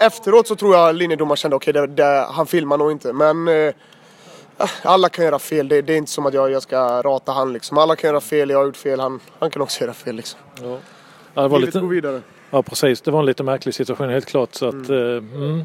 Efteråt 0.00 0.48
så 0.48 0.56
tror 0.56 0.76
jag 0.76 0.94
linjedomaren 0.94 1.36
kände 1.36 1.56
okej, 1.56 1.72
det, 1.72 1.86
det, 1.86 2.26
han 2.30 2.46
filmar 2.46 2.78
nog 2.78 2.92
inte. 2.92 3.12
Men 3.12 3.48
eh, 3.48 3.74
alla 4.82 5.08
kan 5.08 5.24
göra 5.24 5.38
fel. 5.38 5.68
Det, 5.68 5.82
det 5.82 5.92
är 5.92 5.96
inte 5.96 6.10
som 6.10 6.26
att 6.26 6.34
jag, 6.34 6.50
jag 6.50 6.62
ska 6.62 7.02
rata 7.02 7.32
han 7.32 7.52
liksom. 7.52 7.78
Alla 7.78 7.96
kan 7.96 8.08
göra 8.08 8.20
fel, 8.20 8.50
jag 8.50 8.58
har 8.58 8.64
gjort 8.64 8.76
fel. 8.76 9.00
Han, 9.00 9.20
han 9.38 9.50
kan 9.50 9.62
också 9.62 9.84
göra 9.84 9.94
fel 9.94 10.16
liksom. 10.16 10.40
Ja, 11.34 11.42
det 11.42 11.48
var 11.48 11.58
lite, 11.58 11.80
går 11.80 11.88
vidare. 11.88 12.22
ja, 12.50 12.62
precis. 12.62 13.00
Det 13.00 13.10
var 13.10 13.20
en 13.20 13.26
lite 13.26 13.42
märklig 13.42 13.74
situation 13.74 14.08
helt 14.10 14.26
klart. 14.26 14.54
Så, 14.54 14.68
att, 14.68 14.90
eh, 14.90 14.96
mm. 14.96 15.64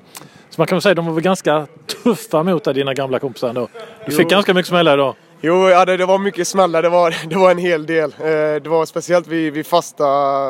så 0.50 0.62
man 0.62 0.68
kan 0.68 0.76
väl 0.76 0.82
säga 0.82 0.92
att 0.92 0.96
de 0.96 1.06
var 1.06 1.14
väl 1.14 1.24
ganska 1.24 1.68
tuffa 2.04 2.44
mot 2.44 2.64
dig, 2.64 2.74
dina 2.74 2.94
gamla 2.94 3.20
kompisar 3.20 3.50
ändå. 3.50 3.68
Du 4.06 4.12
fick 4.12 4.22
Jo. 4.22 4.30
ganska 4.30 4.54
mycket 4.54 4.68
smälla 4.68 4.94
idag. 4.94 5.16
Jo, 5.42 5.70
ja, 5.70 5.86
det, 5.86 5.98
det 5.98 6.06
var 6.06 6.18
mycket 6.18 6.48
smällar. 6.48 6.82
Det 6.82 6.90
var, 6.90 7.16
det 7.30 7.36
var 7.36 7.52
en 7.52 7.58
hel 7.58 7.86
del. 7.86 8.16
Eh, 8.20 8.62
det 8.62 8.68
var 8.68 8.86
speciellt 8.86 9.28
vid, 9.28 9.54
vid 9.54 9.68
fasta, 9.68 10.06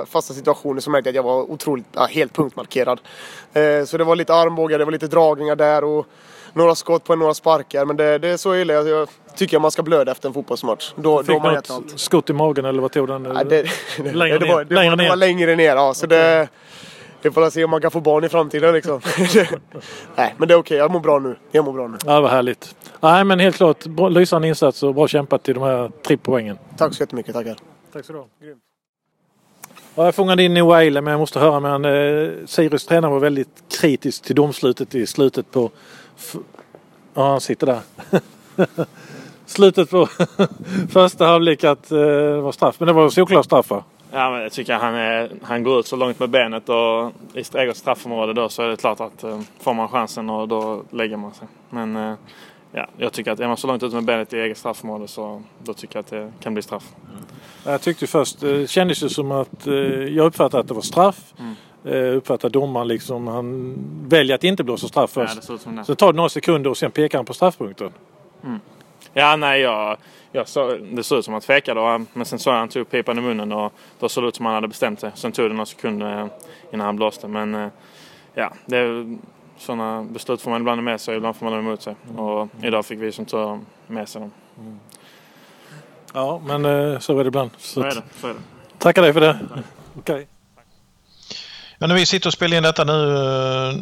fasta 0.05 0.33
situationer 0.33 0.81
som 0.81 0.91
märkte 0.91 1.09
jag 1.09 1.11
att 1.11 1.15
jag 1.15 1.23
var 1.23 1.51
otroligt, 1.51 1.85
ja, 1.93 2.05
helt 2.05 2.33
punktmarkerad. 2.33 2.99
Eh, 3.53 3.85
så 3.85 3.97
det 3.97 4.03
var 4.03 4.15
lite 4.15 4.33
armbågar, 4.33 4.79
det 4.79 4.85
var 4.85 4.91
lite 4.91 5.07
dragningar 5.07 5.55
där 5.55 5.83
och 5.83 6.05
några 6.53 6.75
skott 6.75 7.03
på 7.03 7.15
några 7.15 7.33
sparkar. 7.33 7.85
Men 7.85 7.97
det, 7.97 8.17
det 8.17 8.27
är 8.27 8.37
så 8.37 8.55
illa. 8.55 8.73
Jag, 8.73 8.87
jag 8.87 9.09
tycker 9.35 9.59
man 9.59 9.71
ska 9.71 9.83
blöda 9.83 10.11
efter 10.11 10.27
en 10.29 10.33
fotbollsmatch. 10.33 10.93
Då, 10.95 11.01
då 11.01 11.23
Fick 11.23 11.33
har 11.33 11.39
man 11.39 11.53
gett 11.53 11.71
allt. 11.71 11.91
något 11.91 11.99
skott 11.99 12.29
i 12.29 12.33
magen 12.33 12.65
eller 12.65 12.81
vad 12.81 12.91
tog 12.91 13.07
den? 13.07 13.25
Ja, 13.25 13.43
det, 13.43 13.65
längre 14.13 14.37
det, 14.39 14.45
ner. 14.45 14.53
var, 14.53 14.63
det, 14.63 14.75
längre 14.75 14.89
var, 14.89 14.97
det 14.97 15.03
ner. 15.03 15.09
var 15.09 15.15
längre 15.15 15.55
ner. 15.55 15.75
Ja, 15.75 15.93
så 15.93 16.05
det, 16.07 16.47
Vi 17.21 17.31
får 17.31 17.49
se 17.49 17.63
om 17.63 17.69
man 17.71 17.81
kan 17.81 17.91
få 17.91 17.99
barn 18.01 18.23
i 18.23 18.29
framtiden 18.29 18.73
liksom. 18.73 19.01
Nej, 20.15 20.35
men 20.37 20.47
det 20.47 20.53
är 20.53 20.57
okej. 20.59 20.77
Jag 20.77 20.91
mår 20.91 20.99
bra 20.99 21.19
nu. 21.19 21.35
Jag 21.51 21.65
mår 21.65 21.73
bra 21.73 21.87
nu. 21.87 21.97
Ja, 22.05 22.21
vad 22.21 22.31
härligt. 22.31 22.75
Nej, 22.99 23.23
men 23.23 23.39
helt 23.39 23.55
klart. 23.55 23.85
Bra, 23.85 24.09
lysande 24.09 24.47
insats 24.47 24.83
och 24.83 24.95
bra 24.95 25.07
kämpat 25.07 25.43
till 25.43 25.53
de 25.53 25.63
här 25.63 25.91
tre 26.07 26.17
poängen. 26.17 26.57
Tack 26.77 26.93
så 26.93 27.03
jättemycket. 27.03 27.33
Tackar. 27.33 27.57
Tack 27.93 28.05
så 28.05 28.13
du 28.13 28.19
ha. 28.19 28.25
Ja, 29.95 30.05
jag 30.05 30.15
fångade 30.15 30.43
in 30.43 30.57
Eilem, 30.57 31.03
men 31.03 31.11
jag 31.11 31.19
måste 31.19 31.39
höra 31.39 31.59
med 31.59 31.71
han. 31.71 31.85
Eh, 31.85 32.29
Sirius 32.45 32.85
tränare 32.85 33.11
var 33.11 33.19
väldigt 33.19 33.63
kritisk 33.81 34.23
till 34.23 34.35
domslutet 34.35 34.95
i 34.95 35.07
slutet 35.07 35.51
på... 35.51 35.71
Ja, 37.13 37.29
han 37.29 37.41
sitter 37.41 37.67
där. 37.67 37.81
slutet 39.45 39.89
på 39.89 40.07
första 40.89 41.25
halvlek 41.25 41.63
att 41.63 41.91
eh, 41.91 41.97
det 41.97 42.41
var 42.41 42.51
straff. 42.51 42.79
Men 42.79 42.87
det 42.87 42.93
var 42.93 43.09
såklart 43.09 43.45
straff 43.45 43.69
va? 43.69 43.83
Ja, 44.11 44.29
men 44.29 44.41
jag 44.41 44.51
tycker 44.51 44.73
han, 44.73 44.95
är, 44.95 45.31
han 45.41 45.63
går 45.63 45.79
ut 45.79 45.87
så 45.87 45.95
långt 45.95 46.19
med 46.19 46.29
benet 46.29 46.69
och 46.69 47.11
i 47.33 47.43
eget 47.53 47.77
straffområde 47.77 48.33
då 48.33 48.49
så 48.49 48.63
är 48.63 48.67
det 48.67 48.77
klart 48.77 48.99
att 48.99 49.23
eh, 49.23 49.41
får 49.59 49.73
man 49.73 49.87
chansen 49.87 50.29
och 50.29 50.47
då 50.47 50.83
lägger 50.91 51.17
man 51.17 51.33
sig. 51.33 51.47
Men 51.69 51.95
eh, 51.95 52.13
ja, 52.71 52.87
jag 52.97 53.13
tycker 53.13 53.31
att 53.31 53.39
är 53.39 53.47
man 53.47 53.57
så 53.57 53.67
långt 53.67 53.83
ut 53.83 53.93
med 53.93 54.03
benet 54.03 54.33
i 54.33 54.39
eget 54.39 54.57
straffområde 54.57 55.07
så 55.07 55.41
då 55.63 55.73
tycker 55.73 55.95
jag 55.95 56.03
att 56.03 56.09
det 56.09 56.31
kan 56.39 56.53
bli 56.53 56.63
straff. 56.63 56.83
Jag 57.65 57.81
tyckte 57.81 58.07
först, 58.07 58.39
det 58.39 58.69
kändes 58.69 59.03
ju 59.03 59.09
som 59.09 59.31
att 59.31 59.65
jag 60.09 60.25
uppfattade 60.25 60.61
att 60.61 60.67
det 60.67 60.73
var 60.73 60.81
straff. 60.81 61.33
Mm. 61.39 61.46
Eh, 61.87 62.15
uppfattade 62.17 62.51
domaren 62.51 62.87
liksom, 62.87 63.27
han 63.27 63.75
väljer 64.07 64.35
att 64.35 64.43
inte 64.43 64.63
blåsa 64.63 64.87
straff 64.87 65.11
Ja, 65.15 65.27
först. 65.27 65.61
som 65.63 65.75
det. 65.75 65.85
Så 65.85 65.95
tar 65.95 66.13
det 66.13 66.17
några 66.17 66.29
sekunder 66.29 66.69
och 66.69 66.77
sen 66.77 66.91
pekar 66.91 67.17
han 67.17 67.25
på 67.25 67.33
straffpunkten. 67.33 67.91
Ja, 69.13 69.35
nej, 69.35 69.61
jag, 69.61 69.97
jag 70.31 70.47
så, 70.47 70.77
det 70.91 71.03
såg 71.03 71.19
ut 71.19 71.25
som 71.25 71.33
att 71.33 71.35
han 71.35 71.55
tvekade 71.55 72.05
men 72.13 72.25
sen 72.25 72.39
såg 72.39 72.53
jag 72.53 72.59
han 72.59 72.69
tog 72.69 72.89
pipan 72.89 73.17
i 73.17 73.21
munnen 73.21 73.51
och 73.51 73.73
då 73.99 74.09
såg 74.09 74.23
det 74.23 74.27
ut 74.27 74.35
som 74.35 74.45
att 74.45 74.49
han 74.49 74.55
hade 74.55 74.67
bestämt 74.67 74.99
sig. 74.99 75.11
Sen 75.15 75.31
tog 75.31 75.45
det 75.49 75.53
några 75.53 75.65
sekunder 75.65 76.19
eh, 76.21 76.27
innan 76.73 76.85
han 76.85 76.95
blåste. 76.95 77.27
Men 77.27 77.55
eh, 77.55 77.67
ja, 78.33 78.53
det 78.65 78.77
är, 78.77 79.17
sådana 79.57 80.03
beslut 80.03 80.41
får 80.41 80.51
man 80.51 80.61
ibland 80.61 80.83
med 80.83 81.01
sig 81.01 81.11
och 81.11 81.17
ibland 81.17 81.35
får 81.35 81.45
man 81.45 81.53
ha 81.53 81.59
emot 81.59 81.81
sig. 81.81 81.95
Och 82.17 82.47
idag 82.61 82.85
fick 82.85 82.99
vi 82.99 83.11
som 83.11 83.25
tur 83.25 83.59
med 83.87 84.09
sig 84.09 84.21
dem. 84.21 84.31
Ja, 86.13 86.41
men 86.45 87.01
så 87.01 87.19
är 87.19 87.23
det 87.23 87.27
ibland. 87.27 87.49
Så 87.57 87.81
är 87.81 87.87
att- 87.87 87.95
det. 87.95 88.01
Så 88.21 88.27
är 88.27 88.33
det. 88.33 88.39
Tackar 88.77 89.01
dig 89.01 89.13
för 89.13 89.21
det. 89.21 89.39
Okej. 89.99 90.27
Ja, 91.79 91.87
när 91.87 91.95
vi 91.95 92.05
sitter 92.05 92.29
och 92.29 92.33
spelar 92.33 92.57
in 92.57 92.63
detta 92.63 92.83
nu 92.83 93.17
eh, 93.17 93.79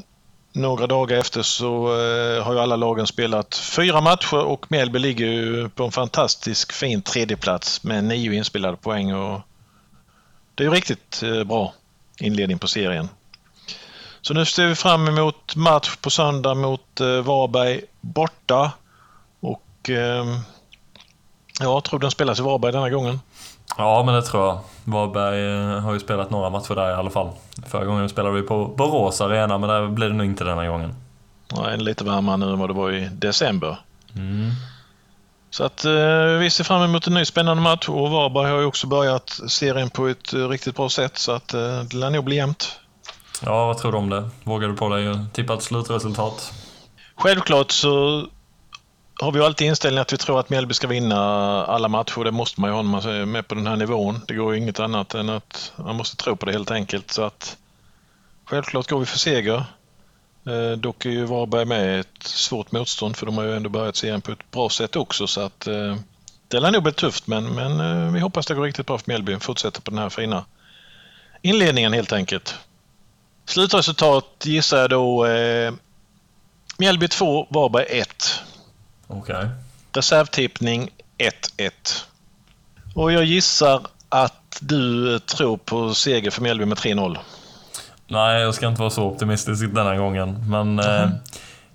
några 0.54 0.88
dagar 0.88 1.18
efter 1.18 1.42
så 1.42 1.86
eh, 1.86 2.44
har 2.44 2.54
ju 2.54 2.60
alla 2.60 2.76
lagen 2.76 3.08
spelat 3.08 3.56
fyra 3.56 4.02
matcher 4.02 4.38
och 4.38 4.72
Mjällby 4.72 5.00
ligger 5.00 5.26
ju 5.26 5.70
på 5.70 5.84
en 5.84 5.92
fantastisk 5.92 6.72
fin 6.72 7.02
tredjeplats 7.02 7.84
med 7.84 8.04
nio 8.04 8.34
inspelade 8.34 8.78
poäng. 8.78 9.14
Och 9.14 9.42
det 10.56 10.64
är 10.64 10.68
ju 10.68 10.74
riktigt 10.74 11.24
eh, 11.24 11.44
bra 11.44 11.74
inledning 12.20 12.60
på 12.60 12.68
serien. 12.68 13.10
Så 14.22 14.34
nu 14.34 14.46
ser 14.46 14.68
vi 14.68 14.76
fram 14.76 15.08
emot 15.08 15.56
match 15.56 15.96
på 15.96 16.10
söndag 16.10 16.54
mot 16.54 17.00
Varberg 17.00 17.82
borta. 18.02 18.72
Och 19.40 19.90
ja, 19.90 20.26
jag 21.60 21.84
tror 21.84 22.00
den 22.00 22.12
spelas 22.12 22.40
i 22.40 22.42
Varberg 22.42 22.72
denna 22.72 22.90
gången. 22.90 23.20
Ja, 23.78 24.04
men 24.06 24.16
det 24.16 24.22
tror 24.22 24.46
jag. 24.46 24.60
Varberg 24.84 25.74
eh, 25.76 25.80
har 25.80 25.94
ju 25.94 26.00
spelat 26.00 26.30
några 26.30 26.50
matcher 26.50 26.76
där 26.76 26.90
i 26.90 26.94
alla 26.94 27.10
fall. 27.10 27.30
Förra 27.68 27.86
gången 27.86 28.10
spelade 28.10 28.36
vi 28.36 28.42
på 28.42 28.66
Borås 28.66 29.22
Arena, 29.22 29.58
men 29.58 29.70
där 29.70 29.88
blir 29.88 30.08
det 30.08 30.16
nog 30.16 30.26
inte 30.26 30.44
denna 30.44 30.68
gången. 30.68 30.96
En 31.72 31.84
lite 31.84 32.04
varmare 32.04 32.38
nu 32.38 32.50
än 32.50 32.60
vad 32.60 32.70
det 32.70 32.74
var 32.74 32.92
i 32.92 33.10
december. 33.12 33.78
Mm. 34.16 34.52
Så 35.50 35.64
att 35.64 35.86
eh, 35.86 36.26
vi 36.40 36.50
ser 36.50 36.64
fram 36.64 36.82
emot 36.82 37.08
en 37.08 37.14
ny 37.14 37.26
spännande 37.26 37.64
match 37.64 37.90
och 37.90 38.12
Varberg 38.12 38.52
har 38.52 38.60
ju 38.60 38.66
också 38.66 38.88
börjat 38.88 39.30
serien 39.48 39.90
på 39.90 40.08
ett 40.08 40.34
eh, 40.34 40.50
riktigt 40.50 40.76
bra 40.76 40.90
sätt 40.90 41.18
så 41.18 41.32
att 41.32 41.48
det 41.48 41.94
lär 41.94 42.10
nog 42.10 42.26
bli 42.26 42.36
jämnt. 42.36 42.80
Ja, 43.42 43.66
vad 43.68 43.78
tror 43.78 43.92
du 43.92 43.98
om 43.98 44.10
det? 44.10 44.30
Vågar 44.44 44.68
du 44.68 44.76
på 44.76 44.90
dig 44.90 45.08
att 45.08 45.34
tippa 45.34 45.54
ett 45.54 45.64
slutresultat? 45.64 46.54
Självklart 47.16 47.72
så 47.72 48.26
har 49.20 49.32
vi 49.32 49.40
ju 49.40 49.46
alltid 49.46 49.68
inställningen 49.68 50.02
att 50.02 50.14
vi 50.14 50.18
tror 50.18 50.40
att 50.40 50.50
Mjällby 50.50 50.74
ska 50.74 50.88
vinna 50.88 51.18
alla 51.66 51.88
matcher. 51.88 52.24
Det 52.24 52.32
måste 52.32 52.62
man 52.62 52.70
ju 52.70 52.74
ha 52.74 52.82
när 52.82 52.90
man 52.90 53.10
är 53.10 53.26
med 53.26 53.48
på 53.48 53.56
den 53.56 53.68
här 53.68 53.76
nivån. 53.76 54.22
Det 54.28 54.34
går 54.34 54.54
ju 54.54 54.62
inget 54.62 54.80
annat 54.80 55.14
än 55.14 55.30
att 55.30 55.74
man 55.76 55.96
måste 55.96 56.16
tro 56.16 56.36
på 56.36 56.46
det 56.46 56.52
helt 56.52 56.72
enkelt. 56.72 57.12
Så 57.12 57.24
att 57.24 57.58
självklart 58.46 58.90
går 58.90 59.00
vi 59.00 59.06
för 59.06 59.18
seger. 59.18 59.66
Eh, 60.48 60.72
dock 60.78 61.06
är 61.06 61.10
ju 61.10 61.26
Varberg 61.26 61.66
med 61.66 62.00
ett 62.00 62.24
svårt 62.24 62.72
motstånd 62.72 63.16
för 63.16 63.26
de 63.26 63.38
har 63.38 63.46
ju 63.46 63.56
ändå 63.56 63.70
börjat 63.70 63.96
serien 63.96 64.22
på 64.22 64.32
ett 64.32 64.52
bra 64.52 64.70
sätt 64.70 64.96
också 64.96 65.28
så 65.28 65.42
att 65.42 65.68
eh, 65.68 65.96
det 66.48 66.60
lär 66.60 66.72
nog 66.72 66.84
bli 66.84 66.92
tufft 66.92 67.28
men, 67.28 67.56
men 67.56 67.80
eh, 67.80 68.14
vi 68.14 68.20
hoppas 68.20 68.46
det 68.46 68.54
går 68.54 68.64
riktigt 68.64 68.86
bra 68.86 68.98
för 68.98 69.06
Mjällby. 69.08 69.40
Fortsätter 69.40 69.82
på 69.82 69.92
den 69.92 70.00
här 70.00 70.10
fina 70.10 70.46
inledningen 71.42 71.94
helt 71.94 72.14
enkelt. 72.14 72.56
Slutresultat 73.46 74.44
gissar 74.44 74.78
jag 74.78 74.90
då 74.90 75.26
eh, 75.26 75.74
Mjällby 76.78 77.08
2, 77.08 77.48
Varberg 77.50 77.86
1. 77.90 78.44
Okej. 79.08 79.48
Reservtippning 79.94 80.90
1-1. 81.58 81.72
Och 82.96 83.12
jag 83.12 83.24
gissar 83.24 83.82
att 84.10 84.58
du 84.62 85.20
tror 85.20 85.58
på 85.58 85.94
seger 85.94 86.32
för 86.32 86.42
Mjällby 86.42 86.66
med 86.66 86.78
3-0. 86.78 87.18
Nej, 88.08 88.42
jag 88.42 88.56
ska 88.56 88.68
inte 88.68 88.80
vara 88.80 88.90
så 88.90 89.04
optimistisk 89.04 89.74
denna 89.74 89.96
gången. 89.96 90.50
Men 90.50 90.80
eh, 90.80 91.10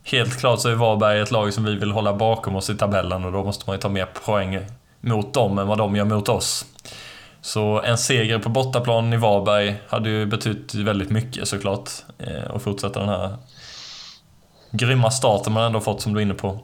helt 0.04 0.40
klart 0.40 0.60
så 0.60 0.68
är 0.68 0.74
Varberg 0.74 1.20
ett 1.20 1.30
lag 1.30 1.52
som 1.54 1.64
vi 1.64 1.74
vill 1.74 1.92
hålla 1.92 2.12
bakom 2.12 2.56
oss 2.56 2.70
i 2.70 2.76
tabellen 2.76 3.24
och 3.24 3.32
då 3.32 3.44
måste 3.44 3.64
man 3.66 3.76
ju 3.76 3.80
ta 3.80 3.88
mer 3.88 4.06
poäng 4.06 4.66
mot 5.00 5.34
dem 5.34 5.58
än 5.58 5.66
vad 5.66 5.78
de 5.78 5.96
gör 5.96 6.04
mot 6.04 6.28
oss. 6.28 6.66
Så 7.40 7.82
en 7.82 7.98
seger 7.98 8.38
på 8.38 8.48
bortaplan 8.48 9.12
i 9.12 9.16
Varberg 9.16 9.76
hade 9.88 10.10
ju 10.10 10.26
betytt 10.26 10.74
väldigt 10.74 11.10
mycket 11.10 11.48
såklart. 11.48 11.90
Eh, 12.18 12.50
och 12.50 12.62
fortsätta 12.62 13.00
den 13.00 13.08
här 13.08 13.36
grymma 14.70 15.10
starten 15.10 15.52
man 15.52 15.64
ändå 15.64 15.80
fått 15.80 16.02
som 16.02 16.12
du 16.12 16.20
är 16.20 16.22
inne 16.22 16.34
på. 16.34 16.60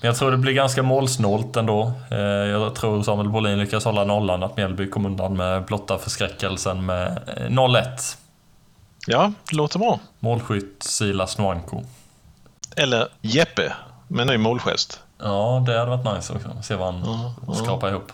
Men 0.00 0.08
jag 0.08 0.16
tror 0.16 0.30
det 0.30 0.36
blir 0.36 0.52
ganska 0.52 0.82
målsnålt 0.82 1.56
ändå. 1.56 1.92
Eh, 2.10 2.18
Jag 2.18 2.74
tror 2.74 3.02
Samuel 3.02 3.28
Bolin 3.28 3.58
lyckas 3.58 3.84
hålla 3.84 4.04
nollan, 4.04 4.42
att 4.42 4.56
Mjällby 4.56 4.90
kom 4.90 5.06
undan 5.06 5.36
med 5.36 5.64
blotta 5.64 5.98
förskräckelsen 5.98 6.86
med 6.86 7.06
eh, 7.36 7.42
0-1. 7.48 8.16
Ja, 9.06 9.32
det 9.50 9.56
låter 9.56 9.78
bra. 9.78 9.98
Målskytt 10.20 10.82
Silas 10.82 11.38
Nwanko. 11.38 11.82
Eller 12.76 13.08
Jeppe 13.20 13.72
med 14.08 14.26
ny 14.26 14.36
målgest. 14.38 15.00
Ja, 15.22 15.62
det 15.66 15.78
hade 15.78 15.90
varit 15.96 16.16
nice 16.16 16.32
också. 16.32 16.48
Se 16.62 16.74
vad 16.74 16.94
han 16.94 17.30
skrapar 17.54 17.88
ihop. 17.88 18.12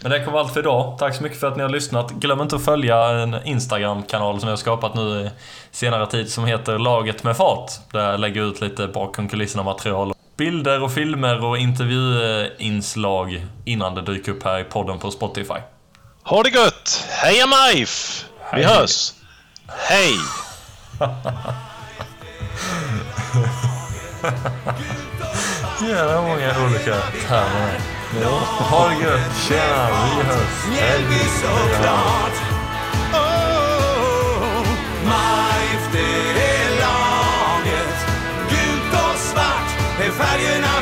Men 0.00 0.10
det 0.10 0.24
kommer 0.24 0.38
allt 0.38 0.52
för 0.52 0.60
idag. 0.60 0.98
Tack 0.98 1.14
så 1.16 1.22
mycket 1.22 1.40
för 1.40 1.46
att 1.46 1.56
ni 1.56 1.62
har 1.62 1.70
lyssnat. 1.70 2.10
Glöm 2.10 2.40
inte 2.40 2.56
att 2.56 2.64
följa 2.64 3.04
en 3.08 3.36
Instagram-kanal 3.44 4.40
som 4.40 4.48
jag 4.48 4.52
har 4.52 4.60
skapat 4.60 4.94
nu 4.94 5.20
i 5.20 5.30
senare 5.70 6.06
tid 6.06 6.32
som 6.32 6.44
heter 6.44 6.78
Laget 6.78 7.24
med 7.24 7.36
fart. 7.36 7.70
Där 7.92 8.10
jag 8.10 8.20
lägger 8.20 8.42
ut 8.42 8.60
lite 8.60 8.86
bakom 8.88 9.28
kulisserna 9.28 9.62
material. 9.62 10.12
Bilder 10.36 10.82
och 10.82 10.92
filmer 10.92 11.44
och 11.44 11.58
intervjuinslag 11.58 13.46
innan 13.64 13.94
det 13.94 14.02
dyker 14.02 14.32
upp 14.32 14.42
här 14.42 14.58
i 14.60 14.64
podden 14.64 14.98
på 14.98 15.10
Spotify. 15.10 15.58
Ha 16.22 16.42
det 16.42 16.50
gött! 16.50 17.06
Heja 17.10 17.46
MIF! 17.46 18.24
Vi 18.54 18.62
Hej. 18.62 18.64
hörs! 18.64 19.12
Hej! 19.68 20.14
Jävla 25.88 26.22
många 26.22 26.54
olika 26.66 26.94
termer. 27.28 27.78
Ja. 28.22 28.38
Ha 28.70 28.88
det 28.88 28.94
gött! 29.04 29.30
Tjena! 29.48 29.88
Vi 29.90 30.22
hörs! 30.22 30.66
Mjällby 30.70 31.18
såklart. 31.18 32.34
Laget. 40.44 40.73